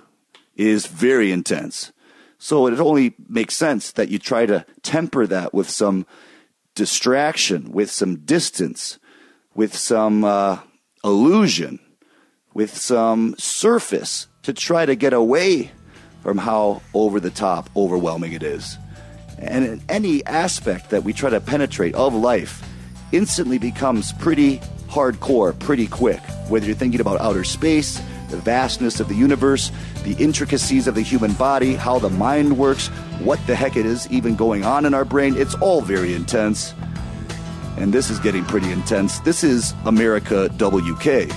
is 0.57 0.87
very 0.87 1.31
intense. 1.31 1.93
So 2.37 2.67
it 2.67 2.79
only 2.79 3.15
makes 3.29 3.55
sense 3.55 3.93
that 3.93 4.09
you 4.09 4.19
try 4.19 4.45
to 4.45 4.65
temper 4.81 5.25
that 5.27 5.53
with 5.53 5.69
some 5.69 6.05
distraction, 6.75 7.71
with 7.71 7.89
some 7.89 8.17
distance, 8.17 8.99
with 9.55 9.75
some 9.75 10.23
uh, 10.23 10.59
illusion, 11.03 11.79
with 12.53 12.75
some 12.75 13.35
surface 13.37 14.27
to 14.43 14.53
try 14.53 14.85
to 14.85 14.95
get 14.95 15.13
away 15.13 15.71
from 16.21 16.37
how 16.37 16.81
over 16.93 17.19
the 17.19 17.29
top, 17.29 17.69
overwhelming 17.75 18.33
it 18.33 18.43
is. 18.43 18.77
And 19.39 19.65
in 19.65 19.81
any 19.87 20.25
aspect 20.25 20.89
that 20.89 21.03
we 21.03 21.13
try 21.13 21.29
to 21.29 21.39
penetrate 21.39 21.95
of 21.95 22.13
life 22.13 22.67
instantly 23.11 23.57
becomes 23.57 24.13
pretty 24.13 24.61
hardcore 24.87 25.57
pretty 25.59 25.87
quick. 25.87 26.19
Whether 26.49 26.65
you're 26.65 26.75
thinking 26.75 27.01
about 27.01 27.19
outer 27.21 27.43
space, 27.43 28.01
the 28.29 28.37
vastness 28.37 28.99
of 28.99 29.07
the 29.07 29.15
universe, 29.15 29.71
the 30.03 30.13
intricacies 30.13 30.87
of 30.87 30.95
the 30.95 31.01
human 31.01 31.33
body, 31.33 31.75
how 31.75 31.99
the 31.99 32.09
mind 32.09 32.57
works, 32.57 32.87
what 33.19 33.39
the 33.47 33.55
heck 33.55 33.77
it 33.77 33.85
is 33.85 34.09
even 34.11 34.35
going 34.35 34.63
on 34.63 34.85
in 34.85 34.93
our 34.93 35.05
brain, 35.05 35.35
it's 35.37 35.55
all 35.55 35.81
very 35.81 36.13
intense. 36.13 36.73
And 37.77 37.93
this 37.93 38.09
is 38.09 38.19
getting 38.19 38.43
pretty 38.43 38.71
intense. 38.71 39.19
This 39.19 39.43
is 39.43 39.73
America 39.85 40.49
WK. 40.57 41.31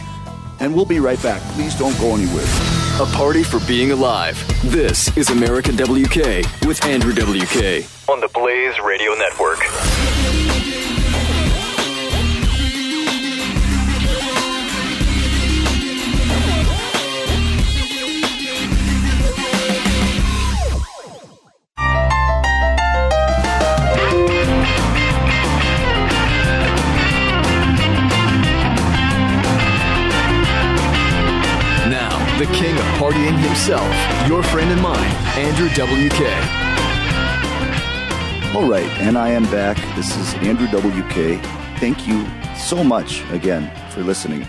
And 0.61 0.75
we'll 0.75 0.87
be 0.87 1.01
right 1.01 1.23
back. 1.23 1.43
Please 1.53 1.75
don't 1.79 1.97
go 1.99 2.15
anywhere. 2.15 2.47
A 3.01 3.07
party 3.15 3.43
for 3.43 3.61
being 3.67 3.93
alive. 3.93 4.37
This 4.65 5.17
is 5.17 5.31
America 5.31 5.73
WK 5.73 6.45
with 6.67 6.85
Andrew 6.85 7.13
WK. 7.13 7.85
On 8.09 8.21
the 8.21 8.31
Blaze 8.35 8.79
Radio 8.81 9.15
Network. 9.15 9.61
The 32.41 32.47
king 32.47 32.74
of 32.74 32.84
partying 32.97 33.38
himself, 33.38 33.84
your 34.26 34.43
friend 34.43 34.70
and 34.70 34.80
mine, 34.80 35.11
Andrew 35.36 35.68
WK. 35.68 36.22
All 38.57 38.66
right, 38.66 38.88
and 39.03 39.18
I 39.18 39.28
am 39.28 39.45
back. 39.51 39.76
This 39.95 40.16
is 40.16 40.32
Andrew 40.36 40.66
WK. 40.68 41.38
Thank 41.80 42.09
you 42.09 42.26
so 42.57 42.82
much 42.82 43.22
again 43.30 43.70
for 43.91 44.01
listening. 44.01 44.49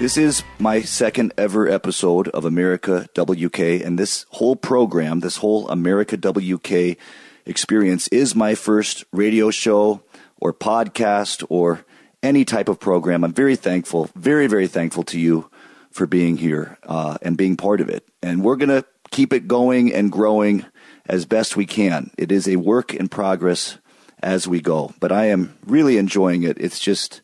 This 0.00 0.16
is 0.16 0.42
my 0.58 0.80
second 0.80 1.32
ever 1.38 1.68
episode 1.68 2.26
of 2.30 2.44
America 2.44 3.08
WK, 3.14 3.60
and 3.60 4.00
this 4.00 4.26
whole 4.30 4.56
program, 4.56 5.20
this 5.20 5.36
whole 5.36 5.68
America 5.68 6.16
WK 6.16 6.98
experience, 7.46 8.08
is 8.08 8.34
my 8.34 8.56
first 8.56 9.04
radio 9.12 9.52
show 9.52 10.02
or 10.40 10.52
podcast 10.52 11.46
or 11.48 11.84
any 12.20 12.44
type 12.44 12.68
of 12.68 12.80
program. 12.80 13.22
I'm 13.22 13.32
very 13.32 13.54
thankful, 13.54 14.10
very, 14.16 14.48
very 14.48 14.66
thankful 14.66 15.04
to 15.04 15.20
you 15.20 15.51
for 15.92 16.06
being 16.06 16.36
here 16.36 16.78
uh, 16.84 17.18
and 17.22 17.36
being 17.36 17.56
part 17.56 17.80
of 17.80 17.88
it. 17.88 18.06
And 18.22 18.42
we're 18.42 18.56
going 18.56 18.68
to 18.68 18.84
keep 19.10 19.32
it 19.32 19.46
going 19.46 19.92
and 19.92 20.10
growing 20.10 20.64
as 21.06 21.24
best 21.24 21.56
we 21.56 21.66
can. 21.66 22.10
It 22.18 22.32
is 22.32 22.48
a 22.48 22.56
work 22.56 22.94
in 22.94 23.08
progress 23.08 23.78
as 24.22 24.48
we 24.48 24.60
go, 24.60 24.92
but 25.00 25.12
I 25.12 25.26
am 25.26 25.56
really 25.66 25.98
enjoying 25.98 26.44
it. 26.44 26.56
It's 26.58 26.78
just 26.78 27.20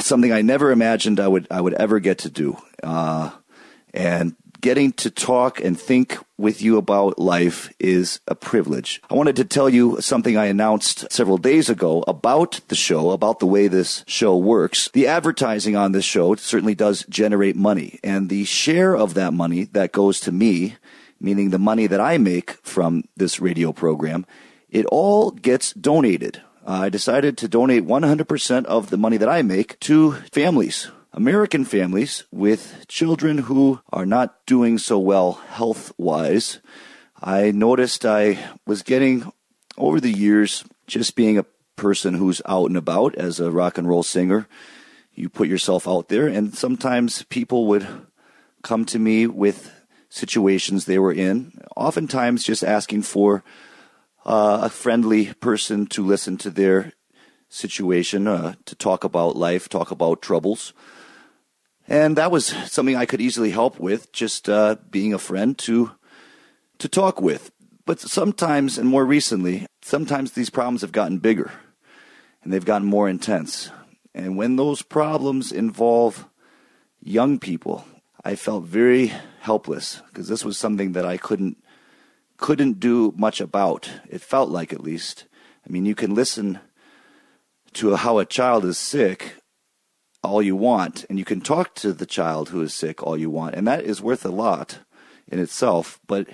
something 0.00 0.32
I 0.32 0.42
never 0.42 0.70
imagined 0.70 1.20
I 1.20 1.28
would 1.28 1.46
I 1.50 1.60
would 1.60 1.74
ever 1.74 2.00
get 2.00 2.18
to 2.18 2.30
do, 2.30 2.56
uh, 2.82 3.30
and 3.94 4.34
getting 4.60 4.92
to 4.92 5.10
talk 5.10 5.60
and 5.60 5.78
think 5.78 6.18
with 6.38 6.60
you 6.60 6.76
about 6.76 7.18
life 7.18 7.72
is 7.78 8.20
a 8.28 8.34
privilege. 8.34 9.00
I 9.10 9.14
wanted 9.14 9.36
to 9.36 9.44
tell 9.44 9.68
you 9.68 10.00
something 10.00 10.36
I 10.36 10.46
announced 10.46 11.10
several 11.10 11.38
days 11.38 11.70
ago 11.70 12.04
about 12.06 12.60
the 12.68 12.74
show, 12.74 13.10
about 13.10 13.38
the 13.38 13.46
way 13.46 13.68
this 13.68 14.04
show 14.06 14.36
works. 14.36 14.90
The 14.92 15.06
advertising 15.06 15.76
on 15.76 15.92
this 15.92 16.04
show 16.04 16.34
certainly 16.34 16.74
does 16.74 17.06
generate 17.08 17.56
money, 17.56 17.98
and 18.04 18.28
the 18.28 18.44
share 18.44 18.96
of 18.96 19.14
that 19.14 19.32
money 19.32 19.64
that 19.72 19.92
goes 19.92 20.20
to 20.20 20.32
me, 20.32 20.76
meaning 21.20 21.50
the 21.50 21.58
money 21.58 21.86
that 21.86 22.00
I 22.00 22.18
make 22.18 22.52
from 22.62 23.04
this 23.16 23.40
radio 23.40 23.72
program, 23.72 24.26
it 24.70 24.86
all 24.86 25.30
gets 25.30 25.72
donated. 25.72 26.42
I 26.66 26.88
decided 26.88 27.38
to 27.38 27.48
donate 27.48 27.86
100% 27.86 28.64
of 28.64 28.90
the 28.90 28.96
money 28.96 29.16
that 29.16 29.28
I 29.28 29.42
make 29.42 29.78
to 29.80 30.12
families 30.32 30.90
American 31.16 31.64
families 31.64 32.24
with 32.30 32.84
children 32.88 33.38
who 33.38 33.80
are 33.90 34.04
not 34.04 34.44
doing 34.44 34.76
so 34.76 34.98
well 34.98 35.32
health 35.48 35.90
wise. 35.96 36.60
I 37.22 37.52
noticed 37.52 38.04
I 38.04 38.38
was 38.66 38.82
getting 38.82 39.32
over 39.78 39.98
the 39.98 40.12
years 40.12 40.62
just 40.86 41.16
being 41.16 41.38
a 41.38 41.46
person 41.74 42.12
who's 42.12 42.42
out 42.44 42.66
and 42.66 42.76
about 42.76 43.14
as 43.14 43.40
a 43.40 43.50
rock 43.50 43.78
and 43.78 43.88
roll 43.88 44.02
singer. 44.02 44.46
You 45.14 45.30
put 45.30 45.48
yourself 45.48 45.88
out 45.88 46.10
there, 46.10 46.28
and 46.28 46.54
sometimes 46.54 47.22
people 47.22 47.66
would 47.68 47.88
come 48.62 48.84
to 48.84 48.98
me 48.98 49.26
with 49.26 49.72
situations 50.10 50.84
they 50.84 50.98
were 50.98 51.14
in, 51.14 51.62
oftentimes 51.74 52.44
just 52.44 52.62
asking 52.62 53.02
for 53.02 53.42
uh, 54.26 54.60
a 54.64 54.68
friendly 54.68 55.32
person 55.32 55.86
to 55.86 56.04
listen 56.04 56.36
to 56.36 56.50
their 56.50 56.92
situation, 57.48 58.28
uh, 58.28 58.54
to 58.66 58.74
talk 58.74 59.02
about 59.02 59.34
life, 59.34 59.70
talk 59.70 59.90
about 59.90 60.20
troubles. 60.20 60.74
And 61.88 62.16
that 62.16 62.30
was 62.30 62.46
something 62.46 62.96
I 62.96 63.06
could 63.06 63.20
easily 63.20 63.50
help 63.50 63.78
with, 63.78 64.10
just 64.12 64.48
uh, 64.48 64.76
being 64.90 65.14
a 65.14 65.18
friend 65.18 65.56
to 65.58 65.92
to 66.78 66.88
talk 66.88 67.20
with. 67.20 67.50
But 67.86 68.00
sometimes, 68.00 68.76
and 68.76 68.88
more 68.88 69.06
recently, 69.06 69.66
sometimes 69.82 70.32
these 70.32 70.50
problems 70.50 70.82
have 70.82 70.92
gotten 70.92 71.18
bigger 71.18 71.52
and 72.42 72.52
they've 72.52 72.64
gotten 72.64 72.86
more 72.86 73.08
intense. 73.08 73.70
And 74.14 74.36
when 74.36 74.56
those 74.56 74.82
problems 74.82 75.52
involve 75.52 76.26
young 77.00 77.38
people, 77.38 77.84
I 78.24 78.34
felt 78.34 78.64
very 78.64 79.12
helpless 79.40 80.02
because 80.08 80.28
this 80.28 80.44
was 80.44 80.58
something 80.58 80.92
that 80.92 81.06
I 81.06 81.16
couldn't 81.16 81.56
couldn't 82.36 82.80
do 82.80 83.14
much 83.16 83.40
about. 83.40 83.90
It 84.10 84.20
felt 84.20 84.50
like, 84.50 84.72
at 84.72 84.82
least. 84.82 85.24
I 85.66 85.72
mean, 85.72 85.86
you 85.86 85.94
can 85.94 86.14
listen 86.14 86.58
to 87.74 87.96
how 87.96 88.18
a 88.18 88.26
child 88.26 88.64
is 88.64 88.78
sick 88.78 89.36
all 90.26 90.42
you 90.42 90.56
want, 90.56 91.04
and 91.08 91.18
you 91.18 91.24
can 91.24 91.40
talk 91.40 91.74
to 91.76 91.92
the 91.92 92.06
child 92.06 92.50
who 92.50 92.60
is 92.62 92.74
sick 92.74 93.02
all 93.02 93.16
you 93.16 93.30
want, 93.30 93.54
and 93.54 93.66
that 93.66 93.84
is 93.84 94.02
worth 94.02 94.24
a 94.24 94.30
lot 94.30 94.78
in 95.28 95.38
itself. 95.38 96.00
But 96.06 96.28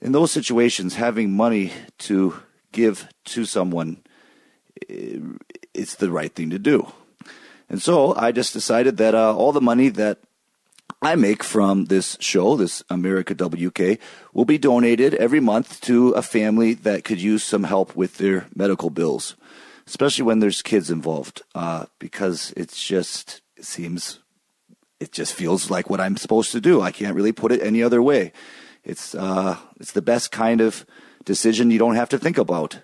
in 0.00 0.12
those 0.12 0.32
situations, 0.32 0.94
having 0.94 1.32
money 1.32 1.72
to 1.98 2.40
give 2.72 3.08
to 3.26 3.44
someone, 3.44 4.02
it's 4.88 5.94
the 5.96 6.10
right 6.10 6.34
thing 6.34 6.50
to 6.50 6.58
do. 6.58 6.92
And 7.68 7.80
so 7.80 8.14
I 8.16 8.32
just 8.32 8.52
decided 8.52 8.96
that 8.96 9.14
uh, 9.14 9.34
all 9.34 9.52
the 9.52 9.60
money 9.60 9.88
that 9.90 10.18
I 11.02 11.14
make 11.14 11.42
from 11.42 11.86
this 11.86 12.18
show, 12.20 12.56
this 12.56 12.82
America 12.90 13.34
WK, 13.34 13.98
will 14.34 14.44
be 14.44 14.58
donated 14.58 15.14
every 15.14 15.40
month 15.40 15.80
to 15.82 16.10
a 16.10 16.22
family 16.22 16.74
that 16.74 17.04
could 17.04 17.20
use 17.20 17.42
some 17.44 17.64
help 17.64 17.96
with 17.96 18.18
their 18.18 18.48
medical 18.54 18.90
bills 18.90 19.34
especially 19.90 20.22
when 20.22 20.38
there's 20.38 20.62
kids 20.62 20.88
involved, 20.88 21.42
uh, 21.56 21.86
because 21.98 22.54
it's 22.56 22.80
just 22.82 23.42
it 23.56 23.64
seems 23.64 24.20
it 25.00 25.10
just 25.10 25.34
feels 25.34 25.68
like 25.68 25.90
what 25.90 26.00
I'm 26.00 26.16
supposed 26.16 26.52
to 26.52 26.60
do. 26.60 26.80
I 26.80 26.92
can't 26.92 27.16
really 27.16 27.32
put 27.32 27.50
it 27.50 27.60
any 27.60 27.82
other 27.82 28.00
way. 28.00 28.32
It's 28.84 29.16
uh, 29.16 29.56
it's 29.80 29.90
the 29.90 30.00
best 30.00 30.30
kind 30.30 30.60
of 30.60 30.86
decision 31.24 31.72
you 31.72 31.78
don't 31.80 31.96
have 31.96 32.08
to 32.10 32.18
think 32.18 32.38
about. 32.38 32.82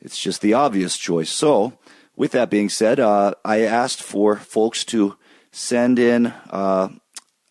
It's 0.00 0.20
just 0.20 0.40
the 0.40 0.54
obvious 0.54 0.98
choice. 0.98 1.30
So, 1.30 1.78
with 2.16 2.32
that 2.32 2.50
being 2.50 2.68
said, 2.68 2.98
uh, 2.98 3.34
I 3.44 3.60
asked 3.60 4.02
for 4.02 4.34
folks 4.34 4.84
to 4.86 5.16
send 5.52 6.00
in. 6.00 6.26
Uh, 6.50 6.88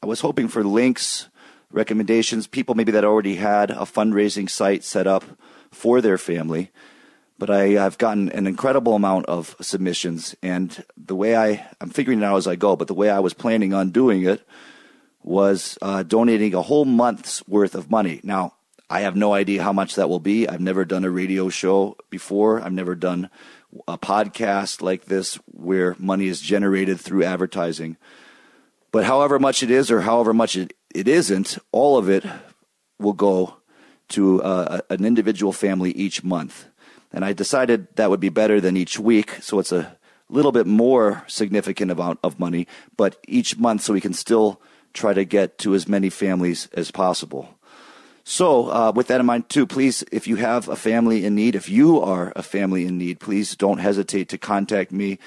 I 0.04 0.08
was 0.08 0.20
hoping 0.20 0.50
for 0.50 0.64
links, 0.64 1.30
recommendations, 1.72 2.48
people 2.48 2.76
maybe 2.76 2.92
that 2.92 3.06
already 3.06 3.36
had 3.36 3.72
a 3.72 3.86
fundraising 3.86 4.50
site 4.50 4.84
set 4.84 5.08
up 5.08 5.24
for 5.72 6.02
their 6.02 6.18
family 6.18 6.70
but 7.40 7.50
I, 7.50 7.70
have 7.70 7.98
gotten 7.98 8.30
an 8.30 8.46
incredible 8.46 8.94
amount 8.96 9.26
of 9.28 9.56
submissions, 9.62 10.36
and 10.44 10.84
the 10.98 11.16
way 11.16 11.36
I 11.38 11.66
I'm 11.80 11.90
figuring 11.90 12.20
it 12.20 12.26
out 12.26 12.38
as 12.38 12.48
I 12.48 12.56
go. 12.56 12.76
But 12.76 12.88
the 12.88 12.94
way 12.94 13.10
I 13.10 13.20
was 13.20 13.34
planning 13.34 13.74
on 13.74 13.92
doing 13.92 14.26
it 14.26 14.46
was 15.24 15.78
uh, 15.82 16.04
donating 16.04 16.54
a 16.54 16.62
whole 16.62 16.86
month's 16.86 17.48
worth 17.48 17.76
of 17.76 17.90
money. 17.90 18.20
Now, 18.24 18.54
I 18.90 19.02
have 19.02 19.16
no 19.16 19.34
idea 19.34 19.64
how 19.64 19.74
much 19.74 19.96
that 19.96 20.10
will 20.10 20.20
be. 20.20 20.48
I've 20.48 20.62
never 20.62 20.84
done 20.84 21.06
a 21.06 21.10
radio 21.10 21.50
show 21.50 21.96
before. 22.10 22.62
I've 22.62 22.74
never 22.74 22.96
done 22.96 23.30
a 23.88 23.98
podcast 23.98 24.82
like 24.82 25.06
this 25.06 25.36
where 25.46 25.96
money 26.00 26.28
is 26.28 26.42
generated 26.42 27.00
through 27.00 27.24
advertising. 27.24 27.98
But 28.92 29.06
however 29.06 29.38
much 29.38 29.62
it 29.62 29.70
is 29.70 29.92
or 29.92 30.02
however 30.02 30.34
much 30.34 30.56
it, 30.56 30.74
it 30.94 31.08
isn't, 31.08 31.60
all 31.72 31.98
of 31.98 32.10
it 32.10 32.26
will 32.98 33.14
go 33.14 33.58
to 34.10 34.42
uh, 34.42 34.82
an 34.90 35.06
individual 35.06 35.54
family 35.54 35.92
each 35.92 36.24
month. 36.24 36.69
And 37.12 37.26
I 37.26 37.34
decided 37.34 37.88
that 37.96 38.10
would 38.10 38.20
be 38.20 38.30
better 38.30 38.62
than 38.62 38.78
each 38.78 39.00
week, 39.00 39.38
so 39.42 39.60
it's 39.60 39.72
a 39.72 39.98
little 40.30 40.52
bit 40.52 40.68
more 40.68 41.24
significant 41.28 41.92
amount 41.92 42.20
of 42.24 42.40
money, 42.40 42.68
but 42.96 43.18
each 43.28 43.58
month 43.58 43.82
so 43.82 43.94
we 43.94 44.02
can 44.02 44.14
still 44.14 44.62
try 44.94 45.14
to 45.14 45.26
get 45.26 45.58
to 45.60 45.74
as 45.74 45.88
many 45.88 46.10
families 46.10 46.68
as 46.74 46.92
possible. 46.92 47.56
So, 48.24 48.70
uh, 48.70 48.92
with 48.94 49.08
that 49.08 49.20
in 49.20 49.26
mind, 49.26 49.50
too, 49.50 49.66
please, 49.66 50.04
if 50.12 50.28
you 50.28 50.36
have 50.36 50.68
a 50.68 50.76
family 50.76 51.26
in 51.26 51.34
need, 51.34 51.56
if 51.56 51.68
you 51.68 52.00
are 52.00 52.32
a 52.36 52.44
family 52.44 52.86
in 52.86 52.98
need, 52.98 53.20
please 53.20 53.56
don't 53.56 53.80
hesitate 53.80 54.30
to 54.30 54.38
contact 54.38 54.92
me, 54.92 55.18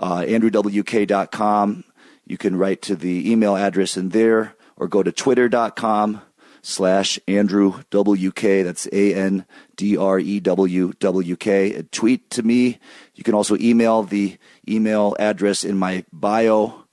uh, 0.00 0.20
andrewwk.com. 0.20 1.84
You 2.26 2.38
can 2.38 2.56
write 2.56 2.80
to 2.82 2.96
the 2.96 3.30
email 3.30 3.54
address 3.54 3.98
in 3.98 4.10
there 4.10 4.54
or 4.76 4.88
go 4.88 5.02
to 5.02 5.12
twitter.com 5.12 6.22
slash 6.62 7.18
andrewwk. 7.28 8.64
That's 8.64 8.88
A 8.92 9.14
N 9.14 9.44
D 9.78 9.96
R 9.96 10.18
E 10.18 10.40
W 10.40 10.92
W 10.98 11.36
K. 11.36 11.82
Tweet 11.90 12.28
to 12.30 12.42
me. 12.42 12.78
You 13.14 13.24
can 13.24 13.32
also 13.32 13.56
email 13.56 14.02
the 14.02 14.36
email 14.68 15.16
address 15.18 15.64
in 15.64 15.78
my 15.78 16.04
bio 16.12 16.84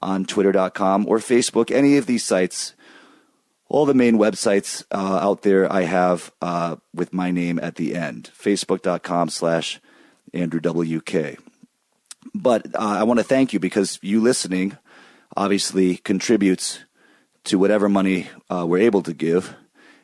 on 0.00 0.24
twitter.com 0.24 1.06
or 1.06 1.18
Facebook, 1.18 1.70
any 1.70 1.98
of 1.98 2.06
these 2.06 2.24
sites. 2.24 2.74
All 3.68 3.84
the 3.84 3.92
main 3.92 4.16
websites 4.16 4.84
uh, 4.90 5.18
out 5.20 5.42
there 5.42 5.70
I 5.70 5.82
have 5.82 6.32
uh, 6.40 6.76
with 6.94 7.12
my 7.12 7.30
name 7.30 7.58
at 7.60 7.74
the 7.74 7.94
end. 7.94 8.30
Facebook.com 8.32 9.28
slash 9.28 9.78
Andrew 10.32 10.60
WK. 10.60 11.38
But 12.34 12.66
uh, 12.74 12.78
I 12.78 13.02
want 13.02 13.18
to 13.18 13.24
thank 13.24 13.52
you 13.52 13.60
because 13.60 13.98
you 14.00 14.22
listening 14.22 14.78
obviously 15.36 15.96
contributes 15.98 16.80
to 17.44 17.58
whatever 17.58 17.88
money 17.88 18.28
uh, 18.48 18.64
we're 18.66 18.78
able 18.78 19.02
to 19.02 19.12
give, 19.12 19.54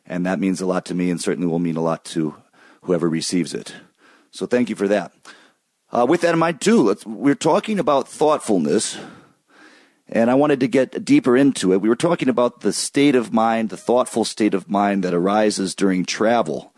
and 0.07 0.26
that 0.26 0.40
means 0.40 0.61
a 0.61 0.66
lot 0.66 0.84
to 0.86 0.94
me, 0.94 1.11
and 1.11 1.20
certainly 1.20 1.48
will 1.48 1.59
mean 1.59 1.76
a 1.76 1.82
lot 1.82 2.05
to 2.07 2.34
whoever 2.82 3.09
receives 3.09 3.55
it. 3.55 3.74
So 4.30 4.46
thank 4.46 4.68
you 4.68 4.76
for 4.76 4.88
that. 4.88 5.12
Uh, 5.90 6.07
with 6.09 6.22
that 6.22 6.34
in 6.34 6.38
mind, 6.40 6.61
too, 6.61 6.94
we're 7.07 7.34
talking 7.34 7.78
about 7.78 8.09
thoughtfulness, 8.09 8.98
and 10.09 10.30
I 10.30 10.34
wanted 10.34 10.61
to 10.61 10.68
get 10.68 11.05
deeper 11.05 11.36
into 11.36 11.72
it. 11.72 11.80
We 11.80 11.88
were 11.88 11.96
talking 11.96 12.28
about 12.28 12.61
the 12.61 12.72
state 12.72 13.14
of 13.14 13.32
mind, 13.32 13.70
the 13.70 13.76
thoughtful 13.76 14.24
state 14.24 14.55
of 14.55 14.68
mind 14.68 15.05
that 15.05 15.14
arises 15.14 15.74
during 15.74 16.05
travel, 16.05 16.74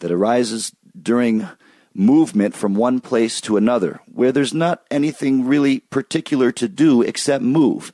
that 0.00 0.10
arises 0.12 0.72
during 1.00 1.48
movement 1.94 2.54
from 2.54 2.74
one 2.74 3.00
place 3.00 3.40
to 3.40 3.56
another, 3.56 4.00
where 4.12 4.30
there's 4.30 4.54
not 4.54 4.84
anything 4.90 5.46
really 5.46 5.80
particular 5.80 6.52
to 6.52 6.68
do 6.68 7.02
except 7.02 7.42
move. 7.42 7.90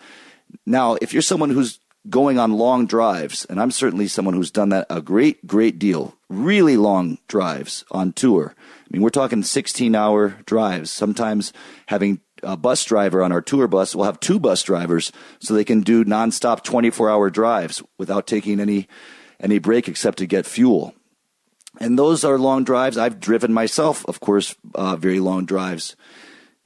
Now, 0.66 0.96
if 1.00 1.12
you're 1.12 1.22
someone 1.22 1.50
who's 1.50 1.78
going 2.08 2.38
on 2.38 2.52
long 2.52 2.86
drives, 2.86 3.44
and 3.46 3.60
I'm 3.60 3.70
certainly 3.70 4.08
someone 4.08 4.34
who's 4.34 4.50
done 4.50 4.68
that 4.70 4.86
a 4.90 5.00
great, 5.00 5.46
great 5.46 5.78
deal, 5.78 6.16
really 6.28 6.76
long 6.76 7.18
drives 7.28 7.84
on 7.90 8.12
tour. 8.12 8.54
I 8.58 8.86
mean, 8.90 9.02
we're 9.02 9.10
talking 9.10 9.42
16 9.42 9.94
hour 9.94 10.36
drives, 10.44 10.90
sometimes 10.90 11.52
having 11.86 12.20
a 12.42 12.56
bus 12.56 12.84
driver 12.84 13.22
on 13.22 13.32
our 13.32 13.40
tour 13.40 13.66
bus. 13.66 13.94
We'll 13.94 14.04
have 14.04 14.20
two 14.20 14.38
bus 14.38 14.62
drivers 14.62 15.12
so 15.40 15.54
they 15.54 15.64
can 15.64 15.80
do 15.80 16.04
nonstop 16.04 16.62
24 16.62 17.10
hour 17.10 17.30
drives 17.30 17.82
without 17.98 18.26
taking 18.26 18.60
any, 18.60 18.86
any 19.40 19.58
break 19.58 19.88
except 19.88 20.18
to 20.18 20.26
get 20.26 20.46
fuel. 20.46 20.94
And 21.80 21.98
those 21.98 22.22
are 22.22 22.38
long 22.38 22.64
drives. 22.64 22.98
I've 22.98 23.18
driven 23.18 23.52
myself, 23.52 24.06
of 24.06 24.20
course, 24.20 24.54
uh, 24.74 24.96
very 24.96 25.20
long 25.20 25.44
drives 25.44 25.96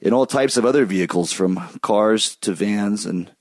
in 0.01 0.13
all 0.13 0.25
types 0.25 0.55
of 0.57 0.65
other 0.65 0.85
vehicles 0.85 1.31
from 1.31 1.57
cars 1.81 2.35
to 2.37 2.53
vans 2.53 3.05
and 3.05 3.31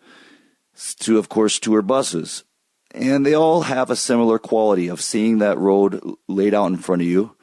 to, 1.00 1.18
of 1.18 1.28
course, 1.28 1.58
tour 1.58 1.82
buses. 1.82 2.44
And 2.92 3.24
they 3.26 3.34
all 3.34 3.62
have 3.62 3.90
a 3.90 3.96
similar 3.96 4.38
quality 4.38 4.88
of 4.88 5.00
seeing 5.00 5.38
that 5.38 5.58
road 5.58 6.00
laid 6.26 6.54
out 6.54 6.66
in 6.66 6.76
front 6.76 7.02
of 7.02 7.08
you 7.08 7.36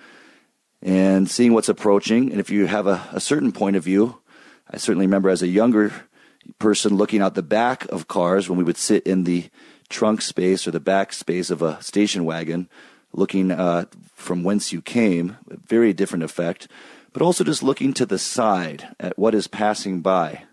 and 0.81 1.29
seeing 1.29 1.53
what's 1.53 1.69
approaching. 1.69 2.31
And 2.31 2.39
if 2.39 2.49
you 2.49 2.65
have 2.65 2.87
a, 2.87 3.07
a 3.11 3.19
certain 3.19 3.51
point 3.51 3.75
of 3.75 3.83
view, 3.83 4.21
I 4.69 4.77
certainly 4.77 5.05
remember 5.05 5.29
as 5.29 5.41
a 5.41 5.47
younger 5.47 5.93
person 6.59 6.95
looking 6.95 7.21
out 7.21 7.35
the 7.35 7.43
back 7.43 7.85
of 7.85 8.07
cars 8.07 8.49
when 8.49 8.57
we 8.57 8.63
would 8.63 8.77
sit 8.77 9.05
in 9.05 9.23
the 9.23 9.49
trunk 9.89 10.21
space 10.21 10.67
or 10.67 10.71
the 10.71 10.79
back 10.79 11.13
space 11.13 11.49
of 11.49 11.61
a 11.61 11.81
station 11.81 12.25
wagon, 12.25 12.69
looking 13.13 13.51
uh, 13.51 13.85
from 14.15 14.43
whence 14.43 14.73
you 14.73 14.81
came, 14.81 15.37
very 15.47 15.93
different 15.93 16.23
effect, 16.23 16.67
but 17.13 17.21
also 17.21 17.43
just 17.43 17.63
looking 17.63 17.93
to 17.93 18.05
the 18.05 18.19
side 18.19 18.87
at 18.99 19.17
what 19.17 19.35
is 19.35 19.47
passing 19.47 20.01
by, 20.01 20.43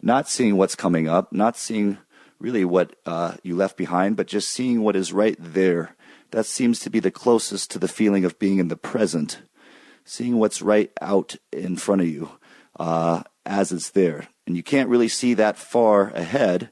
not 0.00 0.28
seeing 0.28 0.56
what's 0.56 0.74
coming 0.74 1.08
up, 1.08 1.32
not 1.32 1.56
seeing 1.56 1.98
really 2.38 2.64
what 2.64 2.96
uh, 3.06 3.34
you 3.42 3.56
left 3.56 3.76
behind, 3.76 4.16
but 4.16 4.26
just 4.26 4.48
seeing 4.48 4.82
what 4.82 4.96
is 4.96 5.12
right 5.12 5.36
there. 5.38 5.96
That 6.32 6.46
seems 6.46 6.80
to 6.80 6.90
be 6.90 7.00
the 7.00 7.10
closest 7.10 7.70
to 7.70 7.78
the 7.78 7.88
feeling 7.88 8.24
of 8.24 8.38
being 8.38 8.58
in 8.58 8.68
the 8.68 8.76
present, 8.76 9.42
seeing 10.04 10.38
what's 10.38 10.60
right 10.60 10.90
out 11.00 11.36
in 11.52 11.76
front 11.76 12.02
of 12.02 12.08
you 12.08 12.30
uh, 12.78 13.22
as 13.44 13.72
it's 13.72 13.90
there. 13.90 14.28
And 14.46 14.56
you 14.56 14.62
can't 14.62 14.88
really 14.88 15.08
see 15.08 15.34
that 15.34 15.56
far 15.56 16.10
ahead 16.10 16.70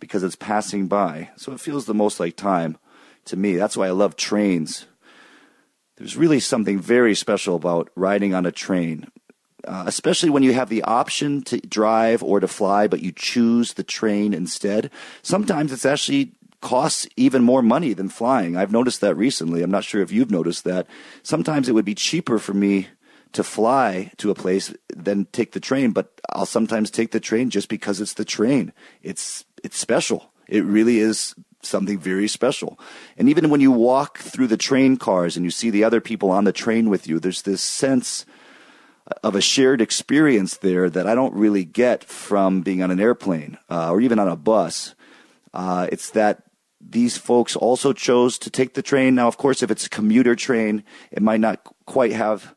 because 0.00 0.22
it's 0.22 0.36
passing 0.36 0.88
by. 0.88 1.30
So 1.36 1.52
it 1.52 1.60
feels 1.60 1.86
the 1.86 1.94
most 1.94 2.20
like 2.20 2.36
time 2.36 2.78
to 3.26 3.36
me. 3.36 3.56
That's 3.56 3.76
why 3.76 3.86
I 3.86 3.90
love 3.90 4.16
trains. 4.16 4.86
There's 5.96 6.16
really 6.16 6.40
something 6.40 6.78
very 6.78 7.14
special 7.14 7.56
about 7.56 7.90
riding 7.94 8.34
on 8.34 8.44
a 8.44 8.52
train 8.52 9.06
uh, 9.66 9.84
especially 9.86 10.30
when 10.30 10.42
you 10.42 10.52
have 10.52 10.68
the 10.68 10.82
option 10.82 11.42
to 11.42 11.58
drive 11.58 12.22
or 12.22 12.40
to 12.40 12.48
fly, 12.48 12.86
but 12.86 13.02
you 13.02 13.12
choose 13.12 13.74
the 13.74 13.84
train 13.84 14.32
instead. 14.32 14.90
Sometimes 15.22 15.72
it's 15.72 15.86
actually 15.86 16.32
costs 16.60 17.06
even 17.16 17.42
more 17.42 17.62
money 17.62 17.92
than 17.92 18.08
flying. 18.08 18.56
I've 18.56 18.72
noticed 18.72 19.00
that 19.00 19.14
recently. 19.14 19.62
I'm 19.62 19.70
not 19.70 19.84
sure 19.84 20.02
if 20.02 20.10
you've 20.10 20.30
noticed 20.30 20.64
that. 20.64 20.86
Sometimes 21.22 21.68
it 21.68 21.72
would 21.72 21.84
be 21.84 21.94
cheaper 21.94 22.38
for 22.38 22.54
me 22.54 22.88
to 23.32 23.44
fly 23.44 24.10
to 24.16 24.30
a 24.30 24.34
place 24.34 24.72
than 24.88 25.26
take 25.26 25.52
the 25.52 25.60
train, 25.60 25.92
but 25.92 26.20
I'll 26.30 26.46
sometimes 26.46 26.90
take 26.90 27.10
the 27.10 27.20
train 27.20 27.50
just 27.50 27.68
because 27.68 28.00
it's 28.00 28.14
the 28.14 28.24
train. 28.24 28.72
It's 29.02 29.44
it's 29.62 29.76
special. 29.76 30.30
It 30.48 30.64
really 30.64 30.98
is 30.98 31.34
something 31.62 31.98
very 31.98 32.28
special. 32.28 32.78
And 33.18 33.28
even 33.28 33.50
when 33.50 33.60
you 33.60 33.72
walk 33.72 34.18
through 34.18 34.46
the 34.46 34.56
train 34.56 34.96
cars 34.96 35.36
and 35.36 35.44
you 35.44 35.50
see 35.50 35.70
the 35.70 35.84
other 35.84 36.00
people 36.00 36.30
on 36.30 36.44
the 36.44 36.52
train 36.52 36.88
with 36.88 37.06
you, 37.06 37.18
there's 37.18 37.42
this 37.42 37.62
sense 37.62 38.24
of 39.22 39.34
a 39.34 39.40
shared 39.40 39.80
experience 39.80 40.56
there 40.56 40.90
that 40.90 41.06
I 41.06 41.14
don't 41.14 41.34
really 41.34 41.64
get 41.64 42.04
from 42.04 42.62
being 42.62 42.82
on 42.82 42.90
an 42.90 43.00
airplane 43.00 43.58
uh, 43.70 43.90
or 43.90 44.00
even 44.00 44.18
on 44.18 44.28
a 44.28 44.36
bus. 44.36 44.94
Uh, 45.54 45.88
it's 45.92 46.10
that 46.10 46.42
these 46.80 47.16
folks 47.16 47.56
also 47.56 47.92
chose 47.92 48.38
to 48.38 48.50
take 48.50 48.74
the 48.74 48.82
train. 48.82 49.14
Now, 49.14 49.28
of 49.28 49.36
course, 49.36 49.62
if 49.62 49.70
it's 49.70 49.86
a 49.86 49.90
commuter 49.90 50.34
train, 50.34 50.84
it 51.10 51.22
might 51.22 51.40
not 51.40 51.62
quite 51.86 52.12
have 52.12 52.54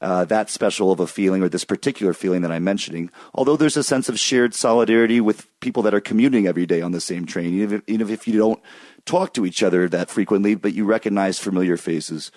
uh, 0.00 0.24
that 0.26 0.50
special 0.50 0.92
of 0.92 1.00
a 1.00 1.06
feeling 1.06 1.42
or 1.42 1.48
this 1.48 1.64
particular 1.64 2.12
feeling 2.12 2.42
that 2.42 2.52
I'm 2.52 2.64
mentioning. 2.64 3.10
Although 3.34 3.56
there's 3.56 3.76
a 3.76 3.82
sense 3.82 4.08
of 4.08 4.18
shared 4.18 4.54
solidarity 4.54 5.20
with 5.20 5.48
people 5.60 5.82
that 5.84 5.94
are 5.94 6.00
commuting 6.00 6.46
every 6.46 6.66
day 6.66 6.82
on 6.82 6.92
the 6.92 7.00
same 7.00 7.26
train, 7.26 7.54
even 7.54 7.78
if, 7.78 7.82
even 7.88 8.10
if 8.10 8.28
you 8.28 8.38
don't 8.38 8.62
talk 9.04 9.32
to 9.34 9.46
each 9.46 9.62
other 9.62 9.88
that 9.88 10.10
frequently, 10.10 10.54
but 10.54 10.74
you 10.74 10.84
recognize 10.84 11.38
familiar 11.38 11.76
faces. 11.76 12.30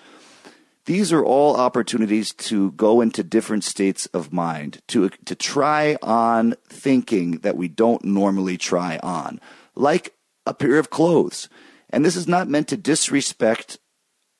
These 0.86 1.12
are 1.12 1.24
all 1.24 1.56
opportunities 1.56 2.32
to 2.32 2.72
go 2.72 3.00
into 3.00 3.22
different 3.22 3.64
states 3.64 4.06
of 4.06 4.32
mind, 4.32 4.80
to, 4.88 5.10
to 5.26 5.34
try 5.34 5.96
on 6.02 6.54
thinking 6.68 7.38
that 7.38 7.56
we 7.56 7.68
don't 7.68 8.04
normally 8.04 8.56
try 8.56 8.98
on, 9.02 9.40
like 9.74 10.14
a 10.46 10.54
pair 10.54 10.78
of 10.78 10.90
clothes. 10.90 11.48
And 11.90 12.04
this 12.04 12.16
is 12.16 12.26
not 12.26 12.48
meant 12.48 12.68
to 12.68 12.76
disrespect 12.76 13.78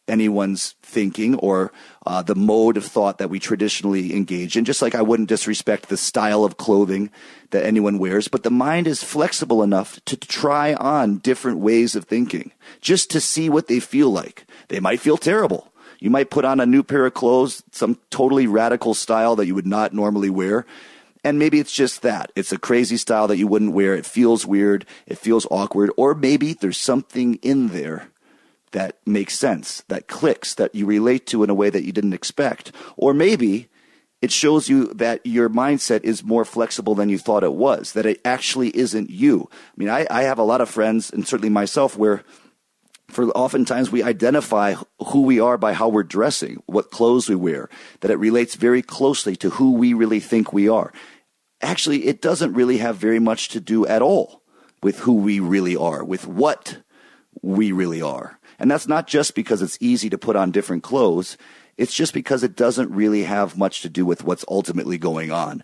anyone's 0.09 0.75
thinking 0.83 1.37
or 1.37 1.73
uh, 2.05 2.23
the 2.23 2.35
mode 2.35 2.77
of 2.77 2.85
thought 2.85 3.19
that 3.19 3.31
we 3.31 3.39
traditionally 3.39 4.15
engage 4.15 4.57
in, 4.57 4.65
just 4.65 4.83
like 4.83 4.95
I 4.95 5.03
wouldn't 5.03 5.29
disrespect 5.29 5.89
the 5.89 5.97
style 5.97 6.45
of 6.45 6.57
clothing 6.57 7.11
that 7.51 7.65
anyone 7.65 7.99
wears. 7.99 8.29
But 8.29 8.43
the 8.43 8.51
mind 8.51 8.87
is 8.87 9.03
flexible 9.03 9.63
enough 9.63 10.01
to 10.07 10.17
try 10.17 10.75
on 10.75 11.19
different 11.19 11.59
ways 11.59 11.95
of 11.95 12.05
thinking 12.05 12.53
just 12.81 13.11
to 13.11 13.21
see 13.21 13.49
what 13.49 13.69
they 13.69 13.81
feel 13.81 14.11
like. 14.11 14.47
They 14.69 14.81
might 14.81 15.01
feel 15.01 15.17
terrible. 15.17 15.73
You 16.01 16.11
might 16.11 16.31
put 16.31 16.45
on 16.45 16.61
a 16.61 16.67
new 16.67 16.83
pair 16.83 17.07
of 17.07 17.15
clothes, 17.15 17.63
some 17.71 17.99
totally 18.11 18.47
radical 18.47 18.95
style 18.95 19.37
that 19.37 19.47
you 19.47 19.55
would 19.55 19.67
not 19.67 19.93
normally 19.93 20.31
wear. 20.31 20.67
And 21.23 21.39
maybe 21.39 21.61
it's 21.61 21.73
just 21.73 22.01
that. 22.03 22.33
It's 22.35 22.53
a 22.53 22.59
crazy 22.59 22.97
style 22.97 23.29
that 23.29 23.37
you 23.37 23.47
wouldn't 23.47 23.75
wear. 23.75 23.95
It 23.95 24.07
feels 24.07 24.47
weird. 24.47 24.87
It 25.07 25.19
feels 25.19 25.47
awkward. 25.51 25.91
Or 25.99 26.15
maybe 26.15 26.55
there's 26.55 26.79
something 26.79 27.35
in 27.43 27.69
there 27.69 28.09
that 28.73 28.97
makes 29.05 29.39
sense, 29.39 29.83
that 29.89 30.09
clicks, 30.09 30.55
that 30.55 30.75
you 30.75 30.87
relate 30.87 31.27
to 31.27 31.45
in 31.45 31.51
a 31.51 31.55
way 31.55 31.69
that 31.69 31.85
you 31.85 31.93
didn't 31.93 32.15
expect. 32.15 32.73
Or 32.97 33.13
maybe 33.13 33.69
it 34.23 34.31
shows 34.31 34.69
you 34.69 34.87
that 34.95 35.25
your 35.27 35.51
mindset 35.51 36.05
is 36.05 36.23
more 36.23 36.45
flexible 36.45 36.95
than 36.95 37.09
you 37.09 37.19
thought 37.19 37.43
it 37.43 37.53
was, 37.53 37.93
that 37.93 38.07
it 38.07 38.21
actually 38.25 38.75
isn't 38.77 39.11
you. 39.11 39.49
I 39.53 39.75
mean, 39.77 39.89
I, 39.89 40.07
I 40.11 40.23
have 40.23 40.39
a 40.39 40.45
lot 40.45 40.61
of 40.61 40.71
friends, 40.71 41.11
and 41.11 41.27
certainly 41.27 41.49
myself, 41.49 41.97
where 41.97 42.23
for 43.11 43.29
oftentimes 43.31 43.91
we 43.91 44.03
identify 44.03 44.75
who 45.07 45.23
we 45.23 45.41
are 45.41 45.59
by 45.59 45.73
how 45.73 45.89
we're 45.89 46.03
dressing, 46.03 46.63
what 46.67 46.91
clothes 46.91 47.29
we 47.29 47.35
wear, 47.35 47.69
that 48.01 48.11
it 48.11 48.17
relates 48.17 48.55
very 48.55 48.83
closely 48.83 49.37
to 49.37 49.51
who 49.51 49.73
we 49.73 49.93
really 49.95 50.21
think 50.21 50.53
we 50.53 50.69
are. 50.69 50.93
Actually, 51.63 52.07
it 52.07 52.23
doesn't 52.23 52.55
really 52.55 52.79
have 52.79 52.97
very 52.97 53.19
much 53.19 53.49
to 53.51 53.61
do 53.61 53.87
at 53.87 54.03
all 54.03 54.43
with 54.83 55.01
who 55.01 55.15
we 55.15 55.41
really 55.41 55.77
are, 55.77 56.03
with 56.03 56.27
what 56.27 56.79
we 57.43 57.73
really 57.73 58.01
are. 58.01 58.39
And 58.59 58.71
that's 58.71 58.89
not 58.89 59.07
just 59.07 59.35
because 59.35 59.63
it's 59.63 59.79
easy 59.81 60.11
to 60.11 60.19
put 60.19 60.37
on 60.37 60.51
different 60.51 60.83
clothes. 60.83 61.37
It's 61.77 61.95
just 61.95 62.13
because 62.13 62.43
it 62.43 62.57
doesn't 62.57 62.91
really 62.91 63.25
have 63.25 63.57
much 63.57 63.83
to 63.83 63.89
do 63.89 64.05
with 64.05 64.25
what's 64.25 64.45
ultimately 64.49 64.99
going 64.99 65.31
on. 65.31 65.63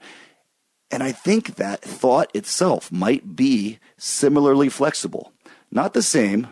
And 0.91 1.03
I 1.03 1.13
think 1.13 1.57
that 1.57 1.83
thought 1.83 2.35
itself 2.35 2.93
might 2.93 3.37
be 3.37 3.79
similarly 3.99 4.69
flexible. 4.69 5.33
Not 5.71 5.95
the 5.95 6.03
same, 6.03 6.47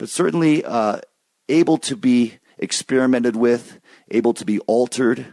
but 0.00 0.08
certainly 0.08 0.64
uh, 0.64 0.98
able 1.50 1.76
to 1.76 1.94
be 1.94 2.38
experimented 2.56 3.36
with, 3.36 3.80
able 4.10 4.32
to 4.32 4.46
be 4.46 4.58
altered, 4.60 5.26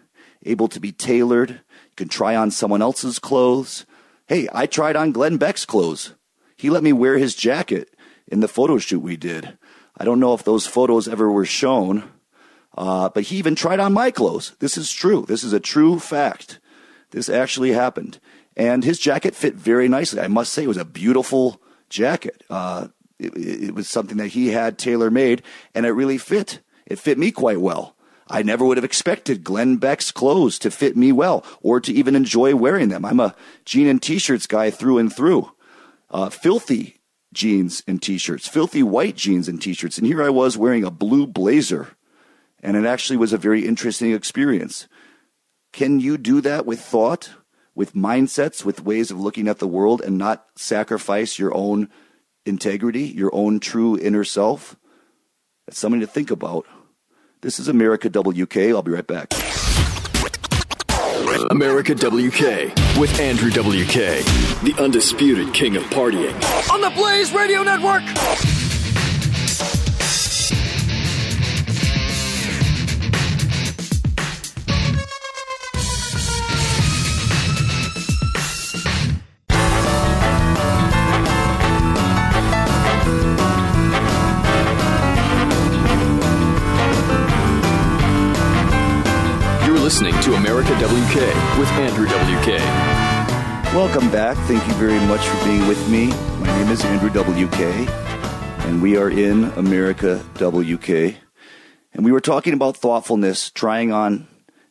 able 0.44 0.68
to 0.68 0.82
be 0.82 0.92
tailored. 0.92 1.52
You 1.52 1.96
can 1.96 2.10
try 2.10 2.36
on 2.36 2.52
someone 2.52 2.82
else's 2.82 3.18
clothes. 3.18 3.86
Hey, 4.28 4.50
I 4.52 4.66
tried 4.66 4.98
on 4.98 5.14
Glenn 5.14 5.38
Beck's 5.38 5.64
clothes. 5.64 6.16
He 6.58 6.70
let 6.70 6.84
me 6.84 6.92
wear 6.92 7.18
his 7.18 7.34
jacket 7.34 7.96
in 8.28 8.42
the 8.42 8.50
photo 8.50 8.78
shoot 8.78 9.00
we 9.00 9.16
did. 9.16 9.58
I 9.98 10.04
don't 10.04 10.20
know 10.20 10.34
if 10.34 10.44
those 10.44 10.68
photos 10.68 11.08
ever 11.08 11.32
were 11.32 11.46
shown, 11.46 12.04
uh, 12.78 13.08
but 13.08 13.24
he 13.24 13.38
even 13.38 13.56
tried 13.56 13.80
on 13.80 13.94
my 13.94 14.12
clothes. 14.12 14.54
This 14.60 14.78
is 14.78 14.92
true. 14.92 15.24
This 15.30 15.46
is 15.46 15.54
a 15.54 15.62
true 15.62 15.98
fact. 15.98 16.60
This 17.12 17.30
actually 17.30 17.72
happened. 17.72 18.20
And 18.58 18.84
his 18.84 19.00
jacket 19.00 19.34
fit 19.34 19.56
very 19.56 19.88
nicely. 19.88 20.20
I 20.20 20.28
must 20.28 20.52
say, 20.52 20.66
it 20.66 20.68
was 20.68 20.76
a 20.76 20.84
beautiful 20.84 21.62
jacket. 21.90 22.44
Uh, 22.50 22.90
it, 23.20 23.36
it 23.36 23.76
was 23.76 23.88
something 23.88 24.18
that 24.18 24.30
he 24.30 24.50
had 24.50 24.78
tailor 24.78 25.10
made, 25.10 25.42
and 25.74 25.86
it 25.86 25.92
really 25.92 26.18
fit. 26.18 26.60
It 26.86 27.00
fit 27.00 27.18
me 27.18 27.32
quite 27.32 27.60
well. 27.60 27.96
I 28.30 28.44
never 28.44 28.66
would 28.66 28.78
have 28.78 28.84
expected 28.84 29.44
Glenn 29.44 29.78
Beck's 29.78 30.12
clothes 30.12 30.60
to 30.60 30.72
fit 30.72 30.98
me 30.98 31.12
well 31.12 31.46
or 31.62 31.80
to 31.80 31.94
even 31.94 32.16
enjoy 32.16 32.56
wearing 32.56 32.90
them. 32.90 33.06
I'm 33.06 33.20
a 33.20 33.36
jean 33.66 33.88
and 33.88 34.02
t-shirts 34.02 34.48
guy 34.48 34.70
through 34.70 34.98
and 34.98 35.14
through. 35.14 35.52
Uh, 36.10 36.30
filthy 36.30 36.98
jeans 37.34 37.84
and 37.88 38.02
t-shirts, 38.02 38.48
filthy 38.48 38.84
white 38.84 39.16
jeans 39.16 39.48
and 39.48 39.62
t-shirts. 39.62 39.98
And 39.98 40.08
here 40.08 40.24
I 40.24 40.30
was 40.30 40.58
wearing 40.58 40.84
a 40.84 40.92
blue 40.92 41.26
blazer. 41.28 41.90
And 42.62 42.76
it 42.76 42.86
actually 42.86 43.18
was 43.18 43.34
a 43.34 43.38
very 43.38 43.66
interesting 43.66 44.12
experience. 44.12 44.88
Can 45.72 46.00
you 46.00 46.18
do 46.18 46.42
that 46.42 46.66
with 46.66 46.82
thought, 46.82 47.32
with 47.76 47.94
mindsets, 47.94 48.66
with 48.66 48.84
ways 48.84 49.12
of 49.12 49.20
looking 49.20 49.48
at 49.48 49.60
the 49.60 49.68
world 49.68 50.02
and 50.02 50.18
not 50.18 50.48
sacrifice 50.56 51.38
your 51.38 51.54
own 51.54 51.90
integrity, 52.48 53.04
your 53.04 53.30
own 53.34 53.60
true 53.60 53.98
inner 53.98 54.24
self? 54.24 54.76
That's 55.68 55.78
something 55.78 56.02
to 56.02 56.08
think 56.08 56.32
about. 56.32 56.66
This 57.42 57.60
is 57.60 57.68
America 57.68 58.10
WK. 58.10 58.58
I'll 58.58 58.82
be 58.82 58.92
right 58.92 59.06
back. 59.06 59.34
America 61.52 61.94
WK 61.94 62.74
with 62.98 63.20
Andrew 63.20 63.50
WK, 63.50 64.24
the 64.64 64.74
undisputed 64.80 65.54
king 65.54 65.76
of 65.76 65.84
partying. 65.84 66.34
On 66.72 66.82
the 66.82 66.90
Blaze 66.92 67.32
Radio 67.34 67.64
Network! 67.64 68.04
America 90.58 90.88
WK 90.88 91.60
with 91.60 91.70
Andrew 91.74 92.08
WK. 92.08 92.48
Welcome 93.76 94.10
back. 94.10 94.36
Thank 94.48 94.66
you 94.66 94.74
very 94.74 95.00
much 95.06 95.24
for 95.24 95.46
being 95.46 95.68
with 95.68 95.88
me. 95.88 96.08
My 96.08 96.48
name 96.48 96.72
is 96.72 96.84
Andrew 96.84 97.12
WK, 97.12 97.88
and 98.66 98.82
we 98.82 98.98
are 98.98 99.12
in 99.12 99.44
America 99.52 100.26
WK. 100.34 101.16
And 101.94 102.04
we 102.04 102.12
were 102.12 102.20
talking 102.20 102.54
about 102.54 102.76
thoughtfulness, 102.76 103.52
trying 103.52 103.92
on 103.92 104.26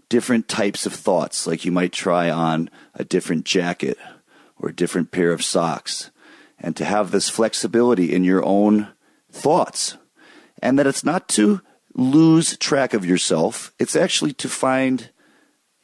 different 0.08 0.48
types 0.48 0.86
of 0.86 0.92
thoughts, 0.92 1.46
like 1.46 1.64
you 1.64 1.70
might 1.70 1.92
try 1.92 2.30
on 2.30 2.68
a 2.94 3.04
different 3.04 3.44
jacket 3.44 3.96
or 4.58 4.70
a 4.70 4.74
different 4.74 5.12
pair 5.12 5.30
of 5.30 5.44
socks, 5.44 6.10
and 6.58 6.74
to 6.74 6.84
have 6.84 7.12
this 7.12 7.28
flexibility 7.28 8.12
in 8.12 8.24
your 8.24 8.44
own 8.44 8.88
thoughts. 9.30 9.96
And 10.60 10.80
that 10.80 10.86
it's 10.88 11.04
not 11.04 11.28
to 11.28 11.60
lose 11.94 12.56
track 12.56 12.92
of 12.92 13.06
yourself. 13.06 13.72
It's 13.78 13.94
actually 13.94 14.32
to 14.32 14.48
find 14.48 15.10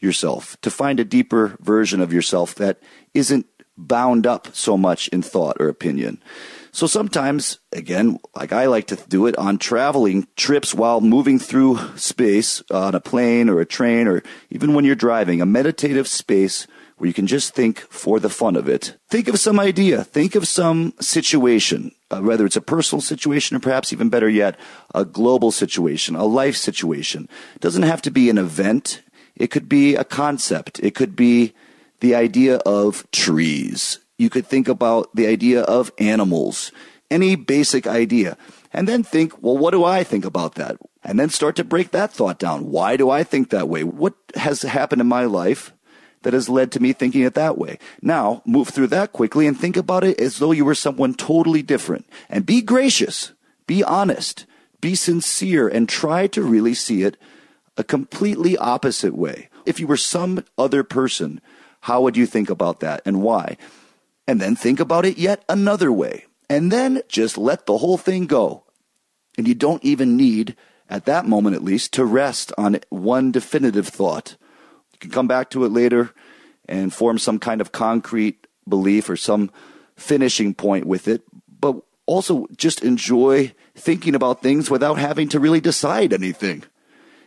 yourself, 0.03 0.57
to 0.63 0.71
find 0.71 1.01
a 1.01 1.05
deeper 1.05 1.57
version 1.61 2.01
of 2.01 2.13
yourself 2.13 2.55
that 2.57 2.81
isn't 3.15 3.47
bound 3.77 4.27
up 4.27 4.55
so 4.55 4.77
much 4.77 5.09
in 5.09 5.23
thought 5.23 5.57
or 5.59 5.69
opinion. 5.69 6.23
So 6.73 6.87
sometimes, 6.87 7.59
again, 7.73 8.19
like 8.35 8.53
I 8.53 8.67
like 8.67 8.87
to 8.87 8.97
do 8.97 9.27
it 9.27 9.37
on 9.37 9.59
traveling 9.59 10.27
trips 10.37 10.75
while 10.75 11.03
moving 11.03 11.39
through 11.39 11.79
space 11.97 12.63
on 12.71 12.95
a 12.95 13.01
plane 13.01 13.51
or 13.51 13.61
a 13.61 13.67
train 13.67 14.09
or 14.09 14.23
even 14.51 14.73
when 14.73 14.85
you're 14.85 14.95
driving, 14.95 15.43
a 15.43 15.47
meditative 15.47 16.09
space 16.09 16.67
where 16.97 17.09
you 17.09 17.13
can 17.13 17.27
just 17.27 17.55
think 17.55 17.81
for 17.91 18.21
the 18.21 18.31
fun 18.31 18.57
of 18.57 18.69
it. 18.69 18.97
Think 19.11 19.29
of 19.29 19.39
some 19.39 19.59
idea. 19.61 20.05
Think 20.05 20.35
of 20.35 20.49
some 20.49 20.95
situation, 21.01 21.93
uh, 22.11 22.21
whether 22.21 22.47
it's 22.47 22.57
a 22.57 22.63
personal 22.63 23.03
situation 23.03 23.57
or 23.57 23.61
perhaps 23.61 23.93
even 23.93 24.09
better 24.09 24.29
yet, 24.29 24.57
a 24.95 25.05
global 25.05 25.51
situation, 25.51 26.17
a 26.17 26.25
life 26.25 26.57
situation. 26.57 27.29
It 27.55 27.61
doesn't 27.61 27.83
have 27.83 28.03
to 28.03 28.11
be 28.11 28.31
an 28.31 28.39
event. 28.39 29.03
It 29.37 29.49
could 29.49 29.69
be 29.69 29.97
a 29.97 30.05
concept. 30.05 30.81
It 30.81 30.95
could 30.95 31.17
be 31.17 31.55
the 32.01 32.15
idea 32.15 32.57
of 32.59 33.11
trees. 33.11 33.99
You 34.19 34.31
could 34.31 34.47
think 34.47 34.69
about 34.69 35.15
the 35.15 35.27
idea 35.27 35.63
of 35.63 35.93
animals, 35.99 36.73
any 37.11 37.35
basic 37.37 37.87
idea. 37.87 38.37
And 38.73 38.89
then 38.89 39.03
think, 39.03 39.43
well, 39.43 39.59
what 39.59 39.73
do 39.73 39.85
I 39.85 40.05
think 40.05 40.25
about 40.25 40.55
that? 40.55 40.77
And 41.05 41.19
then 41.19 41.29
start 41.29 41.57
to 41.57 41.65
break 41.65 41.91
that 41.91 42.13
thought 42.13 42.39
down. 42.39 42.71
Why 42.71 42.97
do 42.97 43.11
I 43.11 43.25
think 43.25 43.51
that 43.51 43.69
way? 43.69 43.85
What 43.85 44.15
has 44.35 44.63
happened 44.63 45.01
in 45.01 45.09
my 45.09 45.25
life 45.25 45.73
that 46.23 46.33
has 46.33 46.49
led 46.49 46.73
to 46.73 46.81
me 46.81 46.93
thinking 46.93 47.23
it 47.23 47.35
that 47.35 47.59
way. 47.59 47.79
Now, 48.01 48.43
move 48.47 48.69
through 48.69 48.89
that 48.89 49.13
quickly 49.13 49.47
and 49.47 49.59
think 49.59 49.77
about 49.77 50.05
it 50.05 50.21
as 50.21 50.39
though 50.39 50.53
you 50.53 50.65
were 50.65 50.75
someone 50.75 51.15
totally 51.15 51.63
different. 51.63 52.07
And 52.29 52.47
be 52.47 52.63
gracious, 52.63 53.33
be 53.67 53.85
honest, 53.85 54.47
be 54.81 54.95
sincere, 54.95 55.69
and 55.69 55.89
try 55.89 56.27
to 56.29 56.43
really 56.43 56.75
see 56.75 57.03
it 57.03 57.17
a 57.77 57.85
completely 57.85 58.57
opposite 58.57 59.17
way. 59.17 59.49
If 59.65 59.81
you 59.81 59.87
were 59.87 59.97
some 59.97 60.45
other 60.59 60.83
person, 60.83 61.41
how 61.83 62.03
would 62.03 62.17
you 62.17 62.27
think 62.27 62.51
about 62.51 62.81
that 62.81 63.03
and 63.05 63.23
why? 63.23 63.57
And 64.27 64.41
then 64.41 64.55
think 64.55 64.81
about 64.81 65.05
it 65.05 65.19
yet 65.19 65.45
another 65.49 65.91
way. 65.91 66.27
And 66.49 66.71
then 66.71 67.03
just 67.09 67.39
let 67.39 67.67
the 67.67 67.79
whole 67.79 67.99
thing 67.99 68.27
go. 68.27 68.65
And 69.39 69.49
you 69.49 69.55
don't 69.55 69.83
even 69.85 70.17
need, 70.17 70.57
at 70.89 71.07
that 71.07 71.27
moment 71.27 71.57
at 71.57 71.65
least, 71.65 71.93
to 71.95 72.05
rest 72.05 72.53
on 72.59 72.79
one 72.91 73.33
definitive 73.33 73.89
thought 73.89 74.37
You 74.93 74.99
can 75.01 75.11
come 75.11 75.27
back 75.27 75.51
to 75.51 75.65
it 75.65 75.73
later 75.73 76.13
and 76.69 76.93
form 76.93 77.19
some 77.19 77.39
kind 77.39 77.61
of 77.61 77.73
concrete 77.73 78.47
belief 78.69 79.09
or 79.09 79.17
some 79.17 79.51
finishing 79.97 80.55
point 80.55 80.87
with 80.87 81.09
it, 81.09 81.23
but 81.49 81.77
also 82.07 82.47
just 82.57 82.85
enjoy 82.85 83.55
thinking 83.75 84.15
about 84.15 84.43
things 84.43 84.71
without 84.71 84.99
having 84.99 85.29
to 85.31 85.41
really 85.41 85.61
decide 85.61 86.13
anything. 86.13 86.65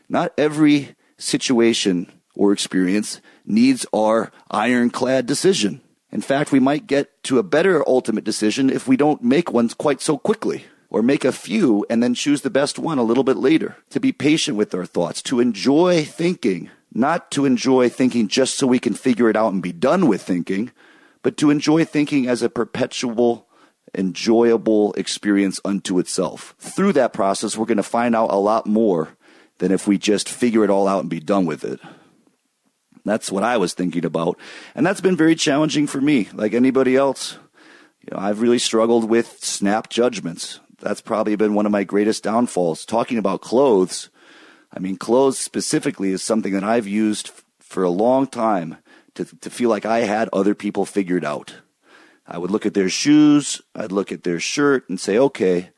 Not 0.10 0.34
every 0.38 0.96
situation 1.18 2.12
or 2.36 2.52
experience 2.52 3.22
needs 3.46 3.86
our 3.94 4.32
ironclad 4.52 5.26
decision. 5.26 5.82
In 6.12 6.22
fact, 6.22 6.52
we 6.52 6.60
might 6.60 6.88
get 6.88 7.24
to 7.24 7.40
a 7.40 7.44
better 7.44 7.88
ultimate 7.88 8.24
decision 8.24 8.70
if 8.70 8.88
we 8.88 8.98
don't 8.98 9.24
make 9.24 9.52
one 9.52 9.70
quite 9.70 10.02
so 10.02 10.18
quickly, 10.18 10.66
or 10.90 11.02
make 11.02 11.26
a 11.26 11.32
few 11.32 11.86
and 11.90 12.02
then 12.02 12.14
choose 12.14 12.42
the 12.42 12.50
best 12.50 12.80
one 12.80 12.98
a 12.98 13.04
little 13.04 13.24
bit 13.24 13.38
later. 13.38 13.78
To 13.90 14.00
be 14.00 14.12
patient 14.12 14.58
with 14.58 14.74
our 14.74 14.86
thoughts, 14.86 15.22
to 15.24 15.40
enjoy 15.40 16.06
thinking 16.06 16.70
not 16.96 17.30
to 17.32 17.46
enjoy 17.46 17.90
thinking 17.90 18.30
just 18.30 18.58
so 18.58 18.66
we 18.66 18.80
can 18.80 18.94
figure 18.94 19.30
it 19.30 19.36
out 19.36 19.52
and 19.52 19.62
be 19.62 19.74
done 19.74 20.08
with 20.08 20.22
thinking, 20.22 20.72
but 21.22 21.36
to 21.38 21.52
enjoy 21.52 21.84
thinking 21.84 22.28
as 22.28 22.42
a 22.42 22.50
perpetual, 22.50 23.48
enjoyable 23.94 24.94
experience 24.94 25.60
unto 25.66 26.00
itself. 26.00 26.56
Through 26.58 26.94
that 26.94 27.12
process, 27.12 27.58
we're 27.58 27.66
going 27.66 27.78
to 27.78 27.84
find 27.84 28.16
out 28.16 28.32
a 28.32 28.38
lot 28.38 28.66
more 28.66 29.10
than 29.60 29.72
if 29.72 29.88
we 29.88 29.98
just 29.98 30.30
figure 30.30 30.64
it 30.64 30.70
all 30.70 30.88
out 30.88 31.02
and 31.02 31.10
be 31.10 31.20
done 31.20 31.46
with 31.46 31.64
it. 31.64 31.80
That's 33.06 33.32
what 33.32 33.44
I 33.44 33.58
was 33.58 33.74
thinking 33.74 34.04
about. 34.04 34.40
And 34.74 34.86
that's 34.86 35.02
been 35.02 35.16
very 35.16 35.36
challenging 35.36 35.88
for 35.88 36.02
me, 36.02 36.28
like 36.34 36.54
anybody 36.54 36.96
else. 36.96 37.38
You 38.02 38.10
know, 38.12 38.20
I've 38.20 38.42
really 38.42 38.60
struggled 38.60 39.10
with 39.10 39.44
snap 39.44 39.90
judgments. 39.90 40.60
That's 40.80 41.02
probably 41.02 41.36
been 41.36 41.54
one 41.54 41.66
of 41.66 41.72
my 41.72 41.84
greatest 41.84 42.24
downfalls. 42.24 42.86
Talking 42.86 43.18
about 43.18 43.42
clothes, 43.42 44.10
I 44.74 44.80
mean, 44.80 44.98
clothes 44.98 45.38
specifically 45.38 46.12
is 46.12 46.22
something 46.22 46.54
that 46.54 46.64
I've 46.64 46.88
used 46.88 47.32
for 47.60 47.84
a 47.84 47.90
long 47.90 48.28
time 48.28 48.78
to, 49.14 49.26
to 49.26 49.50
feel 49.50 49.70
like 49.70 49.86
I 49.86 50.00
had 50.00 50.30
other 50.34 50.56
people 50.56 50.86
figured 50.86 51.24
out. 51.24 51.56
I 52.28 52.38
would 52.38 52.52
look 52.52 52.66
at 52.66 52.74
their 52.74 52.90
shoes, 52.90 53.62
I'd 53.76 53.92
look 53.92 54.12
at 54.12 54.24
their 54.24 54.40
shirt 54.40 54.90
and 54.90 55.00
say, 55.00 55.18
okay, 55.18 55.70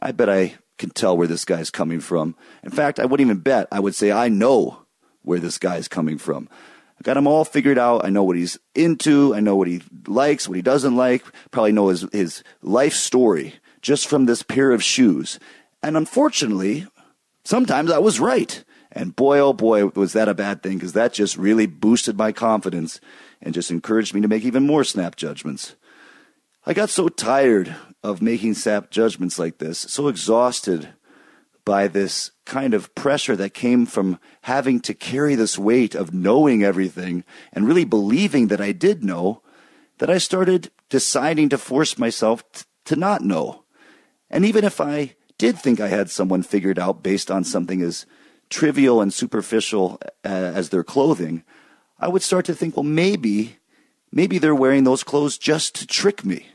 I 0.00 0.12
bet 0.12 0.30
I 0.30 0.54
can 0.80 0.90
tell 0.90 1.16
where 1.16 1.28
this 1.28 1.44
guy's 1.44 1.70
coming 1.70 2.00
from. 2.00 2.34
In 2.64 2.70
fact, 2.70 2.98
I 2.98 3.04
wouldn't 3.04 3.24
even 3.26 3.42
bet. 3.42 3.68
I 3.70 3.78
would 3.78 3.94
say, 3.94 4.10
I 4.10 4.28
know 4.28 4.86
where 5.22 5.38
this 5.38 5.58
guy's 5.58 5.86
coming 5.86 6.18
from. 6.18 6.48
I 6.98 7.02
got 7.02 7.16
him 7.16 7.26
all 7.26 7.44
figured 7.44 7.78
out. 7.78 8.04
I 8.04 8.08
know 8.08 8.24
what 8.24 8.36
he's 8.36 8.58
into. 8.74 9.34
I 9.34 9.40
know 9.40 9.56
what 9.56 9.68
he 9.68 9.82
likes, 10.06 10.48
what 10.48 10.56
he 10.56 10.62
doesn't 10.62 10.96
like. 10.96 11.24
Probably 11.50 11.72
know 11.72 11.88
his, 11.88 12.06
his 12.12 12.42
life 12.62 12.94
story 12.94 13.54
just 13.80 14.08
from 14.08 14.26
this 14.26 14.42
pair 14.42 14.72
of 14.72 14.82
shoes. 14.82 15.38
And 15.82 15.96
unfortunately, 15.96 16.86
sometimes 17.44 17.90
I 17.90 17.98
was 17.98 18.18
right. 18.18 18.64
And 18.92 19.14
boy, 19.14 19.38
oh 19.38 19.52
boy, 19.52 19.86
was 19.86 20.14
that 20.14 20.28
a 20.28 20.34
bad 20.34 20.62
thing 20.62 20.78
because 20.78 20.94
that 20.94 21.12
just 21.12 21.36
really 21.36 21.66
boosted 21.66 22.18
my 22.18 22.32
confidence 22.32 23.00
and 23.40 23.54
just 23.54 23.70
encouraged 23.70 24.14
me 24.14 24.20
to 24.20 24.28
make 24.28 24.44
even 24.44 24.66
more 24.66 24.84
snap 24.84 25.16
judgments. 25.16 25.76
I 26.66 26.74
got 26.74 26.90
so 26.90 27.08
tired 27.08 27.74
of 28.02 28.22
making 28.22 28.54
sap 28.54 28.90
judgments 28.90 29.38
like 29.38 29.58
this, 29.58 29.78
so 29.78 30.08
exhausted 30.08 30.94
by 31.64 31.86
this 31.86 32.30
kind 32.46 32.74
of 32.74 32.94
pressure 32.94 33.36
that 33.36 33.54
came 33.54 33.86
from 33.86 34.18
having 34.42 34.80
to 34.80 34.94
carry 34.94 35.34
this 35.34 35.58
weight 35.58 35.94
of 35.94 36.14
knowing 36.14 36.64
everything 36.64 37.24
and 37.52 37.66
really 37.66 37.84
believing 37.84 38.48
that 38.48 38.60
I 38.60 38.72
did 38.72 39.04
know, 39.04 39.42
that 39.98 40.10
I 40.10 40.18
started 40.18 40.70
deciding 40.88 41.50
to 41.50 41.58
force 41.58 41.98
myself 41.98 42.42
t- 42.52 42.62
to 42.86 42.96
not 42.96 43.22
know. 43.22 43.64
And 44.30 44.44
even 44.44 44.64
if 44.64 44.80
I 44.80 45.14
did 45.38 45.58
think 45.58 45.80
I 45.80 45.88
had 45.88 46.10
someone 46.10 46.42
figured 46.42 46.78
out 46.78 47.02
based 47.02 47.30
on 47.30 47.44
something 47.44 47.82
as 47.82 48.06
trivial 48.48 49.00
and 49.00 49.12
superficial 49.12 50.00
as 50.24 50.70
their 50.70 50.84
clothing, 50.84 51.44
I 51.98 52.08
would 52.08 52.22
start 52.22 52.46
to 52.46 52.54
think, 52.54 52.76
well, 52.76 52.84
maybe, 52.84 53.58
maybe 54.10 54.38
they're 54.38 54.54
wearing 54.54 54.84
those 54.84 55.04
clothes 55.04 55.38
just 55.38 55.74
to 55.76 55.86
trick 55.86 56.24
me, 56.24 56.48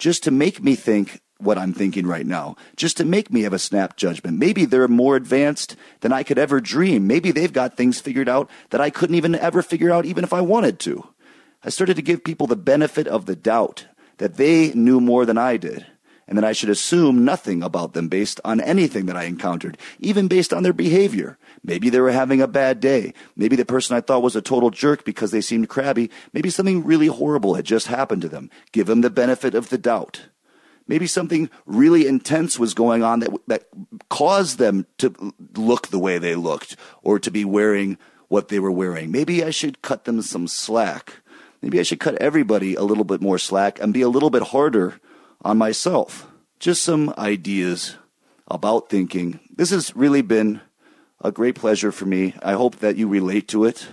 just 0.00 0.24
to 0.24 0.32
make 0.32 0.62
me 0.62 0.74
think 0.74 1.20
what 1.38 1.56
I'm 1.56 1.72
thinking 1.72 2.06
right 2.06 2.26
now, 2.26 2.56
just 2.76 2.96
to 2.96 3.04
make 3.04 3.32
me 3.32 3.42
have 3.42 3.52
a 3.52 3.58
snap 3.58 3.96
judgment. 3.96 4.38
Maybe 4.38 4.64
they're 4.64 4.88
more 4.88 5.16
advanced 5.16 5.76
than 6.00 6.12
I 6.12 6.22
could 6.22 6.38
ever 6.38 6.60
dream. 6.60 7.06
Maybe 7.06 7.30
they've 7.30 7.52
got 7.52 7.76
things 7.76 8.00
figured 8.00 8.28
out 8.28 8.50
that 8.70 8.80
I 8.80 8.90
couldn't 8.90 9.16
even 9.16 9.34
ever 9.34 9.62
figure 9.62 9.90
out, 9.90 10.04
even 10.04 10.24
if 10.24 10.32
I 10.32 10.40
wanted 10.40 10.78
to. 10.80 11.06
I 11.62 11.70
started 11.70 11.94
to 11.96 12.02
give 12.02 12.24
people 12.24 12.46
the 12.46 12.56
benefit 12.56 13.06
of 13.06 13.26
the 13.26 13.36
doubt 13.36 13.86
that 14.18 14.36
they 14.36 14.72
knew 14.72 15.00
more 15.00 15.24
than 15.24 15.38
I 15.38 15.56
did 15.56 15.86
and 16.30 16.38
that 16.38 16.44
I 16.44 16.52
should 16.52 16.70
assume 16.70 17.24
nothing 17.24 17.60
about 17.60 17.92
them 17.92 18.06
based 18.06 18.40
on 18.44 18.60
anything 18.60 19.06
that 19.06 19.16
I 19.16 19.24
encountered, 19.24 19.76
even 19.98 20.28
based 20.28 20.52
on 20.52 20.62
their 20.62 20.72
behavior. 20.72 21.36
Maybe 21.64 21.90
they 21.90 22.00
were 22.00 22.12
having 22.12 22.40
a 22.40 22.46
bad 22.46 22.78
day. 22.78 23.12
Maybe 23.34 23.56
the 23.56 23.64
person 23.64 23.96
I 23.96 24.00
thought 24.00 24.22
was 24.22 24.36
a 24.36 24.40
total 24.40 24.70
jerk 24.70 25.04
because 25.04 25.32
they 25.32 25.40
seemed 25.40 25.68
crabby. 25.68 26.08
Maybe 26.32 26.48
something 26.48 26.84
really 26.84 27.08
horrible 27.08 27.54
had 27.54 27.64
just 27.64 27.88
happened 27.88 28.22
to 28.22 28.28
them. 28.28 28.48
Give 28.70 28.86
them 28.86 29.00
the 29.00 29.10
benefit 29.10 29.56
of 29.56 29.70
the 29.70 29.76
doubt. 29.76 30.28
Maybe 30.86 31.08
something 31.08 31.50
really 31.66 32.06
intense 32.06 32.60
was 32.60 32.74
going 32.74 33.02
on 33.02 33.20
that, 33.20 33.30
that 33.48 33.64
caused 34.08 34.58
them 34.58 34.86
to 34.98 35.34
look 35.56 35.88
the 35.88 35.98
way 35.98 36.18
they 36.18 36.36
looked 36.36 36.76
or 37.02 37.18
to 37.18 37.30
be 37.32 37.44
wearing 37.44 37.98
what 38.28 38.48
they 38.48 38.60
were 38.60 38.70
wearing. 38.70 39.10
Maybe 39.10 39.42
I 39.42 39.50
should 39.50 39.82
cut 39.82 40.04
them 40.04 40.22
some 40.22 40.46
slack. 40.46 41.14
Maybe 41.60 41.80
I 41.80 41.82
should 41.82 42.00
cut 42.00 42.14
everybody 42.16 42.76
a 42.76 42.82
little 42.82 43.04
bit 43.04 43.20
more 43.20 43.38
slack 43.38 43.80
and 43.80 43.92
be 43.92 44.02
a 44.02 44.08
little 44.08 44.30
bit 44.30 44.44
harder 44.44 45.00
on 45.42 45.58
myself. 45.58 46.26
Just 46.58 46.82
some 46.82 47.14
ideas 47.16 47.96
about 48.48 48.88
thinking. 48.88 49.40
This 49.54 49.70
has 49.70 49.94
really 49.96 50.22
been 50.22 50.60
a 51.22 51.32
great 51.32 51.54
pleasure 51.54 51.92
for 51.92 52.06
me. 52.06 52.34
I 52.42 52.52
hope 52.52 52.76
that 52.76 52.96
you 52.96 53.08
relate 53.08 53.48
to 53.48 53.64
it. 53.64 53.88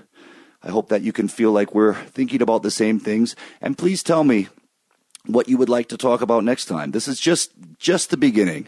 I 0.63 0.69
hope 0.69 0.89
that 0.89 1.01
you 1.01 1.13
can 1.13 1.27
feel 1.27 1.51
like 1.51 1.75
we're 1.75 1.93
thinking 1.93 2.41
about 2.41 2.63
the 2.63 2.71
same 2.71 2.99
things. 2.99 3.35
And 3.61 3.77
please 3.77 4.03
tell 4.03 4.23
me 4.23 4.47
what 5.25 5.47
you 5.47 5.57
would 5.57 5.69
like 5.69 5.89
to 5.89 5.97
talk 5.97 6.21
about 6.21 6.43
next 6.43 6.65
time. 6.65 6.91
This 6.91 7.07
is 7.07 7.19
just 7.19 7.51
just 7.77 8.09
the 8.09 8.17
beginning. 8.17 8.67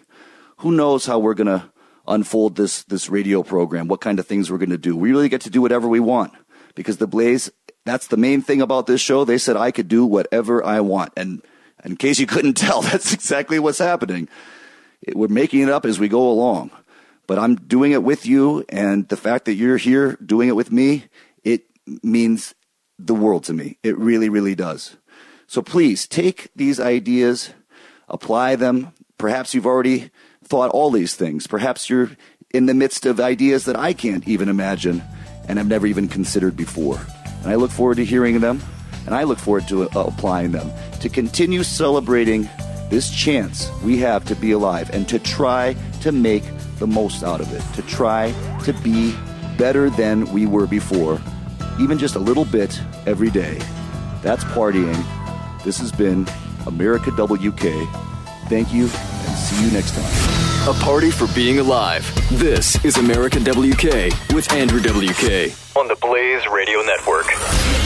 Who 0.58 0.72
knows 0.72 1.06
how 1.06 1.20
we're 1.20 1.34
going 1.34 1.48
to 1.48 1.72
unfold 2.08 2.56
this 2.56 2.84
this 2.84 3.10
radio 3.10 3.44
program, 3.44 3.88
what 3.88 4.02
kind 4.02 4.20
of 4.20 4.28
things 4.28 4.52
we're 4.52 4.58
going 4.58 4.70
to 4.70 4.78
do. 4.78 4.96
We 4.96 5.12
really 5.12 5.30
get 5.30 5.42
to 5.42 5.50
do 5.50 5.62
whatever 5.62 5.88
we 5.88 6.00
want 6.00 6.34
because 6.76 6.98
the 6.98 7.08
Blaze 7.08 7.52
that's 7.86 8.08
the 8.08 8.18
main 8.18 8.42
thing 8.42 8.62
about 8.62 8.86
this 8.86 9.02
show. 9.02 9.26
They 9.26 9.38
said 9.38 9.58
I 9.58 9.72
could 9.72 9.88
do 9.88 10.06
whatever 10.06 10.64
I 10.64 10.82
want 10.82 11.14
and 11.18 11.42
in 11.86 11.96
case 11.96 12.20
you 12.20 12.28
couldn't 12.28 12.54
tell, 12.58 12.82
that's 12.82 13.14
exactly 13.14 13.60
what's 13.60 13.80
happening. 13.80 14.28
We're 15.14 15.28
making 15.28 15.62
it 15.62 15.70
up 15.70 15.86
as 15.86 16.00
we 16.00 16.08
go 16.08 16.30
along. 16.30 16.72
But 17.28 17.38
I'm 17.38 17.56
doing 17.56 17.92
it 17.92 18.04
with 18.04 18.26
you, 18.26 18.66
and 18.70 19.08
the 19.08 19.18
fact 19.18 19.46
that 19.46 19.54
you're 19.54 19.78
here 19.78 20.18
doing 20.26 20.50
it 20.50 20.56
with 20.56 20.72
me, 20.72 21.06
it 21.44 21.64
means 22.02 22.56
the 22.98 23.14
world 23.14 23.44
to 23.46 23.54
me. 23.54 23.78
It 23.84 23.98
really, 23.98 24.30
really 24.30 24.56
does. 24.56 24.98
So 25.46 25.62
please 25.62 26.08
take 26.08 26.50
these 26.56 26.80
ideas, 26.80 27.52
apply 28.08 28.56
them. 28.56 28.94
Perhaps 29.20 29.54
you've 29.54 29.68
already 29.68 30.10
thought 30.44 30.72
all 30.72 30.90
these 30.90 31.16
things. 31.16 31.46
Perhaps 31.46 31.90
you're 31.90 32.12
in 32.52 32.66
the 32.66 32.74
midst 32.74 33.06
of 33.06 33.20
ideas 33.20 33.66
that 33.66 33.78
I 33.78 33.94
can't 33.94 34.28
even 34.28 34.50
imagine 34.50 35.04
and 35.48 35.60
have 35.60 35.68
never 35.68 35.86
even 35.86 36.08
considered 36.08 36.58
before. 36.58 37.00
And 37.44 37.48
I 37.48 37.56
look 37.56 37.72
forward 37.72 37.98
to 37.98 38.06
hearing 38.06 38.40
them 38.40 38.62
and 39.06 39.16
I 39.16 39.24
look 39.24 39.40
forward 39.40 39.68
to 39.70 39.84
uh, 39.84 40.04
applying 40.06 40.52
them 40.52 40.72
to 41.00 41.10
continue 41.10 41.64
celebrating 41.64 42.50
this 42.90 43.10
chance 43.12 43.70
we 43.84 43.98
have 43.98 44.26
to 44.26 44.36
be 44.36 44.52
alive 44.52 44.90
and 44.92 45.08
to 45.10 45.20
try 45.20 45.76
to 46.02 46.12
make 46.12 46.44
the 46.80 46.88
most 46.88 47.24
out 47.24 47.42
of 47.42 47.54
it, 47.54 47.62
to 47.76 47.82
try 47.84 48.32
to 48.64 48.74
be 48.74 49.16
better 49.58 49.90
than 49.90 50.26
we 50.32 50.46
were 50.46 50.66
before, 50.66 51.22
even 51.80 51.98
just 51.98 52.16
a 52.16 52.20
little 52.20 52.46
bit 52.46 52.82
every 53.06 53.30
day. 53.30 53.60
That's 54.22 54.44
partying. 54.46 55.04
This 55.64 55.78
has 55.80 55.92
been 55.92 56.28
America 56.66 57.12
WK. 57.12 57.88
Thank 58.48 58.74
you 58.74 58.84
and 58.84 59.38
see 59.38 59.64
you 59.64 59.72
next 59.72 59.92
time. 59.96 60.40
A 60.70 60.74
party 60.82 61.12
for 61.12 61.28
being 61.34 61.60
alive. 61.60 62.06
This 62.32 62.84
is 62.84 62.98
America 62.98 63.40
WK 63.40 64.12
with 64.34 64.52
Andrew 64.52 64.80
WK 64.80 65.56
on 65.76 65.88
the 65.88 65.98
Blaze 66.02 66.46
Radio 66.48 66.82
Network. 66.82 67.79